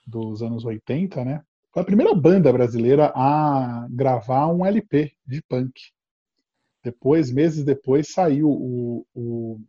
dos 0.07 0.41
anos 0.41 0.65
80, 0.65 1.23
né? 1.23 1.43
Foi 1.71 1.83
a 1.83 1.85
primeira 1.85 2.15
banda 2.15 2.51
brasileira 2.51 3.13
a 3.15 3.85
gravar 3.91 4.47
um 4.47 4.65
LP 4.65 5.13
de 5.23 5.39
punk. 5.43 5.79
Depois, 6.83 7.31
meses 7.31 7.63
depois, 7.63 8.11
saiu 8.11 8.49
o, 8.49 9.05
o 9.13 9.59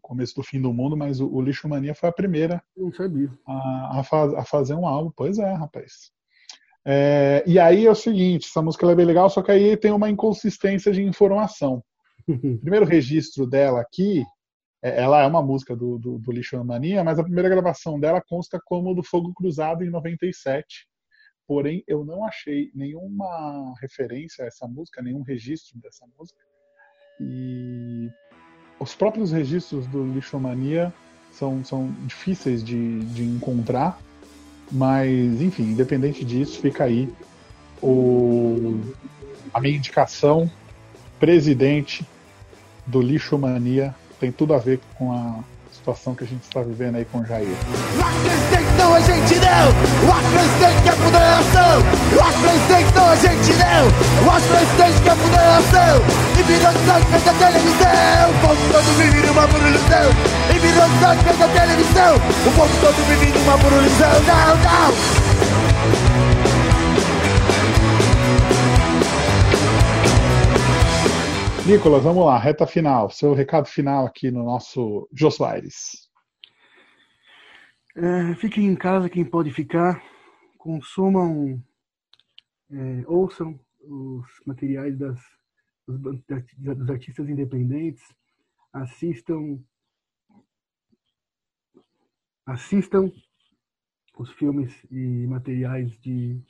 começo 0.00 0.34
do 0.34 0.42
fim 0.42 0.60
do 0.60 0.72
mundo, 0.72 0.96
mas 0.96 1.20
o, 1.20 1.32
o 1.32 1.40
Lixo 1.40 1.68
Mania 1.68 1.94
foi 1.94 2.08
a 2.08 2.12
primeira 2.12 2.62
a, 3.46 4.00
a, 4.00 4.04
faz, 4.04 4.34
a, 4.34 4.44
fazer 4.44 4.74
um 4.74 4.86
álbum. 4.86 5.12
Pois 5.16 5.38
é, 5.38 5.52
rapaz. 5.52 6.10
É, 6.84 7.44
e 7.46 7.58
aí 7.58 7.86
é 7.86 7.90
o 7.90 7.94
seguinte, 7.94 8.48
essa 8.48 8.60
música 8.60 8.90
é 8.90 8.94
bem 8.94 9.06
legal, 9.06 9.30
só 9.30 9.40
que 9.40 9.52
aí 9.52 9.76
tem 9.76 9.92
uma 9.92 10.10
inconsistência 10.10 10.92
de 10.92 11.02
informação. 11.02 11.82
O 12.28 12.36
primeiro 12.58 12.84
registro 12.84 13.46
dela 13.46 13.80
aqui, 13.80 14.24
é, 14.82 15.00
ela 15.00 15.22
é 15.22 15.26
uma 15.26 15.42
música 15.42 15.76
do, 15.76 15.96
do, 15.98 16.18
do 16.18 16.32
Lixo 16.32 16.62
Mania, 16.64 17.04
mas 17.04 17.18
a 17.18 17.24
primeira 17.24 17.48
gravação 17.48 18.00
dela 18.00 18.20
consta 18.20 18.60
como 18.64 18.94
do 18.94 19.02
Fogo 19.02 19.32
Cruzado 19.32 19.84
em 19.84 19.90
97. 19.90 20.88
Porém, 21.46 21.82
eu 21.86 22.04
não 22.04 22.24
achei 22.24 22.70
nenhuma 22.74 23.74
referência 23.80 24.44
a 24.44 24.48
essa 24.48 24.66
música, 24.66 25.02
nenhum 25.02 25.22
registro 25.22 25.78
dessa 25.80 26.06
música. 26.18 26.40
E 27.20 28.10
os 28.78 28.94
próprios 28.94 29.32
registros 29.32 29.86
do 29.86 30.04
Lixomania 30.12 30.92
são, 31.30 31.64
são 31.64 31.90
difíceis 32.06 32.62
de, 32.62 33.00
de 33.06 33.24
encontrar, 33.24 33.98
mas, 34.70 35.40
enfim, 35.40 35.64
independente 35.64 36.24
disso, 36.24 36.60
fica 36.60 36.84
aí 36.84 37.12
o, 37.82 38.80
a 39.52 39.60
minha 39.60 39.76
indicação. 39.76 40.50
Presidente 41.18 42.06
do 42.86 43.00
Lixomania 43.00 43.94
tem 44.18 44.32
tudo 44.32 44.54
a 44.54 44.58
ver 44.58 44.80
com 44.96 45.12
a 45.12 45.44
situação 45.70 46.14
que 46.14 46.24
a 46.24 46.26
gente 46.26 46.42
está 46.42 46.62
vivendo 46.62 46.96
aí 46.96 47.04
com 47.04 47.18
o 47.18 47.26
Jair. 47.26 47.48
A 49.12 49.14
gente 49.14 49.34
não! 49.40 49.68
O 50.08 50.16
presidente 50.32 50.82
quer 50.84 50.96
moderação! 50.96 51.84
O 52.16 52.32
presidente 52.40 52.94
não, 52.94 53.10
a 53.10 53.16
gente 53.16 53.52
não! 53.60 53.88
O 54.24 54.40
presidente 54.40 55.02
quer 55.02 55.16
moderação! 55.16 56.00
E 56.38 56.42
virou 56.42 56.72
sangue 56.72 57.20
da 57.22 57.34
televisão! 57.34 58.30
O 58.30 58.34
povo 58.40 58.62
todo 58.72 58.88
vive 58.96 59.20
numa 59.26 59.46
burulação! 59.46 60.08
E 60.48 60.58
virou 60.58 60.88
sangue 60.98 61.24
da 61.38 61.48
televisão! 61.48 62.16
O 62.16 62.52
povo 62.56 62.74
todo 62.80 62.96
vive 63.06 63.38
numa 63.38 63.56
burulação! 63.58 64.16
Não, 64.26 64.56
não! 64.56 64.92
Nicolas, 71.66 72.02
vamos 72.02 72.24
lá, 72.24 72.38
reta 72.38 72.66
final. 72.66 73.10
Seu 73.10 73.34
recado 73.34 73.66
final 73.66 74.06
aqui 74.06 74.30
no 74.30 74.42
nosso 74.42 75.06
Jô. 75.12 75.30
É, 77.94 78.34
fiquem 78.36 78.66
em 78.66 78.76
casa 78.76 79.08
quem 79.08 79.24
pode 79.24 79.52
ficar. 79.52 80.02
Consumam, 80.56 81.62
é, 82.70 83.04
ouçam 83.06 83.58
os 83.80 84.26
materiais 84.46 84.98
das, 84.98 85.20
dos, 85.86 86.90
artistas 86.90 87.28
independentes. 87.28 88.02
Assistam 88.72 89.58
assistam 92.46 93.12
os 94.18 94.30
filmes 94.32 94.72
e 94.90 95.26
materiais 95.26 95.96
de 96.00 96.40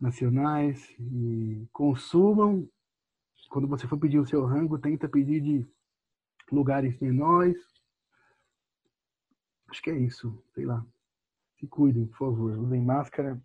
nacionais 0.00 0.88
e 0.98 1.66
consumam 1.72 2.68
quando 3.52 3.68
você 3.68 3.86
for 3.86 3.98
pedir 3.98 4.18
o 4.18 4.26
seu 4.26 4.46
rango, 4.46 4.78
tenta 4.78 5.06
pedir 5.06 5.40
de 5.40 5.66
lugares 6.50 6.98
menores. 7.00 7.71
Acho 9.72 9.80
que 9.80 9.90
é 9.90 9.96
isso, 9.96 10.38
sei 10.54 10.66
lá. 10.66 10.84
Se 11.58 11.66
cuidem, 11.66 12.04
por 12.04 12.18
favor. 12.18 12.58
Usem 12.58 12.82
máscara, 12.82 13.42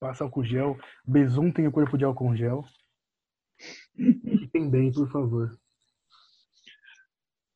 passa 0.00 0.24
álcool 0.24 0.42
gel. 0.42 0.76
Besum 1.06 1.52
tem 1.52 1.68
o 1.68 1.72
corpo 1.72 1.96
de 1.96 2.04
álcool 2.04 2.34
gel. 2.34 2.64
Fiquem 3.94 4.68
bem, 4.68 4.90
por 4.90 5.08
favor. 5.08 5.56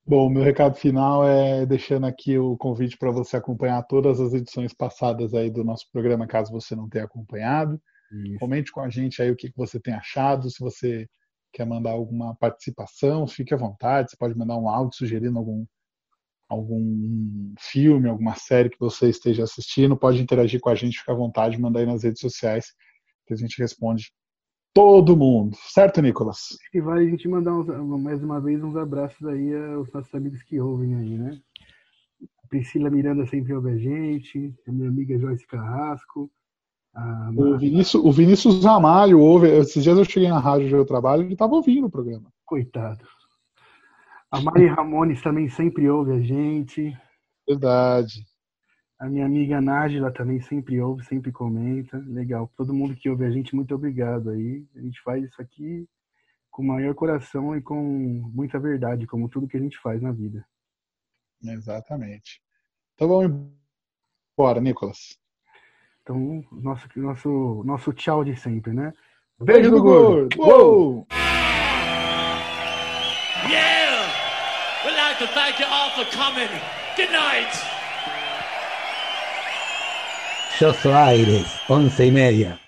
Bom, 0.06 0.30
meu 0.30 0.44
recado 0.44 0.76
final 0.76 1.26
é 1.26 1.66
deixando 1.66 2.06
aqui 2.06 2.38
o 2.38 2.56
convite 2.56 2.96
para 2.96 3.10
você 3.10 3.38
acompanhar 3.38 3.82
todas 3.82 4.20
as 4.20 4.34
edições 4.34 4.72
passadas 4.72 5.34
aí 5.34 5.50
do 5.50 5.64
nosso 5.64 5.90
programa, 5.90 6.28
caso 6.28 6.52
você 6.52 6.76
não 6.76 6.88
tenha 6.88 7.06
acompanhado. 7.06 7.82
Isso. 8.12 8.38
Comente 8.38 8.70
com 8.70 8.82
a 8.82 8.88
gente 8.88 9.20
aí 9.20 9.32
o 9.32 9.36
que 9.36 9.52
você 9.56 9.80
tem 9.80 9.94
achado, 9.94 10.48
se 10.48 10.60
você 10.60 11.08
quer 11.52 11.66
mandar 11.66 11.90
alguma 11.90 12.36
participação, 12.36 13.26
fique 13.26 13.52
à 13.52 13.56
vontade. 13.56 14.10
Você 14.10 14.16
pode 14.16 14.38
mandar 14.38 14.56
um 14.58 14.68
áudio 14.68 14.96
sugerindo 14.96 15.36
algum, 15.36 15.66
algum 16.54 17.54
filme, 17.58 18.08
alguma 18.08 18.34
série 18.34 18.70
que 18.70 18.78
você 18.80 19.08
esteja 19.08 19.44
assistindo. 19.44 19.96
Pode 19.96 20.22
interagir 20.22 20.60
com 20.60 20.70
a 20.70 20.74
gente, 20.74 20.98
fique 20.98 21.10
à 21.10 21.14
vontade, 21.14 21.60
mandar 21.60 21.80
aí 21.80 21.86
nas 21.86 22.02
redes 22.02 22.20
sociais 22.20 22.66
que 23.26 23.34
a 23.34 23.36
gente 23.36 23.60
responde 23.60 24.12
todo 24.72 25.16
mundo. 25.16 25.56
Certo, 25.68 26.02
Nicolas? 26.02 26.56
E 26.72 26.80
vale 26.80 27.06
a 27.06 27.10
gente 27.10 27.28
mandar 27.28 27.54
uns, 27.54 27.66
mais 28.02 28.22
uma 28.22 28.40
vez 28.40 28.62
uns 28.62 28.76
abraços 28.76 29.26
aí 29.26 29.54
aos 29.74 29.90
nossos 29.92 30.14
amigos 30.14 30.42
que 30.42 30.60
ouvem 30.60 30.94
aí, 30.96 31.18
né? 31.18 31.38
Priscila 32.48 32.90
Miranda 32.90 33.26
sempre 33.26 33.54
ouve 33.54 33.70
a 33.70 33.76
gente, 33.76 34.54
a 34.66 34.72
minha 34.72 34.88
amiga 34.88 35.18
Joyce 35.18 35.46
Carrasco. 35.46 36.30
O 37.36 37.58
Vinícius, 37.58 38.04
o 38.04 38.12
Vinícius 38.12 38.64
Ramalho 38.64 39.18
ouve. 39.18 39.48
Esses 39.48 39.82
dias 39.82 39.98
eu 39.98 40.04
cheguei 40.04 40.28
na 40.28 40.38
rádio 40.38 40.66
onde 40.66 40.74
eu 40.74 40.84
trabalho, 40.84 41.22
ele 41.22 41.32
estava 41.32 41.54
ouvindo 41.54 41.86
o 41.86 41.90
programa. 41.90 42.32
Coitado. 42.44 43.04
A 44.34 44.40
Mari 44.40 44.66
Ramones 44.66 45.22
também 45.22 45.48
sempre 45.48 45.88
ouve 45.88 46.10
a 46.10 46.20
gente. 46.20 46.92
Verdade. 47.48 48.26
A 48.98 49.08
minha 49.08 49.24
amiga 49.24 49.60
Nájila 49.60 50.10
também 50.10 50.40
sempre 50.40 50.80
ouve, 50.80 51.04
sempre 51.04 51.30
comenta. 51.30 51.98
Legal. 52.04 52.50
Todo 52.56 52.74
mundo 52.74 52.96
que 52.96 53.08
ouve 53.08 53.24
a 53.24 53.30
gente, 53.30 53.54
muito 53.54 53.72
obrigado 53.72 54.30
aí. 54.30 54.66
A 54.74 54.80
gente 54.80 55.00
faz 55.02 55.22
isso 55.22 55.40
aqui 55.40 55.88
com 56.50 56.62
o 56.62 56.66
maior 56.66 56.92
coração 56.96 57.56
e 57.56 57.62
com 57.62 57.80
muita 58.34 58.58
verdade, 58.58 59.06
como 59.06 59.28
tudo 59.28 59.46
que 59.46 59.56
a 59.56 59.60
gente 59.60 59.78
faz 59.78 60.02
na 60.02 60.10
vida. 60.10 60.44
Exatamente. 61.40 62.42
Então 62.94 63.06
vamos 63.06 63.40
embora, 64.36 64.60
Nicolas. 64.60 65.16
Então, 66.02 66.44
nosso, 66.50 66.88
nosso, 66.96 67.62
nosso 67.64 67.92
tchau 67.92 68.24
de 68.24 68.36
sempre, 68.36 68.72
né? 68.72 68.92
Beijo, 69.38 69.70
Beijo 69.70 69.70
do 69.70 69.80
gordo! 69.80 70.40
Uou! 70.40 71.06
Like 75.20 75.28
to 75.28 75.34
thank 75.34 75.58
you 75.58 75.66
all 75.68 75.90
for 75.90 76.04
coming. 76.10 76.48
Good 76.96 77.10
night! 77.10 77.52
Yo 80.60 80.72
Aires, 80.90 81.60
once 81.68 81.98
y 81.98 82.10
media. 82.10 82.58